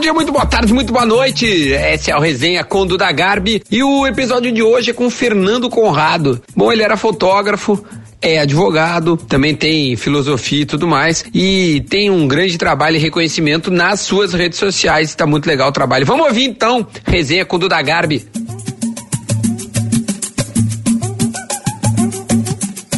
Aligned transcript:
dia, 0.00 0.14
muito 0.14 0.32
boa 0.32 0.46
tarde, 0.46 0.72
muito 0.72 0.94
boa 0.94 1.04
noite. 1.04 1.44
Esse 1.44 2.10
é 2.10 2.16
o 2.16 2.20
Resenha 2.20 2.64
com 2.64 2.86
Duda 2.86 3.12
Garbi 3.12 3.62
e 3.70 3.82
o 3.82 4.06
episódio 4.06 4.50
de 4.50 4.62
hoje 4.62 4.90
é 4.90 4.94
com 4.94 5.10
Fernando 5.10 5.68
Conrado. 5.68 6.42
Bom, 6.56 6.72
ele 6.72 6.82
era 6.82 6.96
fotógrafo, 6.96 7.84
é 8.22 8.38
advogado, 8.38 9.18
também 9.18 9.54
tem 9.54 9.94
filosofia 9.96 10.62
e 10.62 10.66
tudo 10.66 10.88
mais, 10.88 11.22
e 11.34 11.84
tem 11.90 12.08
um 12.08 12.26
grande 12.26 12.56
trabalho 12.56 12.96
e 12.96 12.98
reconhecimento 12.98 13.70
nas 13.70 14.00
suas 14.00 14.32
redes 14.32 14.58
sociais. 14.58 15.10
Está 15.10 15.26
muito 15.26 15.46
legal 15.46 15.68
o 15.68 15.72
trabalho. 15.72 16.06
Vamos 16.06 16.28
ouvir 16.28 16.44
então, 16.44 16.86
resenha 17.04 17.44
com 17.44 17.58
Duda 17.58 17.80
Garbi. 17.82 18.26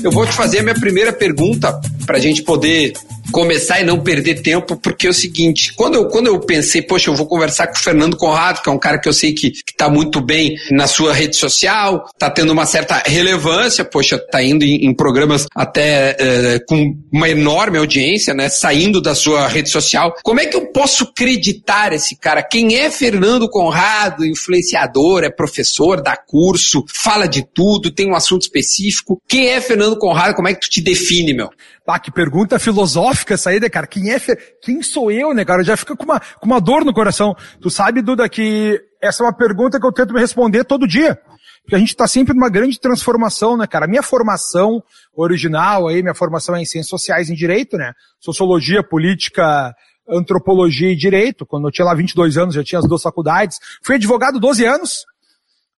Eu 0.04 0.12
vou 0.12 0.24
te 0.24 0.32
fazer 0.32 0.60
a 0.60 0.62
minha 0.62 0.74
primeira 0.76 1.12
pergunta 1.12 1.80
para 2.06 2.18
a 2.18 2.20
gente 2.20 2.42
poder 2.42 2.92
começar 3.32 3.80
e 3.80 3.84
não 3.84 3.98
perder 3.98 4.42
tempo, 4.42 4.76
porque 4.76 5.06
é 5.06 5.10
o 5.10 5.14
seguinte, 5.14 5.72
quando 5.74 5.96
eu, 5.96 6.08
quando 6.08 6.28
eu 6.28 6.38
pensei, 6.38 6.82
poxa, 6.82 7.10
eu 7.10 7.16
vou 7.16 7.26
conversar 7.26 7.66
com 7.66 7.74
o 7.74 7.78
Fernando 7.78 8.16
Conrado, 8.16 8.62
que 8.62 8.68
é 8.68 8.72
um 8.72 8.78
cara 8.78 8.98
que 8.98 9.08
eu 9.08 9.12
sei 9.12 9.32
que, 9.32 9.50
que 9.50 9.74
tá 9.76 9.88
muito 9.88 10.20
bem 10.20 10.56
na 10.70 10.86
sua 10.86 11.12
rede 11.12 11.36
social, 11.36 12.04
tá 12.18 12.30
tendo 12.30 12.52
uma 12.52 12.66
certa 12.66 13.02
relevância, 13.06 13.84
poxa, 13.84 14.18
tá 14.18 14.42
indo 14.42 14.64
em, 14.64 14.86
em 14.86 14.94
programas 14.94 15.46
até 15.54 16.16
é, 16.18 16.58
com 16.68 16.94
uma 17.10 17.28
enorme 17.28 17.78
audiência, 17.78 18.34
né, 18.34 18.48
saindo 18.48 19.00
da 19.00 19.14
sua 19.14 19.48
rede 19.48 19.70
social. 19.70 20.14
Como 20.22 20.40
é 20.40 20.46
que 20.46 20.56
eu 20.56 20.66
posso 20.72 21.04
acreditar 21.04 21.92
esse 21.92 22.16
cara? 22.16 22.42
Quem 22.42 22.76
é 22.76 22.90
Fernando 22.90 23.48
Conrado? 23.48 24.26
Influenciador, 24.26 25.24
é 25.24 25.30
professor, 25.30 26.02
dá 26.02 26.16
curso, 26.16 26.84
fala 26.92 27.26
de 27.26 27.42
tudo, 27.42 27.90
tem 27.90 28.10
um 28.10 28.14
assunto 28.14 28.42
específico. 28.42 29.20
Quem 29.26 29.48
é 29.48 29.60
Fernando 29.60 29.98
Conrado? 29.98 30.34
Como 30.34 30.48
é 30.48 30.54
que 30.54 30.60
tu 30.60 30.70
te 30.70 30.80
define, 30.80 31.32
meu? 31.32 31.50
Ah, 31.86 31.98
que 31.98 32.12
pergunta 32.12 32.58
filosófica 32.58 33.21
aí, 33.48 33.60
né, 33.60 33.68
cara? 33.68 33.86
Quem 33.86 34.12
é, 34.12 34.18
quem 34.62 34.82
sou 34.82 35.10
eu, 35.10 35.34
né, 35.34 35.44
cara? 35.44 35.62
Já 35.62 35.76
fica 35.76 35.96
com 35.96 36.04
uma, 36.04 36.20
com 36.20 36.46
uma 36.46 36.60
dor 36.60 36.84
no 36.84 36.92
coração. 36.92 37.34
Tu 37.60 37.70
sabe, 37.70 38.02
Duda, 38.02 38.28
que 38.28 38.80
essa 39.00 39.22
é 39.22 39.26
uma 39.26 39.36
pergunta 39.36 39.80
que 39.80 39.86
eu 39.86 39.92
tento 39.92 40.14
me 40.14 40.20
responder 40.20 40.64
todo 40.64 40.86
dia. 40.86 41.18
Porque 41.62 41.76
a 41.76 41.78
gente 41.78 41.90
está 41.90 42.08
sempre 42.08 42.34
numa 42.34 42.50
grande 42.50 42.78
transformação, 42.80 43.56
né, 43.56 43.66
cara? 43.66 43.86
Minha 43.86 44.02
formação 44.02 44.82
original 45.14 45.88
aí, 45.88 46.02
minha 46.02 46.14
formação 46.14 46.56
é 46.56 46.62
em 46.62 46.64
ciências 46.64 46.90
sociais 46.90 47.30
em 47.30 47.34
direito, 47.34 47.76
né? 47.76 47.92
Sociologia, 48.20 48.82
política, 48.82 49.72
antropologia 50.08 50.90
e 50.90 50.96
direito. 50.96 51.46
Quando 51.46 51.68
eu 51.68 51.72
tinha 51.72 51.84
lá 51.84 51.94
22 51.94 52.36
anos, 52.36 52.54
já 52.54 52.64
tinha 52.64 52.80
as 52.80 52.88
duas 52.88 53.02
faculdades. 53.02 53.58
Fui 53.82 53.94
advogado 53.94 54.40
12 54.40 54.64
anos. 54.64 55.04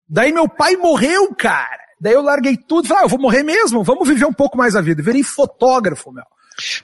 Daí 0.07 0.31
meu 0.31 0.47
pai 0.47 0.75
morreu, 0.77 1.33
cara. 1.35 1.83
Daí 1.99 2.13
eu 2.13 2.21
larguei 2.21 2.57
tudo 2.57 2.87
falei, 2.87 3.03
ah, 3.03 3.05
eu 3.05 3.09
vou 3.09 3.19
morrer 3.19 3.43
mesmo, 3.43 3.81
vamos 3.81 4.07
viver 4.07 4.25
um 4.25 4.33
pouco 4.33 4.57
mais 4.57 4.75
a 4.75 4.81
vida. 4.81 5.01
Virei 5.01 5.23
fotógrafo, 5.23 6.11
meu. 6.11 6.25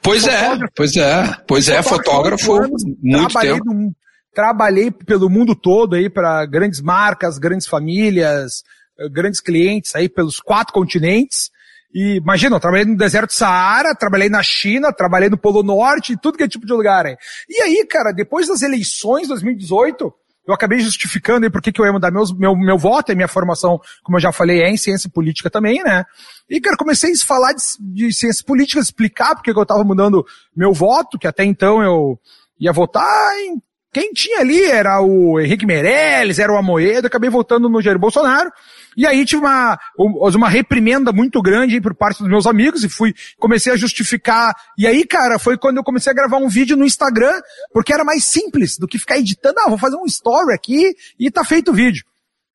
Pois 0.01 0.25
é, 0.25 0.31
fotógrafo. 0.31 0.63
é, 0.63 0.67
pois 0.75 0.97
é, 0.97 1.41
pois 1.47 1.69
é, 1.69 1.83
fotógrafo, 1.83 2.53
anos, 2.53 2.83
muito 2.83 3.29
trabalhei 3.29 3.53
tempo. 3.53 3.95
Trabalhei 4.33 4.91
pelo 4.91 5.29
mundo 5.29 5.55
todo 5.55 5.95
aí 5.95 6.09
para 6.09 6.45
grandes 6.45 6.81
marcas, 6.81 7.37
grandes 7.37 7.67
famílias, 7.67 8.63
eh, 8.99 9.09
grandes 9.09 9.39
clientes 9.39 9.95
aí 9.95 10.07
pelos 10.07 10.39
quatro 10.39 10.73
continentes. 10.73 11.49
E 11.93 12.17
imagina, 12.17 12.55
eu 12.55 12.59
trabalhei 12.59 12.85
no 12.85 12.95
deserto 12.95 13.33
Saara, 13.33 13.95
trabalhei 13.95 14.29
na 14.29 14.43
China, 14.43 14.93
trabalhei 14.93 15.29
no 15.29 15.37
Polo 15.37 15.63
Norte, 15.63 16.15
tudo 16.21 16.37
que 16.37 16.43
é 16.43 16.47
tipo 16.47 16.65
de 16.65 16.73
lugar 16.73 17.07
aí. 17.07 17.17
E 17.49 17.61
aí, 17.61 17.85
cara, 17.87 18.11
depois 18.11 18.47
das 18.47 18.61
eleições 18.61 19.23
de 19.23 19.29
2018, 19.29 20.13
eu 20.49 20.55
acabei 20.55 20.79
justificando 20.79 21.45
aí 21.45 21.51
por 21.51 21.61
que 21.61 21.79
eu 21.79 21.85
ia 21.85 21.93
mudar 21.93 22.09
meus, 22.09 22.35
meu, 22.35 22.55
meu 22.55 22.77
voto, 22.77 23.11
e 23.11 23.15
minha 23.15 23.27
formação, 23.27 23.79
como 24.03 24.17
eu 24.17 24.21
já 24.21 24.31
falei, 24.31 24.63
é 24.63 24.69
em 24.69 24.77
ciência 24.77 25.07
política 25.07 25.47
também, 25.47 25.83
né? 25.83 26.03
E, 26.49 26.59
cara, 26.59 26.75
comecei 26.75 27.11
a 27.11 27.25
falar 27.25 27.53
de, 27.53 27.61
de 27.79 28.11
ciência 28.11 28.43
política, 28.43 28.81
explicar 28.81 29.35
porque 29.35 29.51
eu 29.51 29.61
estava 29.61 29.83
mudando 29.83 30.25
meu 30.55 30.73
voto, 30.73 31.19
que 31.19 31.27
até 31.27 31.45
então 31.45 31.83
eu 31.83 32.19
ia 32.59 32.73
votar 32.73 33.31
em 33.37 33.61
quem 33.93 34.11
tinha 34.11 34.39
ali 34.39 34.63
era 34.63 35.01
o 35.01 35.39
Henrique 35.39 35.67
Meirelles, 35.67 36.39
era 36.39 36.51
o 36.51 36.57
Amoedo, 36.57 37.05
acabei 37.05 37.29
votando 37.29 37.69
no 37.69 37.81
Jair 37.81 37.99
Bolsonaro. 37.99 38.51
E 38.99 39.07
aí 39.07 39.23
tive 39.23 39.43
uma, 39.43 39.79
uma 39.97 40.49
reprimenda 40.49 41.13
muito 41.13 41.41
grande 41.41 41.79
por 41.79 41.95
parte 41.95 42.19
dos 42.19 42.27
meus 42.27 42.45
amigos 42.45 42.83
e 42.83 42.89
fui, 42.89 43.15
comecei 43.37 43.71
a 43.71 43.77
justificar. 43.77 44.53
E 44.77 44.85
aí, 44.85 45.07
cara, 45.07 45.39
foi 45.39 45.57
quando 45.57 45.77
eu 45.77 45.85
comecei 45.85 46.11
a 46.11 46.13
gravar 46.13 46.35
um 46.35 46.49
vídeo 46.49 46.75
no 46.75 46.83
Instagram, 46.83 47.39
porque 47.71 47.93
era 47.93 48.03
mais 48.03 48.25
simples 48.25 48.77
do 48.77 48.85
que 48.85 48.99
ficar 48.99 49.17
editando. 49.17 49.57
Ah, 49.61 49.69
vou 49.69 49.77
fazer 49.77 49.95
um 49.95 50.03
story 50.03 50.53
aqui 50.53 50.93
e 51.17 51.31
tá 51.31 51.45
feito 51.45 51.71
o 51.71 51.73
vídeo. 51.73 52.03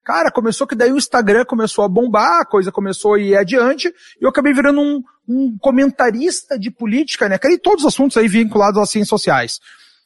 Cara, 0.05 0.31
começou 0.31 0.67
que 0.67 0.75
daí 0.75 0.93
o 0.93 0.99
Instagram 0.99 1.47
começou 1.47 1.83
a 1.83 1.89
bombar, 1.89 2.43
a 2.43 2.45
coisa 2.45 2.71
começou 2.71 3.15
a 3.15 3.19
ir 3.19 3.35
adiante, 3.35 3.89
e 3.89 4.23
eu 4.23 4.29
acabei 4.29 4.53
virando 4.53 4.83
um, 4.83 5.03
um 5.27 5.57
comentarista 5.59 6.59
de 6.59 6.71
política, 6.71 7.27
né? 7.27 7.39
Cara, 7.39 7.55
e 7.55 7.59
todos 7.59 7.87
os 7.87 7.95
assuntos 7.95 8.19
aí 8.19 8.29
vinculados 8.29 8.79
às 8.79 8.91
ciências 8.91 9.09
sociais. 9.09 9.61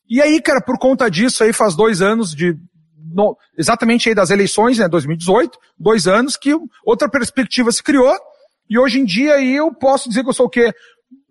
E 0.08 0.22
aí, 0.22 0.40
cara, 0.40 0.60
por 0.60 0.78
conta 0.78 1.10
disso 1.10 1.42
aí 1.42 1.52
faz 1.52 1.74
dois 1.74 2.00
anos 2.00 2.32
de, 2.32 2.56
no, 3.12 3.36
exatamente 3.56 4.08
aí 4.08 4.14
das 4.14 4.30
eleições, 4.30 4.78
né, 4.78 4.88
2018, 4.88 5.58
dois 5.78 6.06
anos 6.06 6.36
que 6.36 6.54
outra 6.84 7.08
perspectiva 7.08 7.70
se 7.72 7.82
criou, 7.82 8.14
e 8.68 8.78
hoje 8.78 9.00
em 9.00 9.04
dia 9.04 9.34
aí 9.34 9.56
eu 9.56 9.72
posso 9.72 10.08
dizer 10.08 10.22
que 10.22 10.28
eu 10.28 10.34
sou 10.34 10.46
o 10.46 10.50
quê? 10.50 10.72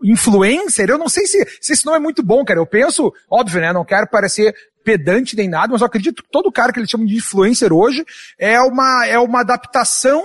Influencer? 0.03 0.89
Eu 0.89 0.97
não 0.97 1.09
sei 1.09 1.25
se, 1.27 1.45
se 1.61 1.73
esse 1.73 1.85
nome 1.85 1.97
é 1.97 2.01
muito 2.01 2.23
bom, 2.23 2.43
cara. 2.43 2.59
Eu 2.59 2.65
penso, 2.65 3.11
óbvio, 3.29 3.61
né, 3.61 3.71
não 3.71 3.85
quero 3.85 4.07
parecer 4.09 4.55
pedante 4.83 5.35
nem 5.35 5.49
nada, 5.49 5.71
mas 5.71 5.81
eu 5.81 5.87
acredito 5.87 6.23
que 6.23 6.29
todo 6.31 6.51
cara 6.51 6.71
que 6.71 6.79
eles 6.79 6.89
chamam 6.89 7.05
de 7.05 7.17
influencer 7.17 7.73
hoje 7.73 8.05
é 8.39 8.59
uma, 8.61 9.05
é 9.05 9.19
uma 9.19 9.41
adaptação 9.41 10.23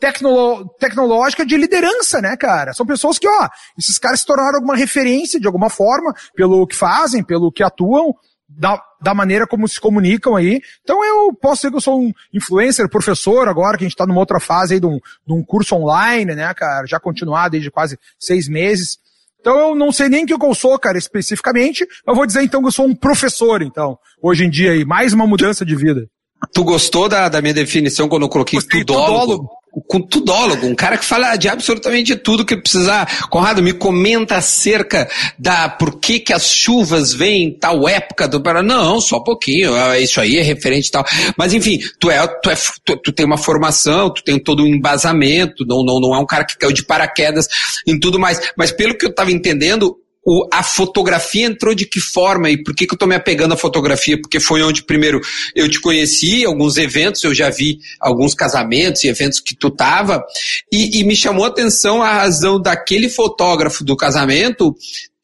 tecnolo 0.00 0.66
tecnológica 0.80 1.44
de 1.44 1.56
liderança, 1.56 2.20
né, 2.20 2.36
cara? 2.36 2.72
São 2.72 2.86
pessoas 2.86 3.18
que, 3.18 3.28
ó, 3.28 3.48
esses 3.78 3.98
caras 3.98 4.20
se 4.20 4.26
tornaram 4.26 4.56
alguma 4.56 4.74
referência 4.74 5.38
de 5.38 5.46
alguma 5.46 5.68
forma, 5.70 6.12
pelo 6.34 6.66
que 6.66 6.74
fazem, 6.74 7.22
pelo 7.22 7.52
que 7.52 7.62
atuam, 7.62 8.14
da, 8.48 8.82
da 9.00 9.14
maneira 9.14 9.46
como 9.46 9.66
se 9.66 9.80
comunicam 9.80 10.36
aí. 10.36 10.60
Então 10.82 11.04
eu 11.04 11.32
posso 11.32 11.62
dizer 11.62 11.70
que 11.70 11.76
eu 11.76 11.80
sou 11.80 12.00
um 12.00 12.12
influencer, 12.32 12.88
professor 12.88 13.48
agora, 13.48 13.76
que 13.76 13.84
a 13.84 13.86
gente 13.86 13.94
está 13.94 14.06
numa 14.06 14.20
outra 14.20 14.38
fase 14.38 14.74
aí 14.74 14.80
de 14.80 14.86
um, 14.86 14.98
de 15.26 15.32
um 15.32 15.42
curso 15.42 15.74
online, 15.74 16.34
né, 16.34 16.52
cara, 16.54 16.86
já 16.86 17.00
continuado 17.00 17.56
aí 17.56 17.62
de 17.62 17.70
quase 17.70 17.98
seis 18.18 18.48
meses. 18.48 18.98
Então 19.40 19.58
eu 19.58 19.74
não 19.74 19.90
sei 19.90 20.08
nem 20.08 20.24
o 20.24 20.26
que 20.26 20.34
eu 20.34 20.54
sou, 20.54 20.78
cara, 20.78 20.98
especificamente, 20.98 21.86
eu 22.06 22.14
vou 22.14 22.26
dizer 22.26 22.42
então 22.42 22.60
que 22.60 22.68
eu 22.68 22.72
sou 22.72 22.86
um 22.86 22.94
professor, 22.94 23.62
então, 23.62 23.98
hoje 24.22 24.44
em 24.44 24.50
dia 24.50 24.72
aí, 24.72 24.84
mais 24.84 25.12
uma 25.12 25.26
mudança 25.26 25.64
de 25.64 25.74
vida. 25.74 26.06
Tu 26.52 26.64
gostou 26.64 27.08
da, 27.08 27.28
da 27.28 27.40
minha 27.40 27.54
definição 27.54 28.08
quando 28.08 28.22
eu 28.22 28.28
coloquei 28.28 28.58
Gostei, 28.58 28.80
tudólogo? 28.80 29.20
tudólogo? 29.20 29.59
Com 29.86 30.00
tudólogo, 30.00 30.66
um 30.66 30.74
cara 30.74 30.98
que 30.98 31.04
fala 31.04 31.36
de 31.36 31.48
absolutamente 31.48 32.16
tudo 32.16 32.44
que 32.44 32.56
precisar. 32.56 33.28
Conrado, 33.28 33.62
me 33.62 33.72
comenta 33.72 34.36
acerca 34.36 35.08
da 35.38 35.68
por 35.68 35.98
que 35.98 36.18
que 36.18 36.32
as 36.32 36.46
chuvas 36.50 37.12
vêm 37.12 37.52
tal 37.52 37.88
época 37.88 38.26
do 38.26 38.40
Não, 38.62 39.00
só 39.00 39.18
um 39.18 39.24
pouquinho, 39.24 39.76
é, 39.76 40.00
isso 40.00 40.20
aí 40.20 40.38
é 40.38 40.42
referente 40.42 40.88
e 40.88 40.90
tal. 40.90 41.04
Mas 41.36 41.54
enfim, 41.54 41.78
tu 41.98 42.10
é, 42.10 42.26
tu 42.26 42.50
é, 42.50 42.56
tu, 42.84 42.96
tu, 42.96 43.12
tem 43.12 43.24
uma 43.24 43.38
formação, 43.38 44.12
tu 44.12 44.22
tem 44.24 44.38
todo 44.38 44.62
um 44.62 44.66
embasamento, 44.66 45.64
não, 45.66 45.84
não, 45.84 46.00
não 46.00 46.14
é 46.14 46.18
um 46.18 46.26
cara 46.26 46.44
que 46.44 46.58
caiu 46.58 46.72
de 46.72 46.84
paraquedas 46.84 47.46
em 47.86 47.98
tudo 47.98 48.18
mais. 48.18 48.40
Mas 48.56 48.72
pelo 48.72 48.96
que 48.96 49.06
eu 49.06 49.10
estava 49.10 49.30
entendendo, 49.30 49.96
o, 50.32 50.46
a 50.52 50.62
fotografia 50.62 51.44
entrou 51.44 51.74
de 51.74 51.84
que 51.84 51.98
forma 51.98 52.48
e 52.48 52.62
por 52.62 52.72
que, 52.72 52.86
que 52.86 52.92
eu 52.92 52.94
estou 52.94 53.08
me 53.08 53.16
apegando 53.16 53.52
à 53.52 53.56
fotografia? 53.56 54.16
Porque 54.16 54.38
foi 54.38 54.62
onde 54.62 54.84
primeiro 54.84 55.20
eu 55.56 55.68
te 55.68 55.80
conheci, 55.80 56.44
alguns 56.44 56.76
eventos, 56.76 57.24
eu 57.24 57.34
já 57.34 57.50
vi 57.50 57.80
alguns 57.98 58.32
casamentos 58.32 59.02
e 59.02 59.08
eventos 59.08 59.40
que 59.40 59.56
tu 59.56 59.70
tava, 59.70 60.24
e, 60.72 61.00
e 61.00 61.04
me 61.04 61.16
chamou 61.16 61.44
a 61.44 61.48
atenção 61.48 62.00
a 62.00 62.12
razão 62.12 62.62
daquele 62.62 63.08
fotógrafo 63.08 63.82
do 63.82 63.96
casamento 63.96 64.72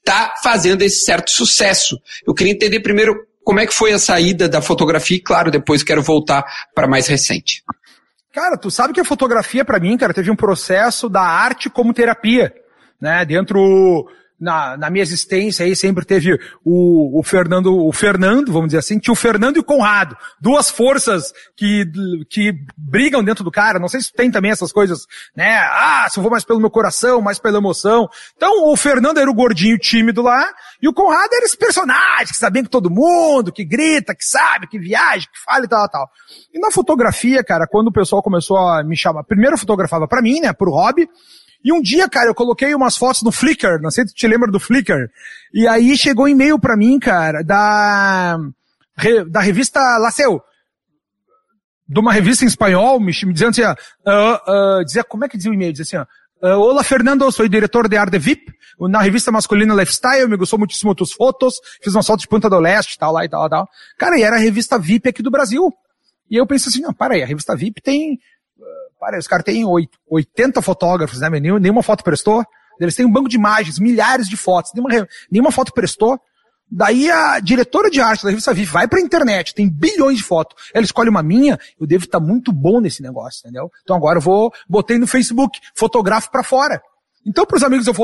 tá 0.04 0.34
fazendo 0.42 0.82
esse 0.82 1.04
certo 1.04 1.30
sucesso. 1.30 1.96
Eu 2.26 2.34
queria 2.34 2.52
entender 2.52 2.80
primeiro 2.80 3.14
como 3.44 3.60
é 3.60 3.66
que 3.66 3.74
foi 3.74 3.92
a 3.92 3.98
saída 4.00 4.48
da 4.48 4.60
fotografia 4.60 5.18
e, 5.18 5.20
claro, 5.20 5.52
depois 5.52 5.84
quero 5.84 6.02
voltar 6.02 6.44
para 6.74 6.88
mais 6.88 7.06
recente. 7.06 7.62
Cara, 8.32 8.56
tu 8.56 8.72
sabe 8.72 8.92
que 8.92 9.00
a 9.00 9.04
fotografia 9.04 9.64
para 9.64 9.78
mim, 9.78 9.96
cara, 9.96 10.12
teve 10.12 10.32
um 10.32 10.36
processo 10.36 11.08
da 11.08 11.22
arte 11.22 11.70
como 11.70 11.94
terapia, 11.94 12.52
né? 13.00 13.24
Dentro 13.24 14.08
na, 14.38 14.76
na 14.76 14.90
minha 14.90 15.02
existência 15.02 15.64
aí 15.64 15.74
sempre 15.74 16.04
teve 16.04 16.38
o, 16.64 17.18
o 17.18 17.22
Fernando, 17.22 17.74
o 17.74 17.92
Fernando, 17.92 18.52
vamos 18.52 18.68
dizer 18.68 18.78
assim, 18.78 18.98
tinha 18.98 19.12
o 19.12 19.16
Fernando 19.16 19.56
e 19.56 19.60
o 19.60 19.64
Conrado. 19.64 20.16
Duas 20.40 20.70
forças 20.70 21.32
que, 21.56 21.84
que 22.28 22.54
brigam 22.76 23.24
dentro 23.24 23.42
do 23.42 23.50
cara. 23.50 23.78
Não 23.78 23.88
sei 23.88 24.00
se 24.00 24.12
tem 24.12 24.30
também 24.30 24.50
essas 24.50 24.72
coisas, 24.72 25.06
né? 25.34 25.56
Ah, 25.58 26.06
se 26.10 26.18
eu 26.18 26.22
vou 26.22 26.30
mais 26.30 26.44
pelo 26.44 26.60
meu 26.60 26.70
coração, 26.70 27.20
mais 27.20 27.38
pela 27.38 27.58
emoção. 27.58 28.08
Então 28.36 28.70
o 28.70 28.76
Fernando 28.76 29.18
era 29.18 29.30
o 29.30 29.34
gordinho 29.34 29.78
tímido 29.78 30.22
lá, 30.22 30.46
e 30.80 30.88
o 30.88 30.92
Conrado 30.92 31.32
era 31.32 31.44
esse 31.44 31.56
personagem 31.56 32.26
que 32.26 32.36
sabia 32.36 32.62
que 32.62 32.68
todo 32.68 32.90
mundo, 32.90 33.52
que 33.52 33.64
grita, 33.64 34.14
que 34.14 34.24
sabe, 34.24 34.66
que 34.66 34.78
viaja, 34.78 35.26
que 35.26 35.38
fala 35.44 35.64
e 35.64 35.68
tal, 35.68 35.88
tal. 35.88 36.10
E 36.52 36.58
na 36.58 36.70
fotografia, 36.70 37.42
cara, 37.42 37.66
quando 37.66 37.88
o 37.88 37.92
pessoal 37.92 38.22
começou 38.22 38.58
a 38.58 38.82
me 38.82 38.96
chamar, 38.96 39.24
primeiro 39.24 39.56
fotografava 39.56 40.06
para 40.06 40.22
mim, 40.22 40.40
né, 40.40 40.52
pro 40.52 40.70
hobby, 40.70 41.08
e 41.66 41.72
um 41.72 41.82
dia, 41.82 42.08
cara, 42.08 42.28
eu 42.28 42.34
coloquei 42.34 42.72
umas 42.76 42.96
fotos 42.96 43.22
no 43.22 43.32
Flickr, 43.32 43.82
não 43.82 43.90
sei 43.90 44.06
se 44.06 44.14
te 44.14 44.24
lembra 44.28 44.48
do 44.52 44.60
Flickr. 44.60 45.10
E 45.52 45.66
aí 45.66 45.96
chegou 45.96 46.26
um 46.26 46.28
e-mail 46.28 46.60
pra 46.60 46.76
mim, 46.76 46.96
cara, 46.96 47.42
da, 47.42 48.38
da 49.28 49.40
revista 49.40 49.80
Laceu. 49.98 50.40
De 51.88 51.98
uma 51.98 52.12
revista 52.12 52.44
em 52.44 52.46
espanhol, 52.46 53.00
me, 53.00 53.06
me 53.06 53.32
dizendo 53.32 53.48
assim, 53.48 53.62
uh, 53.62 54.78
uh, 54.78 54.84
dizia, 54.84 55.02
como 55.02 55.24
é 55.24 55.28
que 55.28 55.36
dizia 55.36 55.50
o 55.50 55.54
e-mail? 55.54 55.72
Dizia 55.72 56.02
assim, 56.02 56.10
Uh, 56.40 56.60
Olá, 56.60 56.84
Fernando, 56.84 57.32
sou 57.32 57.48
diretor 57.48 57.88
de 57.88 57.96
Arte 57.96 58.18
VIP, 58.18 58.52
na 58.78 59.00
revista 59.00 59.32
masculina 59.32 59.74
Lifestyle, 59.74 60.28
me 60.28 60.36
gostou 60.36 60.58
muitíssimo 60.58 60.94
tus 60.94 61.10
fotos, 61.10 61.58
fiz 61.82 61.94
uma 61.94 62.02
foto 62.02 62.20
de 62.20 62.28
Punta 62.28 62.48
do 62.48 62.60
Leste, 62.60 62.98
tal, 62.98 63.10
lá 63.10 63.24
e 63.24 63.28
tal, 63.28 63.48
tal. 63.48 63.66
Cara, 63.98 64.18
e 64.18 64.22
era 64.22 64.36
a 64.36 64.38
revista 64.38 64.78
VIP 64.78 65.08
aqui 65.08 65.22
do 65.22 65.30
Brasil. 65.30 65.72
E 66.30 66.36
eu 66.36 66.46
pensei 66.46 66.68
assim, 66.68 66.82
não, 66.82 66.92
para 66.92 67.14
aí, 67.14 67.22
a 67.22 67.26
revista 67.26 67.56
VIP 67.56 67.80
tem, 67.80 68.20
para 68.98 69.18
os 69.18 69.26
caras 69.26 69.44
têm 69.44 69.64
80 70.08 70.62
fotógrafos, 70.62 71.20
né, 71.20 71.28
nenhuma 71.30 71.82
foto 71.82 72.02
prestou. 72.02 72.44
Eles 72.80 72.94
têm 72.94 73.06
um 73.06 73.12
banco 73.12 73.28
de 73.28 73.36
imagens, 73.36 73.78
milhares 73.78 74.28
de 74.28 74.36
fotos, 74.36 74.72
nenhuma, 74.74 75.08
nenhuma 75.30 75.50
foto 75.50 75.72
prestou. 75.72 76.20
Daí 76.70 77.10
a 77.10 77.38
diretora 77.38 77.88
de 77.88 78.00
arte 78.00 78.24
da 78.24 78.30
revista 78.30 78.52
VIP 78.52 78.70
vai 78.70 78.88
pra 78.88 79.00
internet, 79.00 79.54
tem 79.54 79.68
bilhões 79.68 80.18
de 80.18 80.24
fotos. 80.24 80.70
Ela 80.74 80.84
escolhe 80.84 81.08
uma 81.08 81.22
minha, 81.22 81.58
eu 81.80 81.86
devo 81.86 82.04
estar 82.04 82.18
tá 82.18 82.24
muito 82.24 82.52
bom 82.52 82.80
nesse 82.80 83.02
negócio, 83.02 83.40
entendeu? 83.44 83.70
Então 83.82 83.96
agora 83.96 84.18
eu 84.18 84.22
vou, 84.22 84.52
botei 84.68 84.98
no 84.98 85.06
Facebook, 85.06 85.58
fotografo 85.74 86.30
para 86.30 86.42
fora. 86.42 86.82
Então, 87.24 87.44
para 87.44 87.56
os 87.56 87.62
amigos 87.64 87.88
eu 87.88 87.94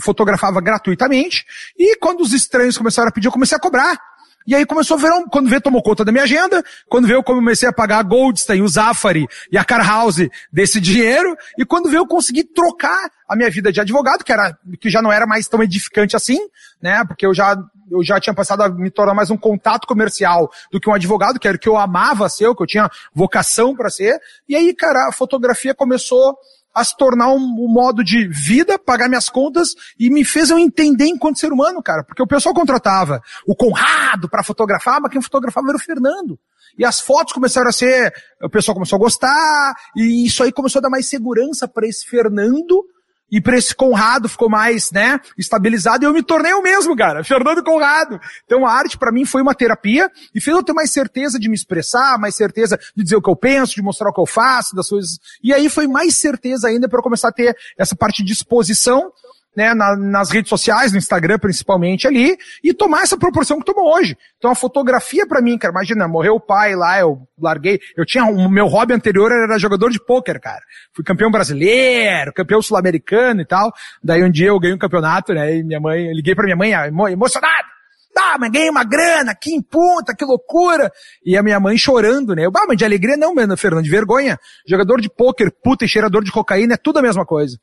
fotografava 0.00 0.60
gratuitamente, 0.60 1.44
e 1.76 1.96
quando 1.96 2.20
os 2.20 2.32
estranhos 2.32 2.78
começaram 2.78 3.08
a 3.08 3.12
pedir, 3.12 3.26
eu 3.26 3.32
comecei 3.32 3.56
a 3.56 3.60
cobrar. 3.60 3.98
E 4.46 4.54
aí 4.54 4.64
começou 4.64 4.96
a 4.96 5.00
ver, 5.00 5.10
quando 5.30 5.48
veio 5.48 5.60
tomou 5.60 5.82
conta 5.82 6.04
da 6.04 6.10
minha 6.10 6.24
agenda, 6.24 6.64
quando 6.88 7.06
veio 7.06 7.18
eu 7.18 7.22
comecei 7.22 7.68
a 7.68 7.72
pagar 7.72 7.98
a 7.98 8.02
Goldstein, 8.02 8.62
o 8.62 8.68
Zafari 8.68 9.26
e 9.52 9.58
a 9.58 9.64
Car 9.64 9.86
House 9.86 10.26
desse 10.50 10.80
dinheiro, 10.80 11.36
e 11.58 11.64
quando 11.66 11.90
veio 11.90 12.00
eu 12.00 12.06
consegui 12.06 12.44
trocar 12.44 13.10
a 13.28 13.36
minha 13.36 13.50
vida 13.50 13.70
de 13.70 13.80
advogado, 13.80 14.24
que 14.24 14.32
era, 14.32 14.56
que 14.80 14.88
já 14.88 15.02
não 15.02 15.12
era 15.12 15.26
mais 15.26 15.46
tão 15.48 15.62
edificante 15.62 16.16
assim, 16.16 16.38
né, 16.80 17.04
porque 17.06 17.26
eu 17.26 17.34
já, 17.34 17.56
eu 17.90 18.02
já 18.02 18.18
tinha 18.18 18.32
passado 18.32 18.62
a 18.62 18.70
me 18.70 18.90
tornar 18.90 19.12
mais 19.12 19.30
um 19.30 19.36
contato 19.36 19.86
comercial 19.86 20.50
do 20.72 20.80
que 20.80 20.88
um 20.88 20.94
advogado, 20.94 21.38
que 21.38 21.46
era 21.46 21.56
o 21.56 21.60
que 21.60 21.68
eu 21.68 21.76
amava 21.76 22.28
ser, 22.30 22.46
o 22.46 22.54
que 22.54 22.62
eu 22.62 22.66
tinha 22.66 22.90
vocação 23.14 23.76
para 23.76 23.90
ser, 23.90 24.18
e 24.48 24.56
aí, 24.56 24.74
cara, 24.74 25.08
a 25.08 25.12
fotografia 25.12 25.74
começou 25.74 26.38
a 26.74 26.84
se 26.84 26.96
tornar 26.96 27.32
um, 27.32 27.36
um, 27.36 27.68
modo 27.68 28.04
de 28.04 28.28
vida, 28.28 28.78
pagar 28.78 29.08
minhas 29.08 29.28
contas 29.28 29.70
e 29.98 30.10
me 30.10 30.24
fez 30.24 30.50
eu 30.50 30.58
entender 30.58 31.06
enquanto 31.06 31.38
ser 31.38 31.52
humano, 31.52 31.82
cara. 31.82 32.04
Porque 32.04 32.22
o 32.22 32.26
pessoal 32.26 32.54
contratava 32.54 33.20
o 33.46 33.54
Conrado 33.54 34.28
para 34.28 34.44
fotografar, 34.44 35.00
mas 35.00 35.10
quem 35.10 35.22
fotografava 35.22 35.68
era 35.68 35.76
o 35.76 35.80
Fernando. 35.80 36.38
E 36.78 36.84
as 36.84 37.00
fotos 37.00 37.32
começaram 37.32 37.68
a 37.68 37.72
ser, 37.72 38.12
o 38.42 38.48
pessoal 38.48 38.74
começou 38.74 38.96
a 38.96 39.00
gostar, 39.00 39.74
e 39.96 40.24
isso 40.26 40.42
aí 40.42 40.52
começou 40.52 40.78
a 40.78 40.82
dar 40.82 40.90
mais 40.90 41.08
segurança 41.08 41.66
para 41.66 41.86
esse 41.86 42.06
Fernando 42.06 42.84
e 43.30 43.40
para 43.40 43.56
esse 43.56 43.74
Conrado 43.74 44.28
ficou 44.28 44.48
mais, 44.48 44.90
né, 44.90 45.20
estabilizado 45.36 46.04
e 46.04 46.06
eu 46.06 46.12
me 46.12 46.22
tornei 46.22 46.52
o 46.52 46.62
mesmo, 46.62 46.96
cara, 46.96 47.22
Fernando 47.22 47.62
Conrado. 47.62 48.18
Então 48.44 48.66
a 48.66 48.72
arte 48.72 48.96
para 48.96 49.12
mim 49.12 49.24
foi 49.24 49.42
uma 49.42 49.54
terapia 49.54 50.10
e 50.34 50.40
fez 50.40 50.56
eu 50.56 50.62
ter 50.62 50.72
mais 50.72 50.90
certeza 50.90 51.38
de 51.38 51.48
me 51.48 51.54
expressar, 51.54 52.18
mais 52.18 52.34
certeza 52.34 52.78
de 52.96 53.02
dizer 53.02 53.16
o 53.16 53.22
que 53.22 53.30
eu 53.30 53.36
penso, 53.36 53.74
de 53.74 53.82
mostrar 53.82 54.10
o 54.10 54.12
que 54.12 54.20
eu 54.20 54.26
faço, 54.26 54.74
das 54.74 54.88
coisas. 54.88 55.18
E 55.42 55.52
aí 55.52 55.68
foi 55.68 55.86
mais 55.86 56.16
certeza 56.16 56.68
ainda 56.68 56.88
para 56.88 56.98
eu 56.98 57.02
começar 57.02 57.28
a 57.28 57.32
ter 57.32 57.56
essa 57.76 57.94
parte 57.94 58.24
de 58.24 58.32
exposição 58.32 59.12
né, 59.58 59.74
na, 59.74 59.96
nas 59.96 60.30
redes 60.30 60.48
sociais, 60.48 60.92
no 60.92 60.98
Instagram 60.98 61.36
principalmente 61.36 62.06
ali, 62.06 62.36
e 62.62 62.72
tomar 62.72 63.02
essa 63.02 63.18
proporção 63.18 63.58
que 63.58 63.64
tomou 63.64 63.92
hoje. 63.92 64.16
Então 64.36 64.52
a 64.52 64.54
fotografia 64.54 65.26
para 65.26 65.42
mim, 65.42 65.58
cara, 65.58 65.72
imagina, 65.72 66.06
morreu 66.06 66.36
o 66.36 66.40
pai 66.40 66.76
lá, 66.76 67.00
eu 67.00 67.18
larguei, 67.36 67.80
eu 67.96 68.06
tinha, 68.06 68.24
o 68.24 68.48
meu 68.48 68.66
hobby 68.66 68.94
anterior 68.94 69.32
era 69.32 69.58
jogador 69.58 69.90
de 69.90 69.98
pôquer, 69.98 70.40
cara. 70.40 70.62
Fui 70.94 71.04
campeão 71.04 71.28
brasileiro, 71.28 72.32
campeão 72.32 72.62
sul-americano 72.62 73.40
e 73.40 73.44
tal. 73.44 73.72
Daí 74.00 74.22
um 74.22 74.30
dia 74.30 74.46
eu 74.46 74.60
ganhei 74.60 74.76
um 74.76 74.78
campeonato, 74.78 75.34
né, 75.34 75.56
e 75.56 75.64
minha 75.64 75.80
mãe, 75.80 76.06
eu 76.06 76.14
liguei 76.14 76.36
pra 76.36 76.44
minha 76.44 76.56
mãe, 76.56 76.72
emocionado. 77.12 77.68
Ah, 78.16 78.36
mas 78.38 78.50
ganhei 78.50 78.68
uma 78.68 78.84
grana, 78.84 79.34
que 79.34 79.52
em 79.52 79.62
punta, 79.62 80.14
que 80.14 80.24
loucura. 80.24 80.90
E 81.24 81.36
a 81.36 81.42
minha 81.42 81.58
mãe 81.60 81.78
chorando, 81.78 82.34
né? 82.34 82.46
Eu, 82.46 82.50
ah, 82.56 82.64
mas 82.66 82.76
de 82.76 82.84
alegria 82.84 83.16
não, 83.16 83.32
Fernando, 83.56 83.84
de 83.84 83.90
vergonha. 83.90 84.38
Jogador 84.66 85.00
de 85.00 85.08
pôquer, 85.08 85.52
puta 85.62 85.84
e 85.84 85.88
cheirador 85.88 86.24
de 86.24 86.32
cocaína 86.32 86.74
é 86.74 86.76
tudo 86.76 86.98
a 86.98 87.02
mesma 87.02 87.24
coisa. 87.24 87.56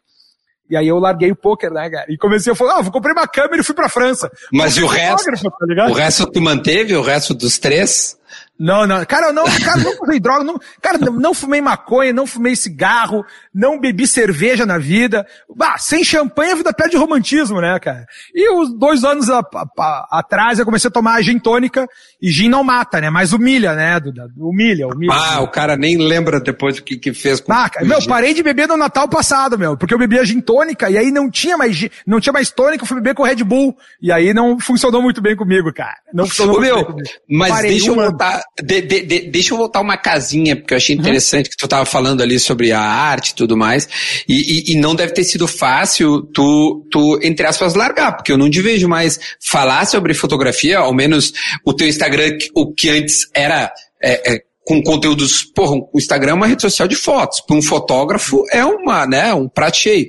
E 0.69 0.75
aí 0.75 0.87
eu 0.87 0.97
larguei 0.97 1.31
o 1.31 1.35
poker, 1.35 1.71
né, 1.71 1.89
cara? 1.89 2.05
E 2.09 2.17
comecei 2.17 2.51
a 2.51 2.55
falar, 2.55 2.79
ah, 2.79 2.81
vou 2.81 2.91
comprei 2.91 3.13
uma 3.13 3.27
câmera 3.27 3.61
e 3.61 3.63
fui 3.63 3.75
pra 3.75 3.87
França. 3.87 4.31
Mas 4.51 4.77
e 4.77 4.83
o 4.83 4.87
resto? 4.87 5.31
Tá 5.75 5.87
o 5.87 5.93
resto 5.93 6.25
tu 6.31 6.41
manteve? 6.41 6.95
O 6.95 7.01
resto 7.01 7.33
dos 7.33 7.59
três? 7.59 8.17
Não, 8.57 8.87
não. 8.87 9.05
Cara, 9.05 9.27
eu 9.27 9.33
não, 9.33 9.43
cara, 9.43 9.77
não 9.81 9.97
fumei 9.97 10.19
droga, 10.19 10.43
não, 10.43 10.59
cara, 10.81 10.97
não, 10.97 11.33
fumei 11.33 11.61
maconha, 11.61 12.13
não 12.13 12.25
fumei 12.25 12.55
cigarro, 12.55 13.25
não 13.53 13.79
bebi 13.79 14.07
cerveja 14.07 14.65
na 14.65 14.77
vida. 14.77 15.25
Bah, 15.53 15.77
sem 15.77 16.03
champanhe 16.03 16.53
a 16.53 16.55
vida 16.55 16.73
perde 16.73 16.95
romantismo, 16.95 17.59
né, 17.59 17.77
cara? 17.79 18.05
E 18.33 18.49
os 18.49 18.73
dois 18.77 19.03
anos 19.03 19.29
a, 19.29 19.39
a, 19.39 19.65
a, 19.77 20.19
atrás 20.19 20.57
eu 20.57 20.65
comecei 20.65 20.87
a 20.87 20.91
tomar 20.91 21.21
gin 21.21 21.37
tônica 21.37 21.87
e 22.21 22.31
gin 22.31 22.47
não 22.47 22.63
mata, 22.63 23.01
né? 23.01 23.09
Mas 23.09 23.33
humilha, 23.33 23.75
né? 23.75 23.99
Humilha, 24.37 24.87
humilha. 24.87 25.13
Ah, 25.13 25.41
o 25.41 25.49
cara 25.49 25.75
nem 25.75 25.97
lembra 25.97 26.39
depois 26.39 26.77
do 26.77 26.83
que, 26.83 26.97
que 26.97 27.13
fez 27.13 27.41
com 27.41 27.51
ah, 27.51 27.69
meu, 27.81 28.05
parei 28.05 28.33
de 28.33 28.41
beber 28.41 28.67
no 28.67 28.77
Natal 28.77 29.07
passado, 29.09 29.59
meu, 29.59 29.75
porque 29.75 29.93
eu 29.93 29.99
bebia 29.99 30.23
gin 30.23 30.39
tônica 30.39 30.89
e 30.89 30.97
aí 30.97 31.11
não 31.11 31.29
tinha 31.29 31.57
mais, 31.57 31.89
não 32.07 32.21
tinha 32.21 32.31
mais 32.31 32.49
tônica, 32.49 32.83
eu 32.83 32.87
fui 32.87 32.95
beber 32.97 33.15
com 33.15 33.23
Red 33.23 33.43
Bull 33.43 33.75
e 34.01 34.11
aí 34.11 34.33
não 34.33 34.57
funcionou 34.59 35.01
muito 35.01 35.21
bem 35.21 35.35
comigo, 35.35 35.73
cara. 35.73 35.97
Não 36.13 36.25
funcionou 36.25 36.55
Ô, 36.55 36.59
muito 36.59 36.73
meu, 36.73 36.75
bem 36.75 36.85
comigo. 36.85 37.09
Mas 37.29 37.49
parei 37.49 37.71
deixa 37.71 37.89
eu 37.89 37.95
voltar, 37.95 38.44
de, 38.61 38.81
de, 38.81 39.01
de, 39.01 39.19
deixa 39.29 39.53
eu 39.53 39.57
voltar 39.57 39.81
uma 39.81 39.97
casinha, 39.97 40.55
porque 40.55 40.73
eu 40.73 40.77
achei 40.77 40.95
uhum. 40.95 41.01
interessante 41.01 41.47
uhum. 41.47 41.51
que 41.51 41.57
tu 41.57 41.65
estava 41.65 41.85
falando 41.85 42.21
ali 42.21 42.39
sobre 42.39 42.71
a 42.71 42.79
arte 42.79 43.29
e 43.29 43.35
tudo 43.35 43.57
mais. 43.57 43.87
E, 44.27 44.71
e, 44.71 44.73
e, 44.73 44.75
não 44.75 44.95
deve 44.95 45.13
ter 45.13 45.23
sido 45.23 45.47
fácil 45.47 46.21
tu, 46.33 46.85
tu, 46.89 47.19
entre 47.21 47.45
aspas, 47.45 47.73
largar, 47.73 48.15
porque 48.15 48.31
eu 48.31 48.37
não 48.37 48.49
te 48.49 48.61
vejo 48.61 48.87
mais 48.87 49.19
falar 49.45 49.85
sobre 49.85 50.13
fotografia, 50.13 50.79
ao 50.79 50.93
menos 50.93 51.33
o 51.65 51.73
teu 51.73 51.87
Instagram, 51.87 52.37
o 52.55 52.73
que 52.73 52.89
antes 52.89 53.29
era. 53.33 53.71
É, 54.01 54.35
é, 54.35 54.41
com 54.65 54.81
conteúdos, 54.81 55.43
porra, 55.43 55.75
o 55.75 55.97
Instagram 55.97 56.31
é 56.31 56.33
uma 56.33 56.47
rede 56.47 56.63
social 56.63 56.87
de 56.87 56.95
fotos. 56.95 57.39
Para 57.39 57.55
um 57.55 57.61
fotógrafo 57.61 58.43
é 58.51 58.65
uma, 58.65 59.05
né, 59.05 59.31
um 59.31 59.47
prato 59.47 59.77
cheio. 59.77 60.07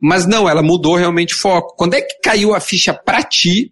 Mas 0.00 0.26
não, 0.26 0.48
ela 0.48 0.62
mudou 0.62 0.96
realmente 0.96 1.34
foco. 1.34 1.76
Quando 1.76 1.94
é 1.94 2.00
que 2.00 2.18
caiu 2.22 2.54
a 2.54 2.60
ficha 2.60 2.94
para 2.94 3.22
ti 3.22 3.70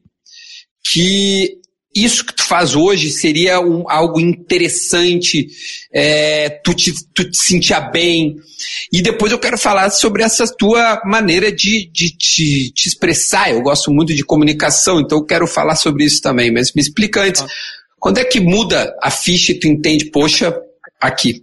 que 0.84 1.58
isso 1.94 2.24
que 2.24 2.34
tu 2.34 2.44
faz 2.44 2.76
hoje 2.76 3.10
seria 3.10 3.60
um, 3.60 3.88
algo 3.90 4.20
interessante, 4.20 5.48
é, 5.92 6.48
tu, 6.48 6.72
te, 6.72 6.92
tu 7.12 7.28
te 7.28 7.36
sentia 7.36 7.80
bem. 7.80 8.36
E 8.92 9.02
depois 9.02 9.32
eu 9.32 9.38
quero 9.38 9.58
falar 9.58 9.90
sobre 9.90 10.22
essa 10.22 10.46
tua 10.46 11.02
maneira 11.04 11.50
de, 11.50 11.90
de 11.90 12.16
te, 12.16 12.72
te 12.72 12.88
expressar. 12.88 13.50
Eu 13.50 13.62
gosto 13.62 13.90
muito 13.90 14.14
de 14.14 14.24
comunicação, 14.24 15.00
então 15.00 15.18
eu 15.18 15.24
quero 15.24 15.46
falar 15.46 15.74
sobre 15.74 16.04
isso 16.04 16.22
também. 16.22 16.52
Mas 16.52 16.72
me 16.72 16.80
explica 16.80 17.22
antes, 17.22 17.42
ah. 17.42 17.46
quando 17.98 18.18
é 18.18 18.24
que 18.24 18.38
muda 18.38 18.96
a 19.02 19.10
ficha 19.10 19.50
e 19.50 19.58
tu 19.58 19.66
entende, 19.66 20.06
poxa, 20.06 20.56
aqui? 21.00 21.42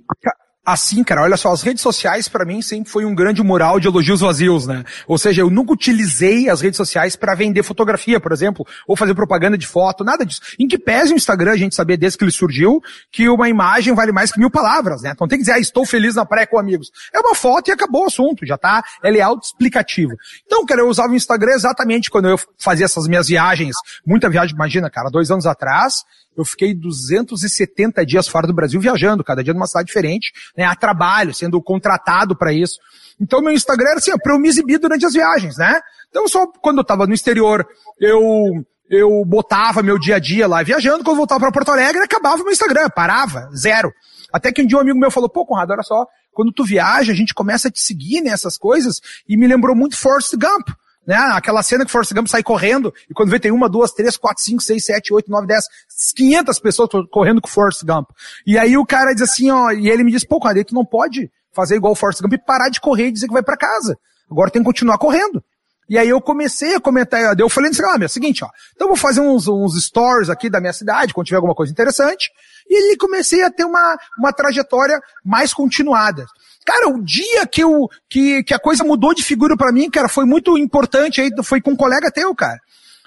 Assim, 0.67 1.01
cara, 1.01 1.21
olha 1.21 1.37
só, 1.37 1.53
as 1.53 1.61
redes 1.61 1.81
sociais 1.81 2.27
para 2.27 2.43
mim 2.43 2.61
sempre 2.61 2.91
foi 2.91 3.05
um 3.05 3.15
grande 3.15 3.41
mural 3.41 3.79
de 3.79 3.87
elogios 3.87 4.19
vazios, 4.19 4.67
né? 4.67 4.83
Ou 5.07 5.17
seja, 5.17 5.41
eu 5.41 5.49
nunca 5.49 5.71
utilizei 5.71 6.49
as 6.49 6.59
redes 6.59 6.75
sociais 6.75 7.15
para 7.15 7.33
vender 7.33 7.63
fotografia, 7.63 8.19
por 8.19 8.33
exemplo, 8.33 8.67
ou 8.85 8.93
fazer 8.93 9.15
propaganda 9.15 9.57
de 9.57 9.65
foto, 9.65 10.03
nada 10.03 10.25
disso. 10.25 10.41
Em 10.59 10.67
que 10.67 10.77
pese 10.77 11.13
o 11.13 11.15
Instagram, 11.15 11.53
a 11.53 11.55
gente 11.55 11.73
sabia 11.73 11.95
desde 11.95 12.17
que 12.17 12.25
ele 12.25 12.31
surgiu, 12.31 12.81
que 13.09 13.29
uma 13.29 13.47
imagem 13.47 13.93
vale 13.93 14.11
mais 14.11 14.29
que 14.29 14.39
mil 14.39 14.51
palavras, 14.51 15.03
né? 15.03 15.11
Então 15.13 15.25
tem 15.25 15.37
que 15.37 15.43
dizer, 15.43 15.53
ah, 15.53 15.59
estou 15.59 15.85
feliz 15.85 16.15
na 16.15 16.25
praia 16.25 16.45
com 16.45 16.59
amigos. 16.59 16.91
É 17.15 17.19
uma 17.21 17.33
foto 17.33 17.69
e 17.69 17.71
acabou 17.71 18.03
o 18.03 18.07
assunto, 18.07 18.45
já 18.45 18.57
tá, 18.57 18.83
ele 19.01 19.19
é 19.19 19.21
auto-explicativo. 19.21 20.17
Então, 20.45 20.65
cara, 20.65 20.81
eu 20.81 20.89
usava 20.89 21.13
o 21.13 21.15
Instagram 21.15 21.53
exatamente 21.53 22.09
quando 22.09 22.27
eu 22.27 22.37
fazia 22.59 22.83
essas 22.83 23.07
minhas 23.07 23.29
viagens, 23.29 23.77
muita 24.05 24.29
viagem, 24.29 24.53
imagina, 24.53 24.89
cara, 24.89 25.09
dois 25.09 25.31
anos 25.31 25.45
atrás, 25.45 26.03
eu 26.37 26.45
fiquei 26.45 26.73
270 26.73 28.05
dias 28.05 28.27
fora 28.27 28.45
do 28.45 28.53
Brasil 28.53 28.79
viajando, 28.79 29.23
cada 29.23 29.43
dia 29.43 29.53
numa 29.53 29.65
cidade 29.65 29.87
diferente, 29.87 30.31
né, 30.57 30.65
a 30.65 30.75
trabalho, 30.75 31.33
sendo 31.33 31.61
contratado 31.61 32.35
para 32.35 32.51
isso. 32.51 32.79
Então 33.19 33.41
meu 33.41 33.53
Instagram 33.53 33.89
era 33.89 33.97
assim, 33.97 34.11
para 34.17 34.33
eu 34.33 34.39
me 34.39 34.47
exibir 34.47 34.79
durante 34.79 35.05
as 35.05 35.13
viagens, 35.13 35.57
né? 35.57 35.79
Então 36.09 36.27
só 36.27 36.47
quando 36.61 36.77
eu 36.77 36.81
estava 36.81 37.05
no 37.05 37.13
exterior, 37.13 37.65
eu 37.99 38.65
eu 38.89 39.23
botava 39.25 39.83
meu 39.83 39.99
dia 39.99 40.15
a 40.15 40.19
dia 40.19 40.47
lá 40.47 40.63
viajando, 40.63 41.03
quando 41.03 41.15
eu 41.15 41.17
voltava 41.17 41.41
para 41.41 41.51
Porto 41.51 41.71
Alegre, 41.71 42.01
acabava 42.01 42.41
meu 42.41 42.53
Instagram, 42.53 42.89
parava, 42.89 43.49
zero. 43.53 43.91
Até 44.31 44.51
que 44.51 44.61
um 44.61 44.65
dia 44.65 44.77
um 44.77 44.81
amigo 44.81 44.97
meu 44.97 45.11
falou, 45.11 45.29
pô, 45.29 45.45
Conrado, 45.45 45.71
olha 45.71 45.83
só, 45.83 46.05
quando 46.31 46.53
tu 46.53 46.63
viaja, 46.63 47.11
a 47.11 47.15
gente 47.15 47.33
começa 47.33 47.67
a 47.67 47.71
te 47.71 47.81
seguir 47.81 48.21
nessas 48.21 48.57
coisas, 48.57 49.01
e 49.27 49.35
me 49.35 49.45
lembrou 49.45 49.75
muito 49.75 49.97
Forrest 49.97 50.33
Gump 50.35 50.69
né? 51.07 51.15
Aquela 51.31 51.63
cena 51.63 51.85
que 51.85 51.91
Forrest 51.91 52.13
Gump 52.13 52.27
sai 52.27 52.43
correndo 52.43 52.93
e 53.09 53.13
quando 53.13 53.29
vê 53.29 53.39
tem 53.39 53.51
uma, 53.51 53.69
duas, 53.69 53.91
três, 53.93 54.17
quatro, 54.17 54.43
cinco, 54.43 54.61
seis, 54.61 54.85
sete, 54.85 55.13
oito, 55.13 55.31
nove, 55.31 55.47
dez, 55.47 55.65
quinhentas 56.13 56.59
pessoas 56.59 56.89
correndo 57.09 57.41
com 57.41 57.47
Forrest 57.47 57.83
Gump. 57.85 58.09
E 58.45 58.57
aí 58.57 58.77
o 58.77 58.85
cara 58.85 59.13
diz 59.13 59.21
assim, 59.21 59.49
ó, 59.49 59.71
e 59.71 59.89
ele 59.89 60.03
me 60.03 60.11
diz, 60.11 60.25
pô, 60.25 60.39
cara, 60.39 60.61
tu 60.65 60.75
não 60.75 60.85
pode 60.85 61.31
fazer 61.55 61.77
igual 61.77 61.93
o 61.93 61.95
Forrest 61.95 62.21
Gump 62.21 62.33
e 62.33 62.37
parar 62.37 62.67
de 62.67 62.81
correr 62.81 63.07
e 63.07 63.11
dizer 63.11 63.27
que 63.27 63.33
vai 63.33 63.41
para 63.41 63.55
casa. 63.55 63.97
Agora 64.29 64.51
tem 64.51 64.61
que 64.61 64.65
continuar 64.65 64.97
correndo. 64.97 65.41
E 65.89 65.97
aí 65.97 66.09
eu 66.09 66.19
comecei 66.19 66.75
a 66.75 66.81
comentar, 66.81 67.39
eu 67.39 67.47
falei 67.47 67.71
assim, 67.71 67.81
ah, 67.85 67.97
meu, 67.97 68.07
é 68.07 68.09
seguinte, 68.09 68.43
ó, 68.43 68.49
então 68.75 68.89
vou 68.89 68.97
fazer 68.97 69.21
uns, 69.21 69.47
uns 69.47 69.81
stories 69.85 70.29
aqui 70.29 70.49
da 70.49 70.59
minha 70.59 70.73
cidade, 70.73 71.13
quando 71.13 71.27
tiver 71.27 71.37
alguma 71.37 71.55
coisa 71.55 71.71
interessante, 71.71 72.29
e 72.69 72.75
aí 72.75 72.97
comecei 72.97 73.41
a 73.41 73.49
ter 73.49 73.63
uma, 73.63 73.97
uma 74.19 74.33
trajetória 74.33 74.99
mais 75.23 75.53
continuada. 75.53 76.25
Cara, 76.67 76.89
o 76.89 77.01
dia 77.01 77.47
que, 77.47 77.63
eu, 77.63 77.87
que, 78.09 78.43
que 78.43 78.53
a 78.53 78.59
coisa 78.59 78.83
mudou 78.83 79.13
de 79.13 79.23
figura 79.23 79.55
para 79.55 79.71
mim, 79.71 79.89
cara, 79.89 80.09
foi 80.09 80.25
muito 80.25 80.57
importante 80.57 81.21
aí, 81.21 81.29
foi 81.41 81.61
com 81.61 81.71
um 81.71 81.77
colega 81.77 82.11
teu, 82.11 82.35
cara. 82.35 82.59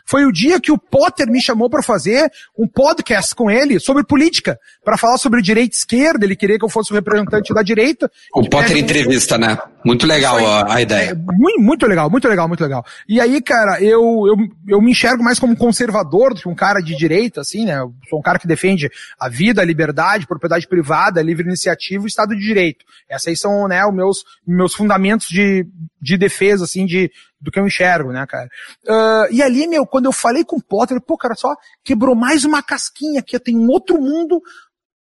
Foi 0.07 0.25
o 0.25 0.33
dia 0.33 0.59
que 0.59 0.73
o 0.73 0.79
Potter 0.79 1.31
me 1.31 1.43
chamou 1.43 1.69
para 1.69 1.83
fazer 1.83 2.33
um 2.59 2.67
podcast 2.67 3.35
com 3.35 3.51
ele 3.51 3.79
sobre 3.79 4.03
política, 4.03 4.59
para 4.83 4.97
falar 4.97 5.19
sobre 5.19 5.43
direita 5.43 5.77
e 5.77 5.79
esquerda. 5.79 6.25
Ele 6.25 6.35
queria 6.35 6.59
que 6.59 6.65
eu 6.65 6.71
fosse 6.71 6.91
o 6.91 6.95
representante 6.95 7.53
da 7.53 7.63
direita. 7.63 8.11
O 8.35 8.49
Potter 8.49 8.79
entrevista, 8.79 9.37
né? 9.37 9.59
Muito 9.85 10.07
legal 10.07 10.37
a, 10.39 10.75
a, 10.75 10.83
ideia. 10.83 11.11
É, 11.11 11.15
muito, 11.15 11.61
muito 11.61 11.87
legal, 11.87 12.11
muito 12.11 12.29
legal, 12.29 12.47
muito 12.47 12.63
legal. 12.63 12.85
E 13.09 13.21
aí, 13.21 13.41
cara, 13.41 13.83
eu, 13.83 14.27
eu, 14.27 14.37
eu 14.69 14.83
me 14.83 14.91
enxergo 14.91 15.23
mais 15.23 15.39
como 15.39 15.57
conservador 15.57 16.35
do 16.35 16.41
que 16.41 16.49
um 16.49 16.55
cara 16.55 16.81
de 16.81 16.95
direita, 16.95 17.41
assim, 17.41 17.65
né? 17.65 17.79
Eu 17.79 17.95
sou 18.09 18.19
um 18.19 18.23
cara 18.23 18.39
que 18.39 18.47
defende 18.47 18.91
a 19.19 19.29
vida, 19.29 19.63
a 19.63 19.65
liberdade, 19.65 20.27
propriedade 20.27 20.69
privada, 20.69 21.23
livre 21.23 21.47
iniciativa 21.47 22.05
e 22.05 22.09
Estado 22.09 22.35
de 22.35 22.43
Direito. 22.43 22.85
Esses 23.09 23.29
aí 23.29 23.37
são, 23.37 23.67
né, 23.69 23.85
os 23.87 23.95
meus, 23.95 24.25
meus 24.47 24.75
fundamentos 24.75 25.29
de, 25.29 25.67
de 26.01 26.19
defesa, 26.19 26.65
assim, 26.65 26.85
de, 26.85 27.11
do 27.41 27.51
que 27.51 27.59
eu 27.59 27.67
enxergo, 27.67 28.13
né, 28.13 28.27
cara. 28.27 28.49
Uh, 28.87 29.33
e 29.33 29.43
ali, 29.43 29.67
meu, 29.67 29.87
quando 29.87 30.07
eu 30.07 30.13
falei 30.13 30.45
com 30.45 30.57
o 30.57 30.63
Potter, 30.63 31.01
pô, 31.01 31.17
cara, 31.17 31.35
só 31.35 31.55
quebrou 31.83 32.15
mais 32.15 32.45
uma 32.45 32.63
casquinha 32.63 33.21
aqui, 33.21 33.39
tem 33.39 33.57
um 33.57 33.69
outro 33.69 33.99
mundo 34.01 34.43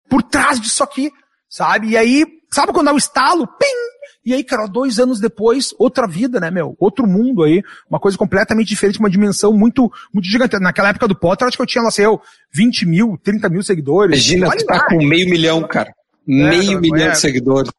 por 0.10 0.22
trás 0.22 0.60
disso 0.60 0.84
aqui, 0.84 1.12
sabe? 1.50 1.90
E 1.90 1.98
aí, 1.98 2.26
sabe 2.52 2.74
quando 2.74 2.88
dá 2.88 2.94
o 2.94 2.98
estalo? 2.98 3.48
Pim! 3.48 3.95
E 4.26 4.34
aí, 4.34 4.44
cara, 4.44 4.68
dois 4.68 5.00
anos 5.00 5.20
depois, 5.20 5.74
outra 5.78 6.08
vida, 6.08 6.40
né, 6.40 6.50
meu? 6.52 6.76
Outro 6.80 7.08
mundo 7.08 7.44
aí, 7.44 7.62
uma 7.90 8.00
coisa 8.00 8.18
completamente 8.18 8.68
diferente, 8.68 9.00
uma 9.00 9.10
dimensão 9.10 9.54
muito, 9.54 9.92
muito 10.14 10.28
gigante. 10.28 10.60
Naquela 10.60 10.90
época 10.90 11.08
do 11.08 11.16
Potter, 11.16 11.48
acho 11.48 11.58
que 11.58 11.64
eu 11.64 11.68
tinha, 11.68 11.84
lá 11.84 11.92
sei 11.92 12.06
eu, 12.06 12.22
20 12.54 12.86
mil, 12.86 13.20
30 13.24 13.50
mil 13.50 13.64
seguidores. 13.64 14.28
Imagina, 14.28 14.58
tu 14.58 14.66
tá 14.66 14.88
com 14.88 14.98
meio 14.98 15.30
milhão, 15.30 15.62
cara. 15.68 15.90
É, 16.28 16.50
meio 16.50 16.82
milhão 16.82 17.08
é, 17.08 17.12
de 17.12 17.20
seguidores 17.20 17.70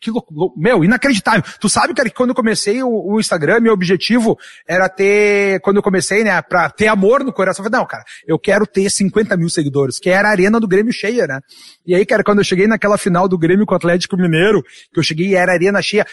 que 0.00 0.10
louco, 0.10 0.54
meu, 0.56 0.84
inacreditável. 0.84 1.42
Tu 1.60 1.68
sabe, 1.68 1.94
cara, 1.94 2.08
que 2.08 2.14
quando 2.14 2.30
eu 2.30 2.34
comecei 2.34 2.82
o, 2.82 2.88
o, 2.88 3.20
Instagram, 3.20 3.60
meu 3.60 3.72
objetivo 3.72 4.38
era 4.66 4.88
ter, 4.88 5.60
quando 5.60 5.76
eu 5.76 5.82
comecei, 5.82 6.24
né, 6.24 6.40
pra 6.42 6.70
ter 6.70 6.88
amor 6.88 7.24
no 7.24 7.32
coração, 7.32 7.64
eu 7.64 7.70
falei, 7.70 7.80
não, 7.80 7.86
cara, 7.86 8.04
eu 8.26 8.38
quero 8.38 8.66
ter 8.66 8.90
50 8.90 9.36
mil 9.36 9.50
seguidores, 9.50 9.98
que 9.98 10.10
era 10.10 10.28
a 10.28 10.30
arena 10.30 10.60
do 10.60 10.68
Grêmio 10.68 10.92
cheia, 10.92 11.26
né? 11.26 11.40
E 11.86 11.94
aí, 11.94 12.04
cara, 12.06 12.22
quando 12.22 12.38
eu 12.38 12.44
cheguei 12.44 12.66
naquela 12.66 12.98
final 12.98 13.28
do 13.28 13.38
Grêmio 13.38 13.66
com 13.66 13.74
o 13.74 13.76
Atlético 13.76 14.16
Mineiro, 14.16 14.62
que 14.92 14.98
eu 14.98 15.02
cheguei 15.02 15.28
e 15.28 15.34
era 15.34 15.52
a 15.52 15.54
arena 15.54 15.82
cheia, 15.82 16.06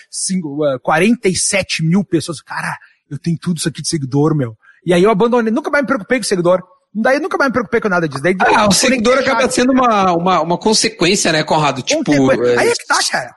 47 0.82 1.84
mil 1.84 2.04
pessoas, 2.04 2.42
cara, 2.42 2.78
eu 3.10 3.20
tenho 3.20 3.38
tudo 3.40 3.58
isso 3.58 3.70
aqui 3.70 3.82
de 3.82 3.88
seguidor, 3.88 4.36
meu. 4.36 4.56
E 4.86 4.94
aí 4.94 5.04
eu 5.04 5.10
abandonei, 5.10 5.52
nunca 5.52 5.70
mais 5.70 5.84
me 5.84 5.88
preocupei 5.88 6.20
com 6.20 6.24
seguidor. 6.24 6.62
Daí 6.94 7.20
nunca 7.20 7.38
mais 7.38 7.50
me 7.50 7.54
preocupei 7.54 7.82
com 7.82 7.90
nada 7.90 8.08
disso. 8.08 8.24
Daí, 8.24 8.36
ah, 8.40 8.68
o 8.68 8.72
seguidor 8.72 9.18
acaba 9.18 9.50
sendo 9.50 9.74
uma, 9.74 10.14
uma, 10.14 10.42
uma 10.42 10.58
consequência, 10.58 11.32
né, 11.32 11.44
Conrado? 11.44 11.82
Tipo. 11.82 12.32
Aí 12.32 12.70
é 12.70 12.74
que 12.74 12.88
tá, 12.88 13.00
cara. 13.12 13.36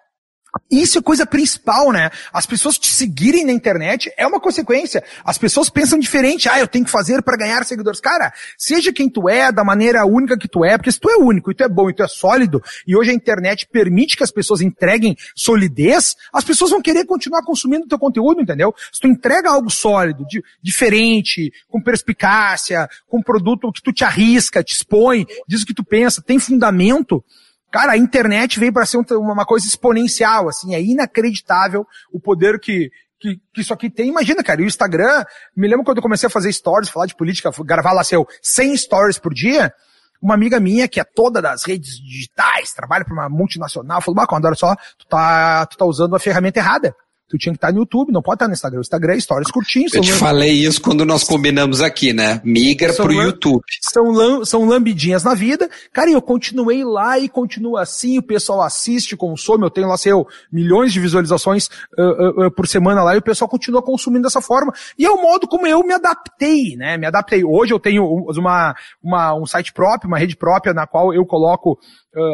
Isso 0.71 0.99
é 0.99 1.03
coisa 1.03 1.27
principal, 1.27 1.93
né? 1.93 2.11
As 2.33 2.47
pessoas 2.47 2.79
te 2.79 2.91
seguirem 2.91 3.45
na 3.45 3.53
internet 3.53 4.13
é 4.17 4.27
uma 4.27 4.41
consequência. 4.41 5.03
As 5.25 5.39
pessoas 5.39 5.69
pensam 5.71 5.99
diferente. 5.99 6.49
Ah, 6.49 6.59
eu 6.59 6.67
tenho 6.67 6.85
que 6.85 6.91
fazer 6.91 7.23
para 7.23 7.37
ganhar 7.37 7.65
seguidores. 7.65 8.01
Cara, 8.01 8.33
seja 8.57 8.93
quem 8.93 9.09
tu 9.09 9.29
é, 9.29 9.51
da 9.51 9.65
maneira 9.65 10.05
única 10.05 10.37
que 10.37 10.49
tu 10.49 10.65
é, 10.65 10.77
porque 10.77 10.93
se 10.93 11.01
tu 11.01 11.11
é 11.11 11.17
único, 11.17 11.51
e 11.51 11.55
tu 11.55 11.65
é 11.65 11.69
bom, 11.69 11.89
e 11.91 11.95
tu 11.95 12.03
é 12.03 12.09
sólido, 12.09 12.63
e 12.87 12.97
hoje 12.97 13.11
a 13.11 13.15
internet 13.15 13.67
permite 13.71 14.17
que 14.17 14.23
as 14.23 14.31
pessoas 14.31 14.61
entreguem 14.61 15.17
solidez, 15.35 16.17
as 16.33 16.45
pessoas 16.45 16.71
vão 16.71 16.83
querer 16.83 17.05
continuar 17.05 17.43
consumindo 17.43 17.87
teu 17.87 17.99
conteúdo, 17.99 18.41
entendeu? 18.41 18.75
Se 18.93 19.01
tu 19.01 19.09
entrega 19.09 19.51
algo 19.51 19.71
sólido, 19.71 20.25
de, 20.27 20.43
diferente, 20.63 21.53
com 21.69 21.83
perspicácia, 21.83 22.89
com 23.09 23.23
produto 23.23 23.73
que 23.73 23.83
tu 23.83 23.93
te 23.93 24.05
arrisca, 24.05 24.63
te 24.63 24.75
expõe, 24.75 25.27
diz 25.47 25.63
o 25.63 25.67
que 25.67 25.75
tu 25.75 25.85
pensa, 25.85 26.23
tem 26.23 26.39
fundamento, 26.39 27.25
Cara, 27.71 27.93
a 27.93 27.97
internet 27.97 28.59
veio 28.59 28.73
para 28.73 28.87
ser 28.87 28.99
uma 29.13 29.45
coisa 29.45 29.67
exponencial, 29.67 30.49
assim, 30.49 30.75
é 30.75 30.81
inacreditável 30.81 31.87
o 32.11 32.19
poder 32.19 32.59
que, 32.59 32.91
que, 33.21 33.41
que, 33.53 33.61
isso 33.61 33.75
aqui 33.75 33.91
tem. 33.91 34.09
Imagina, 34.09 34.43
cara, 34.43 34.61
e 34.63 34.65
o 34.65 34.67
Instagram, 34.67 35.25
me 35.55 35.69
lembro 35.69 35.85
quando 35.85 35.99
eu 35.99 36.03
comecei 36.03 36.27
a 36.27 36.31
fazer 36.31 36.53
stories, 36.53 36.89
falar 36.89 37.07
de 37.07 37.17
política, 37.17 37.51
gravar 37.61 37.93
lá 37.93 38.03
seu 38.03 38.27
100 38.43 38.77
stories 38.77 39.19
por 39.19 39.35
dia, 39.35 39.73
uma 40.21 40.35
amiga 40.35 40.59
minha, 40.59 40.89
que 40.89 40.99
é 40.99 41.05
toda 41.05 41.43
das 41.43 41.65
redes 41.65 42.01
digitais, 42.01 42.73
trabalha 42.73 43.05
para 43.05 43.15
uma 43.15 43.29
multinacional, 43.29 44.01
falou, 44.01 44.17
Baco, 44.17 44.35
olha 44.35 44.55
só, 44.55 44.75
tu 44.97 45.07
tá, 45.07 45.67
tu 45.67 45.77
tá 45.77 45.85
usando 45.85 46.17
a 46.17 46.19
ferramenta 46.19 46.59
errada 46.59 46.95
tu 47.29 47.37
tinha 47.37 47.53
que 47.53 47.59
estar 47.59 47.73
no 47.73 47.81
YouTube, 47.81 48.11
não 48.11 48.23
pode 48.23 48.37
estar 48.37 48.47
no 48.47 48.55
Instagram. 48.55 48.79
O 48.79 48.81
Instagram 48.81 49.13
é 49.15 49.21
stories 49.21 49.51
curtinhos. 49.51 49.93
Eu 49.93 50.01
te 50.01 50.13
falei 50.13 50.51
isso 50.51 50.81
quando 50.81 51.05
nós 51.05 51.23
combinamos 51.23 51.83
aqui, 51.83 52.13
né? 52.13 52.41
Migra 52.43 52.93
são 52.93 53.05
pro 53.05 53.15
YouTube. 53.15 53.63
São, 53.83 54.45
são 54.45 54.65
lambidinhas 54.65 55.23
na 55.25 55.35
vida. 55.35 55.69
Cara, 55.93 56.09
e 56.09 56.15
eu 56.15 56.23
continuei 56.23 56.83
lá 56.83 57.19
e 57.19 57.29
continuo 57.29 57.77
assim, 57.77 58.19
o 58.19 58.23
pessoal 58.23 58.63
assiste, 58.63 59.17
consome, 59.17 59.65
eu 59.65 59.71
tenho 59.71 59.89
lá, 59.89 59.97
sei 59.99 60.13
eu, 60.13 60.27
milhões 60.51 60.93
de 60.93 61.01
visualizações 61.01 61.69
uh, 61.99 62.03
uh, 62.03 62.47
uh, 62.47 62.51
por 62.51 62.67
semana 62.67 63.03
lá 63.03 63.15
e 63.15 63.19
o 63.19 63.23
pessoal 63.23 63.49
continua 63.49 63.83
consumindo 63.83 64.23
dessa 64.23 64.41
forma. 64.41 64.73
E 64.99 65.05
é 65.05 65.11
o 65.11 65.21
modo 65.21 65.47
como 65.47 65.67
eu 65.67 65.83
me 65.83 65.93
adaptei, 65.93 66.77
né? 66.77 66.97
Me 66.97 67.07
adaptei. 67.07 67.45
Hoje 67.45 67.75
eu 67.75 67.79
tenho 67.79 68.05
uma, 68.05 68.75
uma, 69.03 69.35
um 69.35 69.45
site 69.45 69.73
próprio, 69.73 70.09
uma 70.09 70.19
rede 70.19 70.35
própria 70.35 70.73
na 70.73 70.87
qual 70.87 71.13
eu 71.13 71.27
coloco 71.27 71.79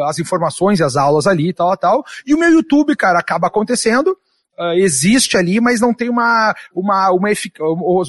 as 0.07 0.17
informações 0.17 0.79
e 0.79 0.83
as 0.83 0.95
aulas 0.95 1.27
ali 1.27 1.49
e 1.49 1.53
tal, 1.53 1.75
tal. 1.77 2.03
E 2.25 2.33
o 2.33 2.39
meu 2.39 2.49
YouTube, 2.49 2.95
cara, 2.95 3.19
acaba 3.19 3.47
acontecendo 3.47 4.17
uh, 4.59 4.73
existe 4.73 5.37
ali, 5.37 5.59
mas 5.59 5.81
não 5.81 5.93
tem 5.93 6.09
uma, 6.09 6.55
uma, 6.73 7.11
uma, 7.11 7.31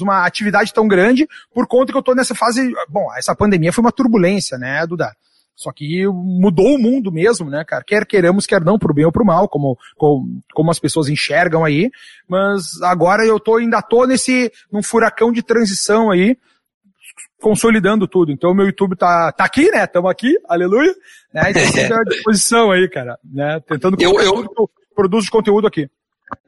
uma 0.01 0.25
atividade 0.25 0.73
tão 0.73 0.87
grande 0.87 1.27
por 1.53 1.67
conta 1.67 1.91
que 1.91 1.97
eu 1.97 2.03
tô 2.03 2.13
nessa 2.13 2.35
fase, 2.35 2.73
bom, 2.89 3.07
essa 3.15 3.35
pandemia 3.35 3.73
foi 3.73 3.83
uma 3.83 3.91
turbulência, 3.91 4.57
né, 4.57 4.85
Duda? 4.85 5.15
Só 5.57 5.71
que 5.71 6.05
mudou 6.05 6.75
o 6.75 6.77
mundo 6.77 7.11
mesmo, 7.11 7.49
né, 7.49 7.65
cara? 7.65 7.83
Quer 7.83 8.05
queiramos, 8.05 8.45
quer 8.45 8.61
não, 8.61 8.77
pro 8.77 8.93
bem 8.93 9.05
ou 9.05 9.11
pro 9.11 9.25
mal, 9.25 9.49
como, 9.49 9.75
como, 9.97 10.39
como 10.53 10.69
as 10.69 10.77
pessoas 10.77 11.09
enxergam 11.09 11.65
aí. 11.65 11.89
Mas 12.29 12.79
agora 12.83 13.25
eu 13.25 13.39
tô, 13.39 13.55
ainda 13.55 13.81
tô 13.81 14.05
nesse, 14.05 14.51
num 14.71 14.83
furacão 14.83 15.31
de 15.31 15.41
transição 15.41 16.11
aí, 16.11 16.37
consolidando 17.41 18.07
tudo. 18.07 18.31
Então 18.31 18.51
o 18.51 18.53
meu 18.53 18.67
YouTube 18.67 18.95
tá, 18.95 19.31
tá 19.31 19.45
aqui, 19.45 19.71
né? 19.71 19.87
Tamo 19.87 20.07
aqui, 20.07 20.37
aleluia. 20.47 20.93
Né? 21.33 21.49
Então 21.49 21.97
à 21.97 22.03
disposição 22.07 22.69
aí, 22.69 22.87
cara. 22.87 23.17
Né? 23.23 23.59
Tentando 23.67 23.97
eu, 23.99 24.13
eu... 24.21 24.69
produzo 24.95 25.25
de 25.25 25.31
conteúdo 25.31 25.65
aqui. 25.65 25.89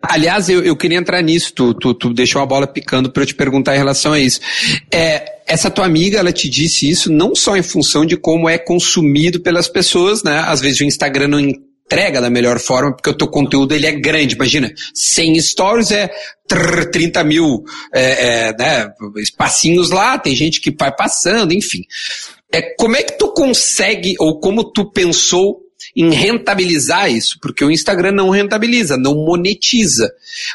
Aliás, 0.01 0.49
eu, 0.49 0.63
eu 0.63 0.75
queria 0.75 0.97
entrar 0.97 1.21
nisso, 1.21 1.53
tu, 1.53 1.73
tu, 1.73 1.93
tu 1.93 2.13
deixou 2.13 2.41
a 2.41 2.45
bola 2.45 2.65
picando 2.65 3.11
para 3.11 3.23
eu 3.23 3.27
te 3.27 3.35
perguntar 3.35 3.75
em 3.75 3.77
relação 3.77 4.13
a 4.13 4.19
isso. 4.19 4.39
É, 4.91 5.39
essa 5.45 5.69
tua 5.69 5.85
amiga, 5.85 6.19
ela 6.19 6.31
te 6.31 6.49
disse 6.49 6.89
isso 6.89 7.11
não 7.11 7.35
só 7.35 7.55
em 7.55 7.63
função 7.63 8.05
de 8.05 8.17
como 8.17 8.49
é 8.49 8.57
consumido 8.57 9.39
pelas 9.39 9.67
pessoas, 9.67 10.23
né? 10.23 10.43
Às 10.47 10.61
vezes 10.61 10.79
o 10.79 10.83
Instagram 10.83 11.27
não 11.27 11.39
entrega 11.39 12.21
da 12.21 12.29
melhor 12.29 12.59
forma, 12.59 12.95
porque 12.95 13.09
o 13.09 13.17
teu 13.17 13.27
conteúdo 13.27 13.73
ele 13.73 13.87
é 13.87 13.91
grande. 13.91 14.35
Imagina, 14.35 14.71
100 14.93 15.41
stories 15.41 15.91
é 15.91 16.09
30 16.47 17.23
mil 17.23 17.63
é, 17.93 18.49
é, 18.49 18.57
né, 18.57 18.91
espacinhos 19.17 19.89
lá, 19.89 20.17
tem 20.19 20.35
gente 20.35 20.61
que 20.61 20.75
vai 20.77 20.95
passando, 20.95 21.53
enfim. 21.53 21.81
É, 22.51 22.75
como 22.75 22.95
é 22.95 23.03
que 23.03 23.17
tu 23.17 23.33
consegue, 23.33 24.15
ou 24.19 24.39
como 24.39 24.71
tu 24.71 24.91
pensou 24.91 25.61
em 25.95 26.11
rentabilizar 26.11 27.11
isso, 27.11 27.39
porque 27.41 27.63
o 27.63 27.71
Instagram 27.71 28.11
não 28.11 28.29
rentabiliza, 28.29 28.97
não 28.97 29.15
monetiza. 29.15 30.11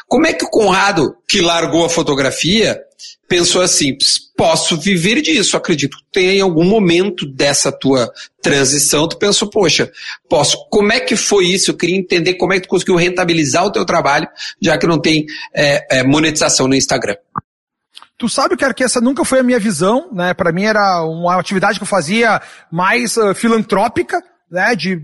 Como 0.07 0.25
é 0.25 0.33
que 0.33 0.45
o 0.45 0.49
Conrado, 0.49 1.15
que 1.27 1.41
largou 1.41 1.85
a 1.85 1.89
fotografia, 1.89 2.79
pensou 3.27 3.61
assim, 3.61 3.97
posso 4.37 4.77
viver 4.77 5.21
disso, 5.21 5.57
acredito 5.57 5.97
que 5.97 6.03
tem 6.11 6.37
em 6.37 6.41
algum 6.41 6.63
momento 6.63 7.25
dessa 7.25 7.71
tua 7.71 8.11
transição, 8.41 9.07
tu 9.07 9.17
pensou, 9.17 9.49
poxa, 9.49 9.91
posso, 10.29 10.67
como 10.69 10.93
é 10.93 10.99
que 10.99 11.15
foi 11.15 11.45
isso? 11.47 11.71
Eu 11.71 11.77
queria 11.77 11.97
entender 11.97 12.35
como 12.35 12.53
é 12.53 12.57
que 12.57 12.67
tu 12.67 12.69
conseguiu 12.69 12.95
rentabilizar 12.95 13.65
o 13.65 13.71
teu 13.71 13.85
trabalho, 13.85 14.27
já 14.61 14.77
que 14.77 14.87
não 14.87 14.99
tem 14.99 15.25
é, 15.53 15.99
é, 15.99 16.03
monetização 16.03 16.67
no 16.67 16.75
Instagram. 16.75 17.15
Tu 18.17 18.29
sabe, 18.29 18.55
cara, 18.55 18.73
que 18.73 18.83
essa 18.83 19.01
nunca 19.01 19.25
foi 19.25 19.39
a 19.39 19.43
minha 19.43 19.59
visão, 19.59 20.09
né? 20.13 20.33
Para 20.33 20.53
mim 20.53 20.63
era 20.63 21.03
uma 21.03 21.37
atividade 21.37 21.77
que 21.77 21.83
eu 21.83 21.87
fazia 21.87 22.41
mais 22.71 23.17
uh, 23.17 23.35
filantrópica, 23.35 24.23
né? 24.49 24.73
De 24.73 25.01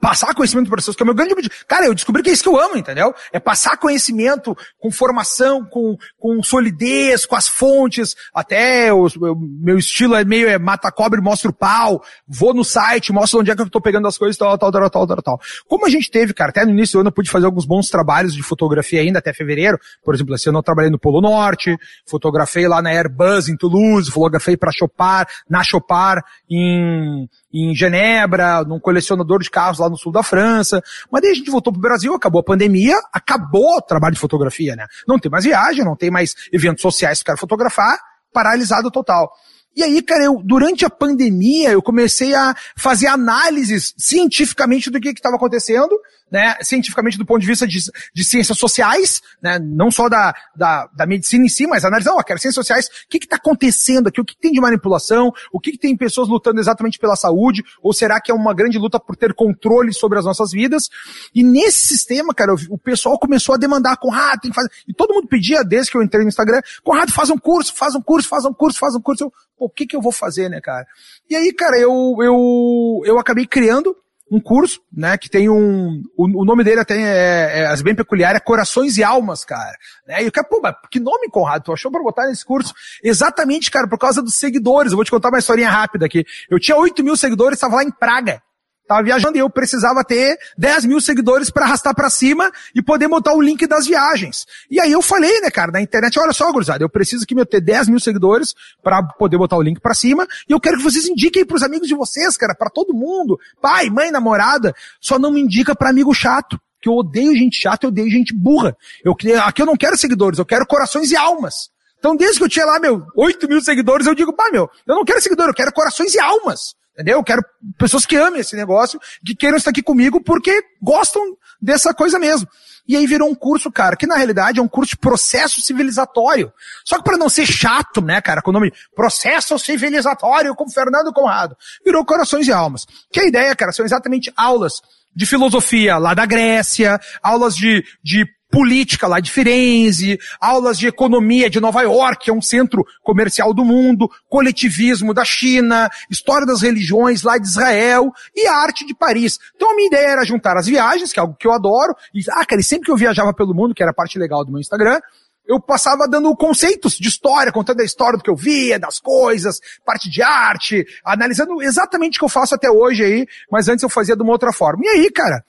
passar 0.00 0.34
conhecimento 0.34 0.68
para 0.68 0.76
pessoas, 0.76 0.96
que 0.96 1.02
é 1.02 1.04
o 1.04 1.06
meu 1.06 1.14
grande 1.14 1.32
objetivo. 1.32 1.54
Cara, 1.66 1.86
eu 1.86 1.94
descobri 1.94 2.22
que 2.22 2.30
é 2.30 2.32
isso 2.32 2.42
que 2.42 2.48
eu 2.48 2.60
amo, 2.60 2.76
entendeu? 2.76 3.14
É 3.32 3.40
passar 3.40 3.76
conhecimento 3.76 4.56
com 4.78 4.90
formação, 4.90 5.64
com, 5.64 5.96
com 6.18 6.42
solidez, 6.42 7.26
com 7.26 7.36
as 7.36 7.48
fontes, 7.48 8.14
até 8.34 8.92
o, 8.92 9.08
meu 9.38 9.78
estilo 9.78 10.14
é 10.14 10.24
meio 10.24 10.48
é 10.48 10.58
mata 10.58 10.90
cobre, 10.90 11.20
mostra 11.20 11.50
o 11.50 11.54
pau, 11.54 12.02
vou 12.26 12.52
no 12.52 12.64
site, 12.64 13.12
mostro 13.12 13.40
onde 13.40 13.50
é 13.50 13.56
que 13.56 13.62
eu 13.62 13.70
tô 13.70 13.80
pegando 13.80 14.08
as 14.08 14.18
coisas, 14.18 14.36
tal, 14.36 14.56
tal, 14.58 14.70
tal, 14.70 14.90
tal, 14.90 15.06
tal, 15.06 15.22
tal. 15.22 15.40
Como 15.66 15.86
a 15.86 15.88
gente 15.88 16.10
teve, 16.10 16.32
cara, 16.34 16.50
até 16.50 16.64
no 16.64 16.72
início 16.72 16.98
do 16.98 17.00
ano 17.00 17.08
eu 17.08 17.12
pude 17.12 17.30
fazer 17.30 17.46
alguns 17.46 17.64
bons 17.64 17.88
trabalhos 17.88 18.34
de 18.34 18.42
fotografia 18.42 19.00
ainda, 19.00 19.18
até 19.18 19.32
fevereiro, 19.32 19.78
por 20.04 20.14
exemplo, 20.14 20.34
esse 20.34 20.48
ano 20.48 20.58
eu 20.58 20.62
trabalhei 20.62 20.90
no 20.90 20.98
Polo 20.98 21.20
Norte, 21.20 21.76
fotografei 22.06 22.68
lá 22.68 22.82
na 22.82 22.90
Airbus 22.90 23.48
em 23.48 23.56
Toulouse, 23.56 24.10
fotografei 24.10 24.56
para 24.56 24.72
Chopar, 24.72 25.28
na 25.48 25.62
Chopar 25.62 26.24
em, 26.48 27.28
em 27.62 27.74
Genebra, 27.74 28.64
num 28.64 28.80
colecionador 28.80 29.42
de 29.42 29.50
carros 29.50 29.78
lá 29.78 29.88
no 29.88 29.96
sul 29.96 30.12
da 30.12 30.22
França. 30.22 30.82
Mas 31.10 31.22
daí 31.22 31.32
a 31.32 31.34
gente 31.34 31.50
voltou 31.50 31.72
pro 31.72 31.82
Brasil, 31.82 32.14
acabou 32.14 32.40
a 32.40 32.44
pandemia, 32.44 32.98
acabou 33.12 33.76
o 33.76 33.82
trabalho 33.82 34.14
de 34.14 34.20
fotografia, 34.20 34.74
né? 34.74 34.86
Não 35.06 35.18
tem 35.18 35.30
mais 35.30 35.44
viagem, 35.44 35.84
não 35.84 35.96
tem 35.96 36.10
mais 36.10 36.34
eventos 36.52 36.82
sociais 36.82 37.22
quero 37.22 37.38
fotografar, 37.38 37.98
paralisado 38.32 38.90
total. 38.90 39.30
E 39.74 39.82
aí, 39.82 40.00
cara, 40.00 40.24
eu, 40.24 40.40
durante 40.42 40.86
a 40.86 40.90
pandemia, 40.90 41.70
eu 41.70 41.82
comecei 41.82 42.34
a 42.34 42.54
fazer 42.76 43.08
análises 43.08 43.92
cientificamente 43.98 44.90
do 44.90 44.98
que 44.98 45.10
estava 45.10 45.36
acontecendo, 45.36 45.90
né, 46.30 46.56
cientificamente 46.60 47.16
do 47.16 47.24
ponto 47.24 47.40
de 47.40 47.46
vista 47.46 47.66
de, 47.66 47.78
de 48.12 48.24
ciências 48.24 48.58
sociais, 48.58 49.22
né, 49.40 49.58
não 49.58 49.90
só 49.90 50.08
da, 50.08 50.34
da, 50.54 50.88
da 50.94 51.06
medicina 51.06 51.44
em 51.44 51.48
si, 51.48 51.66
mas 51.66 51.84
analisar, 51.84 52.14
ó, 52.14 52.22
cara, 52.22 52.38
ciências 52.38 52.54
sociais, 52.54 52.86
o 52.86 53.08
que 53.08 53.18
está 53.18 53.36
acontecendo 53.36 54.08
aqui, 54.08 54.20
o 54.20 54.24
que, 54.24 54.34
que, 54.34 54.40
tem 54.40 54.52
de 54.52 54.60
manipulação, 54.60 55.32
o 55.52 55.60
que, 55.60 55.72
que 55.72 55.78
tem 55.78 55.96
pessoas 55.96 56.28
lutando 56.28 56.60
exatamente 56.60 56.98
pela 56.98 57.16
saúde, 57.16 57.62
ou 57.82 57.92
será 57.92 58.20
que 58.20 58.30
é 58.30 58.34
uma 58.34 58.52
grande 58.52 58.78
luta 58.78 58.98
por 58.98 59.16
ter 59.16 59.34
controle 59.34 59.92
sobre 59.92 60.18
as 60.18 60.24
nossas 60.24 60.50
vidas? 60.50 60.88
E 61.34 61.44
nesse 61.44 61.86
sistema, 61.86 62.34
cara, 62.34 62.54
o 62.70 62.78
pessoal 62.78 63.18
começou 63.18 63.54
a 63.54 63.58
demandar, 63.58 63.96
Conrado, 63.96 64.40
tem 64.40 64.50
que 64.50 64.54
fazer, 64.54 64.70
e 64.88 64.92
todo 64.92 65.14
mundo 65.14 65.28
pedia, 65.28 65.62
desde 65.62 65.90
que 65.90 65.96
eu 65.96 66.02
entrei 66.02 66.22
no 66.22 66.28
Instagram, 66.28 66.60
Conrado, 66.82 67.12
faz 67.12 67.30
um 67.30 67.38
curso, 67.38 67.74
faz 67.74 67.94
um 67.94 68.02
curso, 68.02 68.28
faz 68.28 68.44
um 68.44 68.52
curso, 68.52 68.78
faz 68.78 68.94
um 68.94 69.00
curso, 69.00 69.24
eu, 69.24 69.32
pô, 69.56 69.66
o 69.66 69.70
que 69.70 69.86
que 69.86 69.96
eu 69.96 70.00
vou 70.00 70.12
fazer, 70.12 70.48
né, 70.48 70.60
cara? 70.60 70.86
E 71.30 71.36
aí, 71.36 71.52
cara, 71.52 71.78
eu, 71.78 72.16
eu, 72.20 73.02
eu 73.04 73.18
acabei 73.18 73.46
criando 73.46 73.96
um 74.30 74.40
curso, 74.40 74.80
né, 74.92 75.16
que 75.16 75.30
tem 75.30 75.48
um, 75.48 76.02
o, 76.16 76.42
o 76.42 76.44
nome 76.44 76.64
dele 76.64 76.80
até 76.80 76.96
é, 76.96 77.60
é, 77.60 77.72
é, 77.72 77.82
bem 77.82 77.94
peculiar, 77.94 78.34
é 78.34 78.40
Corações 78.40 78.96
e 78.96 79.04
Almas, 79.04 79.44
cara, 79.44 79.76
né, 80.06 80.24
e 80.24 80.28
o 80.28 80.32
cara, 80.32 80.46
pô, 80.46 80.60
mas 80.60 80.74
que 80.90 80.98
nome, 80.98 81.28
Conrado, 81.30 81.62
tu 81.62 81.72
achou 81.72 81.90
pra 81.90 82.02
botar 82.02 82.26
nesse 82.26 82.44
curso? 82.44 82.74
Exatamente, 83.02 83.70
cara, 83.70 83.86
por 83.86 83.98
causa 83.98 84.20
dos 84.20 84.34
seguidores, 84.34 84.92
eu 84.92 84.96
vou 84.96 85.04
te 85.04 85.10
contar 85.10 85.28
uma 85.28 85.38
historinha 85.38 85.70
rápida 85.70 86.06
aqui, 86.06 86.24
eu 86.50 86.58
tinha 86.58 86.76
8 86.76 87.04
mil 87.04 87.16
seguidores, 87.16 87.56
estava 87.56 87.76
lá 87.76 87.84
em 87.84 87.90
Praga, 87.90 88.42
Tava 88.86 89.02
viajando 89.02 89.36
e 89.36 89.40
eu 89.40 89.50
precisava 89.50 90.04
ter 90.04 90.38
10 90.56 90.84
mil 90.84 91.00
seguidores 91.00 91.50
para 91.50 91.64
arrastar 91.64 91.94
para 91.94 92.08
cima 92.08 92.50
e 92.74 92.80
poder 92.80 93.08
montar 93.08 93.34
o 93.34 93.42
link 93.42 93.66
das 93.66 93.86
viagens. 93.86 94.46
E 94.70 94.80
aí 94.80 94.92
eu 94.92 95.02
falei, 95.02 95.40
né, 95.40 95.50
cara, 95.50 95.72
na 95.72 95.80
internet, 95.80 96.18
olha 96.18 96.32
só, 96.32 96.50
gurizada, 96.52 96.84
eu 96.84 96.88
preciso 96.88 97.26
que 97.26 97.34
meu 97.34 97.44
ter 97.44 97.60
10 97.60 97.88
mil 97.88 98.00
seguidores 98.00 98.54
para 98.82 99.02
poder 99.02 99.36
botar 99.38 99.56
o 99.56 99.62
link 99.62 99.80
para 99.80 99.94
cima 99.94 100.26
e 100.48 100.52
eu 100.52 100.60
quero 100.60 100.76
que 100.76 100.84
vocês 100.84 101.06
indiquem 101.06 101.44
pros 101.44 101.62
amigos 101.62 101.88
de 101.88 101.94
vocês, 101.94 102.36
cara, 102.36 102.54
para 102.54 102.70
todo 102.70 102.94
mundo, 102.94 103.38
pai, 103.60 103.90
mãe, 103.90 104.10
namorada, 104.10 104.74
só 105.00 105.18
não 105.18 105.32
me 105.32 105.40
indica 105.40 105.74
para 105.74 105.90
amigo 105.90 106.14
chato 106.14 106.60
que 106.80 106.88
eu 106.88 106.94
odeio 106.94 107.34
gente 107.34 107.60
chata, 107.60 107.86
eu 107.86 107.88
odeio 107.88 108.08
gente 108.08 108.32
burra. 108.32 108.76
Eu, 109.04 109.16
aqui 109.44 109.60
eu 109.60 109.66
não 109.66 109.76
quero 109.76 109.96
seguidores, 109.96 110.38
eu 110.38 110.46
quero 110.46 110.66
corações 110.66 111.10
e 111.10 111.16
almas. 111.16 111.70
Então, 111.98 112.14
desde 112.14 112.38
que 112.38 112.44
eu 112.44 112.48
tinha 112.48 112.64
lá, 112.64 112.78
meu, 112.78 113.04
8 113.16 113.48
mil 113.48 113.60
seguidores, 113.60 114.06
eu 114.06 114.14
digo, 114.14 114.32
pá, 114.32 114.48
meu, 114.52 114.70
eu 114.86 114.94
não 114.94 115.04
quero 115.04 115.20
seguidor, 115.20 115.48
eu 115.48 115.54
quero 115.54 115.72
corações 115.72 116.14
e 116.14 116.20
almas. 116.20 116.76
Entendeu? 116.96 117.18
Eu 117.18 117.22
quero 117.22 117.44
pessoas 117.76 118.06
que 118.06 118.16
amem 118.16 118.40
esse 118.40 118.56
negócio, 118.56 118.98
que 119.24 119.34
queiram 119.34 119.58
estar 119.58 119.68
aqui 119.68 119.82
comigo 119.82 120.18
porque 120.18 120.62
gostam 120.80 121.22
dessa 121.60 121.92
coisa 121.92 122.18
mesmo. 122.18 122.48
E 122.88 122.96
aí 122.96 123.06
virou 123.06 123.28
um 123.28 123.34
curso, 123.34 123.70
cara, 123.70 123.96
que 123.96 124.06
na 124.06 124.16
realidade 124.16 124.60
é 124.60 124.62
um 124.62 124.68
curso 124.68 124.92
de 124.92 124.96
processo 124.96 125.60
civilizatório. 125.60 126.50
Só 126.86 126.96
que 126.96 127.04
para 127.04 127.18
não 127.18 127.28
ser 127.28 127.44
chato, 127.44 128.00
né, 128.00 128.22
cara, 128.22 128.40
com 128.40 128.48
o 128.48 128.52
nome 128.52 128.72
processo 128.94 129.58
civilizatório 129.58 130.54
com 130.54 130.70
Fernando 130.70 131.12
Conrado, 131.12 131.54
virou 131.84 132.02
Corações 132.02 132.48
e 132.48 132.52
Almas. 132.52 132.86
Que 133.12 133.20
a 133.20 133.26
ideia, 133.26 133.54
cara, 133.54 133.72
são 133.72 133.84
exatamente 133.84 134.32
aulas 134.34 134.80
de 135.14 135.26
filosofia 135.26 135.98
lá 135.98 136.14
da 136.14 136.24
Grécia, 136.24 136.98
aulas 137.22 137.54
de, 137.54 137.84
de 138.02 138.26
política 138.56 139.06
lá 139.06 139.20
de 139.20 139.30
Firenze, 139.30 140.18
aulas 140.40 140.78
de 140.78 140.86
economia 140.86 141.50
de 141.50 141.60
Nova 141.60 141.82
York, 141.82 142.24
que 142.24 142.30
é 142.30 142.32
um 142.32 142.40
centro 142.40 142.86
comercial 143.02 143.52
do 143.52 143.62
mundo, 143.62 144.08
coletivismo 144.30 145.12
da 145.12 145.26
China, 145.26 145.90
história 146.10 146.46
das 146.46 146.62
religiões 146.62 147.22
lá 147.22 147.36
de 147.36 147.46
Israel 147.46 148.10
e 148.34 148.46
a 148.46 148.54
arte 148.54 148.86
de 148.86 148.94
Paris. 148.94 149.38
Então 149.54 149.70
a 149.70 149.74
minha 149.74 149.88
ideia 149.88 150.06
era 150.06 150.24
juntar 150.24 150.56
as 150.56 150.66
viagens, 150.66 151.12
que 151.12 151.20
é 151.20 151.22
algo 151.22 151.36
que 151.38 151.46
eu 151.46 151.52
adoro, 151.52 151.94
e, 152.14 152.22
ah, 152.30 152.46
cara, 152.46 152.62
e 152.62 152.64
sempre 152.64 152.86
que 152.86 152.90
eu 152.90 152.96
viajava 152.96 153.34
pelo 153.34 153.54
mundo, 153.54 153.74
que 153.74 153.82
era 153.82 153.90
a 153.90 153.94
parte 153.94 154.18
legal 154.18 154.42
do 154.42 154.50
meu 154.50 154.60
Instagram, 154.60 155.00
eu 155.46 155.60
passava 155.60 156.08
dando 156.08 156.34
conceitos 156.34 156.94
de 156.94 157.08
história, 157.08 157.52
contando 157.52 157.82
a 157.82 157.84
história 157.84 158.16
do 158.16 158.24
que 158.24 158.30
eu 158.30 158.36
via, 158.36 158.78
das 158.78 158.98
coisas, 158.98 159.60
parte 159.84 160.08
de 160.08 160.22
arte, 160.22 160.86
analisando 161.04 161.60
exatamente 161.62 162.16
o 162.16 162.20
que 162.20 162.24
eu 162.24 162.30
faço 162.30 162.54
até 162.54 162.70
hoje 162.70 163.04
aí, 163.04 163.26
mas 163.52 163.68
antes 163.68 163.82
eu 163.82 163.90
fazia 163.90 164.16
de 164.16 164.22
uma 164.22 164.32
outra 164.32 164.50
forma. 164.50 164.82
E 164.82 164.88
aí, 164.88 165.10
cara, 165.10 165.44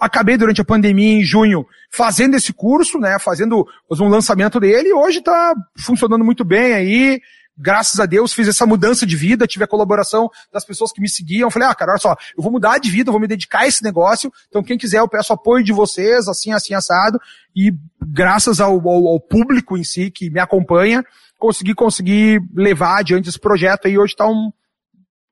acabei 0.00 0.38
durante 0.38 0.62
a 0.62 0.64
pandemia 0.64 1.20
em 1.20 1.22
junho 1.22 1.66
fazendo 1.90 2.34
esse 2.34 2.52
curso, 2.52 2.98
né, 2.98 3.18
fazendo 3.18 3.66
um 3.90 4.08
lançamento 4.08 4.58
dele 4.58 4.88
e 4.88 4.94
hoje 4.94 5.18
está 5.18 5.54
funcionando 5.78 6.24
muito 6.24 6.44
bem 6.44 6.72
aí. 6.72 7.20
Graças 7.62 8.00
a 8.00 8.06
Deus 8.06 8.32
fiz 8.32 8.48
essa 8.48 8.64
mudança 8.64 9.04
de 9.04 9.14
vida, 9.14 9.46
tive 9.46 9.64
a 9.64 9.68
colaboração 9.68 10.30
das 10.50 10.64
pessoas 10.64 10.92
que 10.92 11.00
me 11.00 11.10
seguiam. 11.10 11.50
Falei, 11.50 11.68
ah, 11.68 11.74
cara, 11.74 11.92
olha 11.92 12.00
só, 12.00 12.16
eu 12.34 12.42
vou 12.42 12.50
mudar 12.50 12.78
de 12.78 12.88
vida, 12.88 13.12
vou 13.12 13.20
me 13.20 13.26
dedicar 13.26 13.60
a 13.60 13.66
esse 13.66 13.84
negócio. 13.84 14.32
Então 14.48 14.62
quem 14.62 14.78
quiser 14.78 15.00
eu 15.00 15.08
peço 15.08 15.34
apoio 15.34 15.62
de 15.62 15.72
vocês, 15.72 16.26
assim, 16.26 16.52
assim, 16.52 16.72
assado. 16.72 17.20
E 17.54 17.74
graças 18.02 18.60
ao, 18.60 18.80
ao, 18.88 19.08
ao 19.08 19.20
público 19.20 19.76
em 19.76 19.84
si 19.84 20.10
que 20.10 20.30
me 20.30 20.40
acompanha, 20.40 21.04
consegui, 21.38 21.74
consegui 21.74 22.40
levar 22.54 23.00
adiante 23.00 23.28
esse 23.28 23.38
projeto 23.38 23.86
aí. 23.86 23.98
Hoje 23.98 24.14
está 24.14 24.26
um, 24.26 24.50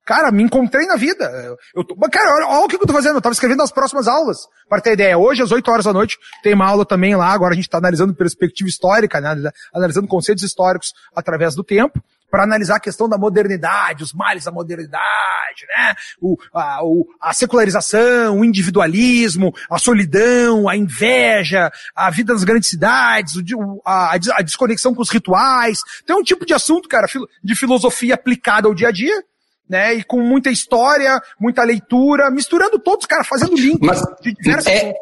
Cara, 0.09 0.33
me 0.33 0.42
encontrei 0.42 0.87
na 0.87 0.97
vida. 0.97 1.55
Eu 1.75 1.85
tô, 1.85 1.94
cara, 2.11 2.35
olha, 2.35 2.47
olha, 2.47 2.64
o 2.64 2.68
que 2.68 2.77
eu 2.77 2.87
tô 2.87 2.94
fazendo. 2.94 3.16
Eu 3.16 3.21
tava 3.21 3.35
escrevendo 3.35 3.62
as 3.62 3.71
próximas 3.71 4.09
aulas. 4.09 4.38
Para 4.66 4.81
ter 4.81 4.94
ideia, 4.94 5.18
hoje 5.18 5.42
às 5.42 5.53
8 5.53 5.71
horas 5.71 5.85
da 5.85 5.92
noite 5.92 6.16
tem 6.42 6.55
uma 6.55 6.66
aula 6.66 6.87
também 6.87 7.14
lá. 7.14 7.31
Agora 7.31 7.53
a 7.53 7.55
gente 7.55 7.66
está 7.66 7.77
analisando 7.77 8.14
perspectiva 8.14 8.71
histórica, 8.71 9.21
né? 9.21 9.51
analisando 9.75 10.09
conceitos 10.09 10.42
históricos 10.42 10.94
através 11.14 11.55
do 11.55 11.62
tempo 11.62 12.03
para 12.31 12.42
analisar 12.44 12.77
a 12.77 12.81
questão 12.81 13.07
da 13.07 13.18
modernidade, 13.18 14.03
os 14.03 14.14
males 14.14 14.44
da 14.44 14.51
modernidade, 14.51 15.66
né? 15.77 15.94
O, 16.21 16.38
a, 16.55 16.83
o, 16.83 17.07
a 17.21 17.35
secularização, 17.35 18.40
o 18.40 18.44
individualismo, 18.47 19.55
a 19.71 19.79
solidão, 19.79 20.71
a 20.71 20.77
inveja, 20.77 21.71
a 21.94 22.11
vida 22.11 22.33
nas 22.33 22.44
grandes 22.44 22.71
cidades, 22.71 23.35
o, 23.37 23.83
a, 23.85 24.14
a 24.14 24.42
desconexão 24.42 24.94
com 24.94 25.03
os 25.03 25.11
rituais. 25.11 25.81
Tem 26.07 26.16
um 26.16 26.23
tipo 26.23 26.47
de 26.47 26.55
assunto, 26.55 26.88
cara, 26.88 27.07
de 27.44 27.55
filosofia 27.55 28.14
aplicada 28.14 28.68
ao 28.68 28.75
dia 28.75 28.88
a 28.88 28.92
dia, 28.92 29.23
né? 29.68 29.94
E 29.94 30.04
com 30.04 30.20
muita 30.20 30.50
história, 30.50 31.20
muita 31.38 31.62
leitura, 31.62 32.31
misturando 32.31 32.78
todos, 32.78 33.07
cara, 33.07 33.24
fazendo 33.24 33.57
link 33.57 33.78
Mas, 33.81 34.00
de 34.22 34.33
diversos. 34.33 34.72
É... 34.72 34.94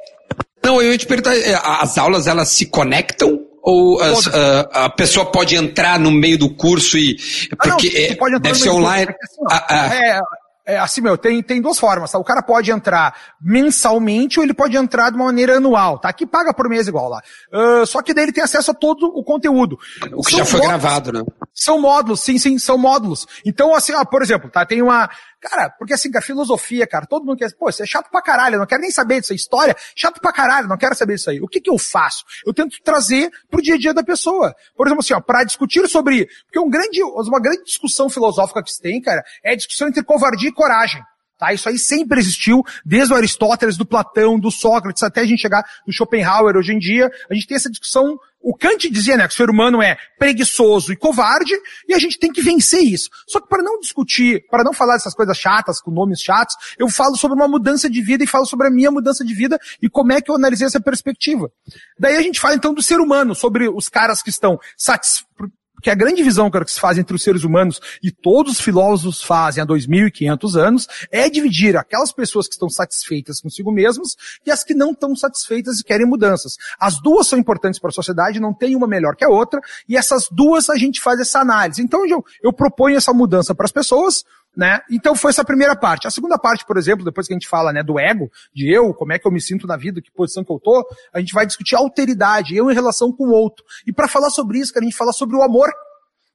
Não, 0.63 0.83
eu 0.83 0.91
ia 0.91 0.99
te 0.99 1.07
perguntar, 1.07 1.37
é, 1.37 1.59
as 1.63 1.97
aulas 1.97 2.27
elas 2.27 2.49
se 2.49 2.67
conectam 2.67 3.41
ou 3.63 4.01
as, 4.01 4.27
a, 4.29 4.85
a, 4.85 4.91
pessoa 4.91 5.27
pode 5.27 5.57
entrar 5.57 5.99
no 5.99 6.11
meio 6.11 6.39
do 6.39 6.55
curso 6.55 6.97
e 6.97 7.17
porque 7.51 7.69
ah, 7.69 8.17
não, 8.21 8.37
é, 8.37 8.39
deve 8.39 8.59
ser 8.59 8.71
online? 8.71 9.07
Curso, 9.07 9.45
assim, 9.51 9.65
a, 9.69 9.83
a... 9.83 9.95
É, 9.95 10.21
é, 10.67 10.79
assim, 10.79 11.01
meu, 11.01 11.17
tem, 11.17 11.41
tem 11.43 11.63
duas 11.63 11.79
formas, 11.79 12.11
tá? 12.11 12.19
O 12.19 12.25
cara 12.25 12.43
pode 12.43 12.73
entrar 12.73 13.15
mensalmente 13.41 14.41
ou 14.41 14.45
ele 14.45 14.53
pode 14.53 14.77
entrar 14.77 15.11
de 15.11 15.17
uma 15.17 15.27
maneira 15.27 15.59
anual, 15.59 15.97
tá? 15.97 16.13
Que 16.13 16.27
paga 16.27 16.53
por 16.53 16.69
mês 16.69 16.89
igual 16.89 17.09
lá. 17.09 17.23
Uh, 17.53 17.87
só 17.87 18.03
que 18.03 18.13
daí 18.13 18.25
ele 18.25 18.33
tem 18.33 18.43
acesso 18.43 18.73
a 18.73 18.75
todo 18.75 19.07
o 19.07 19.23
conteúdo. 19.23 19.79
O 20.13 20.23
que 20.23 20.33
são 20.33 20.41
já 20.41 20.45
foi 20.45 20.61
módulos, 20.61 20.83
gravado, 20.83 21.13
né? 21.13 21.25
São 21.55 21.81
módulos, 21.81 22.21
sim, 22.21 22.37
sim, 22.37 22.59
são 22.59 22.77
módulos. 22.77 23.29
Então, 23.45 23.77
assim, 23.77 23.95
ó, 23.95 24.05
por 24.05 24.23
exemplo, 24.23 24.51
tá? 24.51 24.67
Tem 24.67 24.83
uma, 24.83 25.09
Cara, 25.41 25.71
porque 25.71 25.93
assim, 25.93 26.11
cara, 26.11 26.25
filosofia, 26.25 26.87
cara, 26.87 27.07
todo 27.07 27.25
mundo 27.25 27.37
quer, 27.37 27.55
pô, 27.57 27.69
isso 27.69 27.83
é 27.83 27.87
chato 27.87 28.11
pra 28.11 28.23
caralho, 28.23 28.55
eu 28.55 28.59
não 28.59 28.67
quero 28.67 28.81
nem 28.81 28.91
saber 28.91 29.21
disso, 29.21 29.35
história, 29.35 29.77
chato 29.95 30.21
pra 30.21 30.33
caralho, 30.33 30.67
não 30.67 30.79
quero 30.79 30.95
saber 30.95 31.15
disso 31.15 31.31
aí. 31.31 31.41
O 31.41 31.49
que 31.49 31.61
que 31.61 31.71
eu 31.71 31.79
faço? 31.79 32.25
Eu 32.45 32.55
tento 32.55 32.77
trazer 32.83 33.31
pro 33.51 33.63
dia 33.63 33.75
a 33.75 33.79
dia 33.79 33.95
da 33.95 34.03
pessoa. 34.03 34.55
Por 34.75 34.87
exemplo, 34.87 35.03
assim, 35.03 35.15
ó, 35.15 35.21
pra 35.21 35.45
discutir 35.45 35.87
sobre, 35.89 36.27
porque 36.47 36.59
um 36.59 36.71
grande, 36.71 37.03
uma 37.03 37.41
grande 37.41 37.65
discussão 37.65 38.09
filosófica 38.09 38.63
que 38.63 38.73
se 38.73 38.81
tem, 38.81 39.01
cara, 39.01 39.23
é 39.45 39.53
a 39.53 39.57
discussão 39.57 39.89
entre 39.89 40.03
covardia 40.03 40.49
e 40.49 40.53
coragem. 40.53 41.03
Tá? 41.39 41.53
Isso 41.53 41.69
aí 41.69 41.79
sempre 41.79 42.19
existiu, 42.19 42.65
desde 42.85 43.13
o 43.13 43.17
Aristóteles, 43.17 43.77
do 43.77 43.85
Platão, 43.85 44.39
do 44.39 44.51
Sócrates, 44.51 45.03
até 45.03 45.21
a 45.21 45.27
gente 45.27 45.41
chegar 45.41 45.65
no 45.87 45.93
Schopenhauer 45.93 46.57
hoje 46.57 46.73
em 46.73 46.79
dia. 46.79 47.11
A 47.31 47.35
gente 47.35 47.47
tem 47.47 47.57
essa 47.57 47.71
discussão. 47.71 48.19
O 48.41 48.57
Kant 48.57 48.89
dizia, 48.89 49.17
né, 49.17 49.27
que 49.27 49.35
o 49.35 49.37
ser 49.37 49.51
humano 49.51 49.83
é 49.83 49.99
preguiçoso 50.19 50.93
e 50.93 50.97
covarde, 50.97 51.53
e 51.89 51.93
a 51.93 51.99
gente 51.99 52.19
tem 52.19 52.33
que 52.33 52.41
vencer 52.41 52.81
isso. 52.81 53.11
Só 53.27 53.41
que 53.41 53.49
para 53.49 53.63
não 53.63 53.81
discutir, 53.81 54.47
para 54.49 54.65
não 54.65 54.73
falar 54.73 54.95
dessas 54.95 55.15
coisas 55.15 55.37
chatas, 55.37 55.81
com 55.81 55.91
nomes 55.91 56.21
chatos, 56.21 56.57
eu 56.79 56.89
falo 56.89 57.17
sobre 57.17 57.37
uma 57.37 57.49
mudança 57.49 57.91
de 57.91 58.01
vida 58.01 58.25
e 58.25 58.27
falo 58.27 58.47
sobre 58.47 58.69
a 58.69 58.71
minha 58.71 58.91
mudança 58.91 59.25
de 59.25 59.35
vida 59.35 59.59
e 59.83 59.91
como 59.91 60.13
é 60.13 60.21
que 60.21 60.31
eu 60.31 60.37
analisei 60.37 60.67
essa 60.67 60.81
perspectiva. 60.81 61.51
Daí 61.99 62.17
a 62.17 62.23
gente 62.23 62.41
fala 62.41 62.55
então 62.55 62.73
do 62.73 62.83
ser 62.83 63.01
humano, 63.01 63.35
sobre 63.35 63.69
os 63.69 63.89
caras 63.89 64.23
que 64.23 64.31
estão 64.31 64.59
satisfeitos 64.77 65.27
que 65.83 65.91
a 65.91 65.95
grande 65.95 66.23
visão 66.23 66.51
que 66.51 66.73
se 66.73 66.81
faz 66.81 66.99
entre 66.99 67.15
os 67.15 67.23
seres 67.23 67.45
humanos 67.45 67.81
e 68.03 68.11
todos 68.11 68.55
os 68.55 68.61
filósofos 68.61 69.23
fazem 69.23 69.63
há 69.63 69.67
2.500 69.67 70.57
anos 70.57 70.89
é 71.11 71.29
dividir 71.29 71.77
aquelas 71.77 72.13
pessoas 72.13 72.47
que 72.47 72.55
estão 72.55 72.69
satisfeitas 72.69 73.41
consigo 73.41 73.71
mesmas 73.71 74.17
e 74.45 74.51
as 74.51 74.65
que 74.65 74.75
não 74.75 74.93
estão 74.93 75.15
satisfeitas 75.15 75.81
e 75.81 75.85
querem 75.85 76.07
mudanças. 76.07 76.57
As 76.79 77.01
duas 77.01 77.27
são 77.27 77.39
importantes 77.39 77.79
para 77.79 77.91
a 77.91 77.93
sociedade, 77.93 78.41
não 78.41 78.55
tem 78.55 78.75
uma 78.75 78.87
melhor 78.87 79.15
que 79.17 79.25
a 79.25 79.29
outra, 79.29 79.61
e 79.89 79.97
essas 79.97 80.29
duas 80.31 80.71
a 80.71 80.77
gente 80.77 81.01
faz 81.01 81.21
essa 81.21 81.41
análise. 81.41 81.83
Então 81.83 82.07
eu, 82.07 82.25
eu 82.43 82.53
proponho 82.53 82.97
essa 82.97 83.13
mudança 83.13 83.55
para 83.55 83.67
as 83.67 83.73
pessoas, 83.73 84.25
né? 84.57 84.81
Então 84.91 85.15
foi 85.15 85.31
essa 85.31 85.45
primeira 85.45 85.77
parte. 85.77 86.07
A 86.07 86.11
segunda 86.11 86.39
parte, 86.39 86.65
por 86.65 86.79
exemplo, 86.79 87.05
depois 87.05 87.27
que 87.27 87.35
a 87.35 87.37
gente 87.37 87.49
fala, 87.49 87.73
né, 87.73 87.83
do 87.83 88.01
ego, 88.01 88.31
de 88.55 88.73
eu, 88.73 88.95
como 88.95 89.13
é 89.13 89.19
que 89.19 89.27
eu 89.27 89.33
me 89.33 89.41
sinto 89.41 89.67
na 89.67 89.77
vida, 89.77 90.01
que 90.01 90.11
posição 90.11 90.43
que 90.43 90.53
eu 90.53 90.59
tô, 90.59 90.85
a 91.13 91.21
gente 91.21 91.35
vai 91.35 91.47
discutir 91.47 91.77
alteridade, 91.77 92.57
eu 92.57 92.71
em 92.71 92.75
relação 92.75 93.13
com 93.13 93.25
o 93.25 93.33
outro. 93.33 93.65
E 93.87 93.93
para 93.93 94.09
falar 94.09 94.31
sobre 94.31 94.59
isso, 94.59 94.73
que 94.73 94.79
a 94.79 94.83
gente 94.83 94.97
fala 94.97 95.13
sobre 95.13 95.37
o 95.37 95.43
amor. 95.43 95.69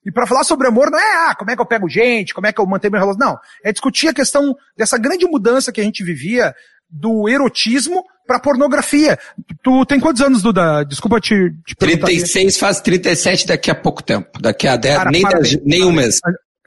E 0.05 0.11
para 0.11 0.25
falar 0.25 0.43
sobre 0.43 0.67
amor 0.67 0.89
não 0.89 0.99
é, 0.99 1.29
ah, 1.29 1.35
como 1.35 1.51
é 1.51 1.55
que 1.55 1.61
eu 1.61 1.65
pego 1.65 1.87
gente, 1.87 2.33
como 2.33 2.47
é 2.47 2.53
que 2.53 2.59
eu 2.59 2.65
mantenho 2.65 2.91
meu 2.91 3.01
relação. 3.01 3.27
Não. 3.27 3.37
É 3.63 3.71
discutir 3.71 4.07
a 4.07 4.13
questão 4.13 4.55
dessa 4.77 4.97
grande 4.97 5.25
mudança 5.25 5.71
que 5.71 5.81
a 5.81 5.83
gente 5.83 6.03
vivia 6.03 6.55
do 6.89 7.29
erotismo 7.29 8.03
pra 8.27 8.39
pornografia. 8.39 9.17
Tu 9.63 9.85
tem 9.85 9.99
quantos 9.99 10.21
anos, 10.21 10.41
Duda? 10.41 10.83
Desculpa 10.83 11.19
te, 11.19 11.51
te 11.65 11.75
36 11.75 12.57
faz 12.57 12.81
37 12.81 13.47
daqui 13.47 13.71
a 13.71 13.75
pouco 13.75 14.03
tempo. 14.03 14.41
Daqui 14.41 14.67
a 14.67 14.75
10, 14.75 14.97
Cara, 14.97 15.11
nem, 15.11 15.23
nem 15.63 15.85
um 15.85 15.91
mês. 15.91 16.19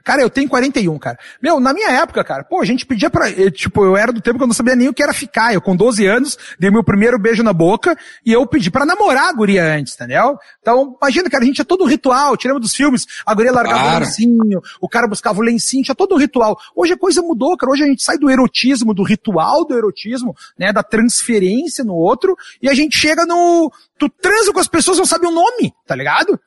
Cara, 0.05 0.21
eu 0.21 0.29
tenho 0.29 0.47
41, 0.47 0.99
cara. 0.99 1.17
Meu, 1.41 1.59
na 1.59 1.73
minha 1.73 1.89
época, 1.89 2.23
cara, 2.23 2.43
pô, 2.43 2.61
a 2.61 2.65
gente 2.65 2.85
pedia 2.85 3.09
pra, 3.09 3.27
eu, 3.31 3.49
tipo, 3.49 3.83
eu 3.83 3.97
era 3.97 4.13
do 4.13 4.21
tempo 4.21 4.37
que 4.37 4.43
eu 4.43 4.47
não 4.47 4.53
sabia 4.53 4.75
nem 4.75 4.87
o 4.87 4.93
que 4.93 5.01
era 5.01 5.11
ficar. 5.11 5.51
Eu 5.51 5.59
com 5.59 5.75
12 5.75 6.05
anos, 6.05 6.37
dei 6.59 6.69
meu 6.69 6.83
primeiro 6.83 7.17
beijo 7.17 7.41
na 7.41 7.51
boca 7.51 7.97
e 8.23 8.31
eu 8.31 8.45
pedi 8.45 8.69
para 8.69 8.85
namorar 8.85 9.29
a 9.29 9.33
guria 9.33 9.65
antes, 9.65 9.95
entendeu? 9.95 10.37
Então, 10.61 10.95
imagina, 11.01 11.27
cara, 11.27 11.43
a 11.43 11.47
gente 11.47 11.55
tinha 11.55 11.65
todo 11.65 11.83
um 11.83 11.87
ritual, 11.87 12.37
tiramos 12.37 12.61
dos 12.61 12.75
filmes, 12.75 13.07
a 13.25 13.33
guria 13.33 13.51
largava 13.51 13.79
claro. 13.79 13.95
o 13.97 13.99
lencinho, 14.05 14.61
o 14.79 14.87
cara 14.87 15.07
buscava 15.07 15.39
o 15.39 15.43
lencinho, 15.43 15.83
tinha 15.83 15.95
todo 15.95 16.13
um 16.13 16.19
ritual. 16.19 16.55
Hoje 16.75 16.93
a 16.93 16.97
coisa 16.97 17.23
mudou, 17.23 17.57
cara. 17.57 17.71
Hoje 17.71 17.83
a 17.83 17.87
gente 17.87 18.03
sai 18.03 18.19
do 18.19 18.29
erotismo, 18.29 18.93
do 18.93 19.01
ritual 19.01 19.65
do 19.65 19.75
erotismo, 19.75 20.35
né, 20.55 20.71
da 20.71 20.83
transferência 20.83 21.83
no 21.83 21.95
outro, 21.95 22.35
e 22.61 22.69
a 22.69 22.75
gente 22.75 22.95
chega 22.95 23.25
no, 23.25 23.71
tu 23.97 24.07
transa 24.07 24.53
com 24.53 24.59
as 24.59 24.67
pessoas, 24.67 24.99
não 24.99 25.05
sabe 25.05 25.25
o 25.25 25.31
nome, 25.31 25.73
tá 25.87 25.95
ligado? 25.95 26.39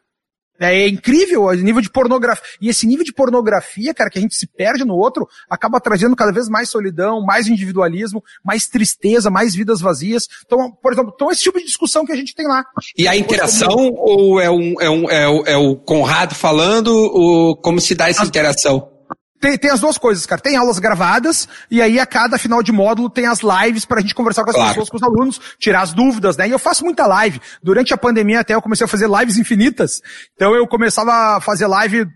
É 0.61 0.88
incrível 0.88 1.44
o 1.44 1.53
nível 1.55 1.81
de 1.81 1.90
pornografia. 1.90 2.44
E 2.61 2.68
esse 2.68 2.87
nível 2.87 3.05
de 3.05 3.12
pornografia, 3.12 3.94
cara, 3.94 4.11
que 4.11 4.18
a 4.18 4.23
gente 4.23 4.35
se 4.35 4.47
perde 4.47 4.85
no 4.85 4.94
outro, 4.94 5.29
acaba 5.49 5.81
trazendo 5.81 6.16
cada 6.16 6.33
vez 6.33 6.49
mais 6.49 6.68
solidão, 6.68 7.25
mais 7.25 7.47
individualismo, 7.47 8.23
mais 8.44 8.66
tristeza, 8.66 9.31
mais 9.31 9.55
vidas 9.55 9.81
vazias. 9.81 10.27
Então, 10.44 10.71
por 10.83 10.92
exemplo, 10.92 11.12
então 11.14 11.31
esse 11.31 11.42
tipo 11.42 11.59
de 11.59 11.64
discussão 11.64 12.05
que 12.05 12.12
a 12.12 12.16
gente 12.16 12.35
tem 12.35 12.47
lá. 12.47 12.64
E 12.97 13.07
a 13.07 13.16
interação, 13.16 13.77
ou 13.97 14.40
é, 14.40 14.51
um, 14.51 14.81
é, 14.81 14.90
um, 14.90 15.11
é, 15.11 15.29
o, 15.29 15.47
é 15.47 15.57
o 15.57 15.77
Conrado 15.77 16.35
falando, 16.35 16.88
ou 16.88 17.57
como 17.57 17.81
se 17.81 17.94
dá 17.94 18.09
essa 18.09 18.23
As... 18.23 18.29
interação? 18.29 18.97
Tem, 19.40 19.57
tem, 19.57 19.70
as 19.70 19.81
duas 19.81 19.96
coisas, 19.96 20.27
cara. 20.27 20.40
Tem 20.40 20.57
aulas 20.57 20.79
gravadas, 20.79 21.48
e 21.70 21.81
aí 21.81 21.98
a 22.01 22.07
cada 22.07 22.38
final 22.38 22.62
de 22.62 22.72
módulo 22.72 23.09
tem 23.09 23.27
as 23.27 23.40
lives 23.40 23.85
pra 23.85 24.01
gente 24.01 24.14
conversar 24.14 24.44
com 24.44 24.51
as 24.51 24.57
claro. 24.57 24.70
pessoas, 24.70 24.90
com 24.90 24.96
os 24.96 25.03
alunos, 25.03 25.40
tirar 25.59 25.83
as 25.83 25.92
dúvidas, 25.92 26.37
né? 26.37 26.48
E 26.48 26.51
eu 26.51 26.59
faço 26.59 26.85
muita 26.85 27.07
live. 27.07 27.40
Durante 27.62 27.94
a 27.94 27.96
pandemia 27.96 28.40
até 28.40 28.55
eu 28.55 28.62
comecei 28.62 28.85
a 28.85 28.88
fazer 28.88 29.09
lives 29.09 29.37
infinitas. 29.37 30.01
Então 30.35 30.55
eu 30.55 30.66
começava 30.66 31.37
a 31.37 31.40
fazer 31.40 31.66
live 31.66 32.07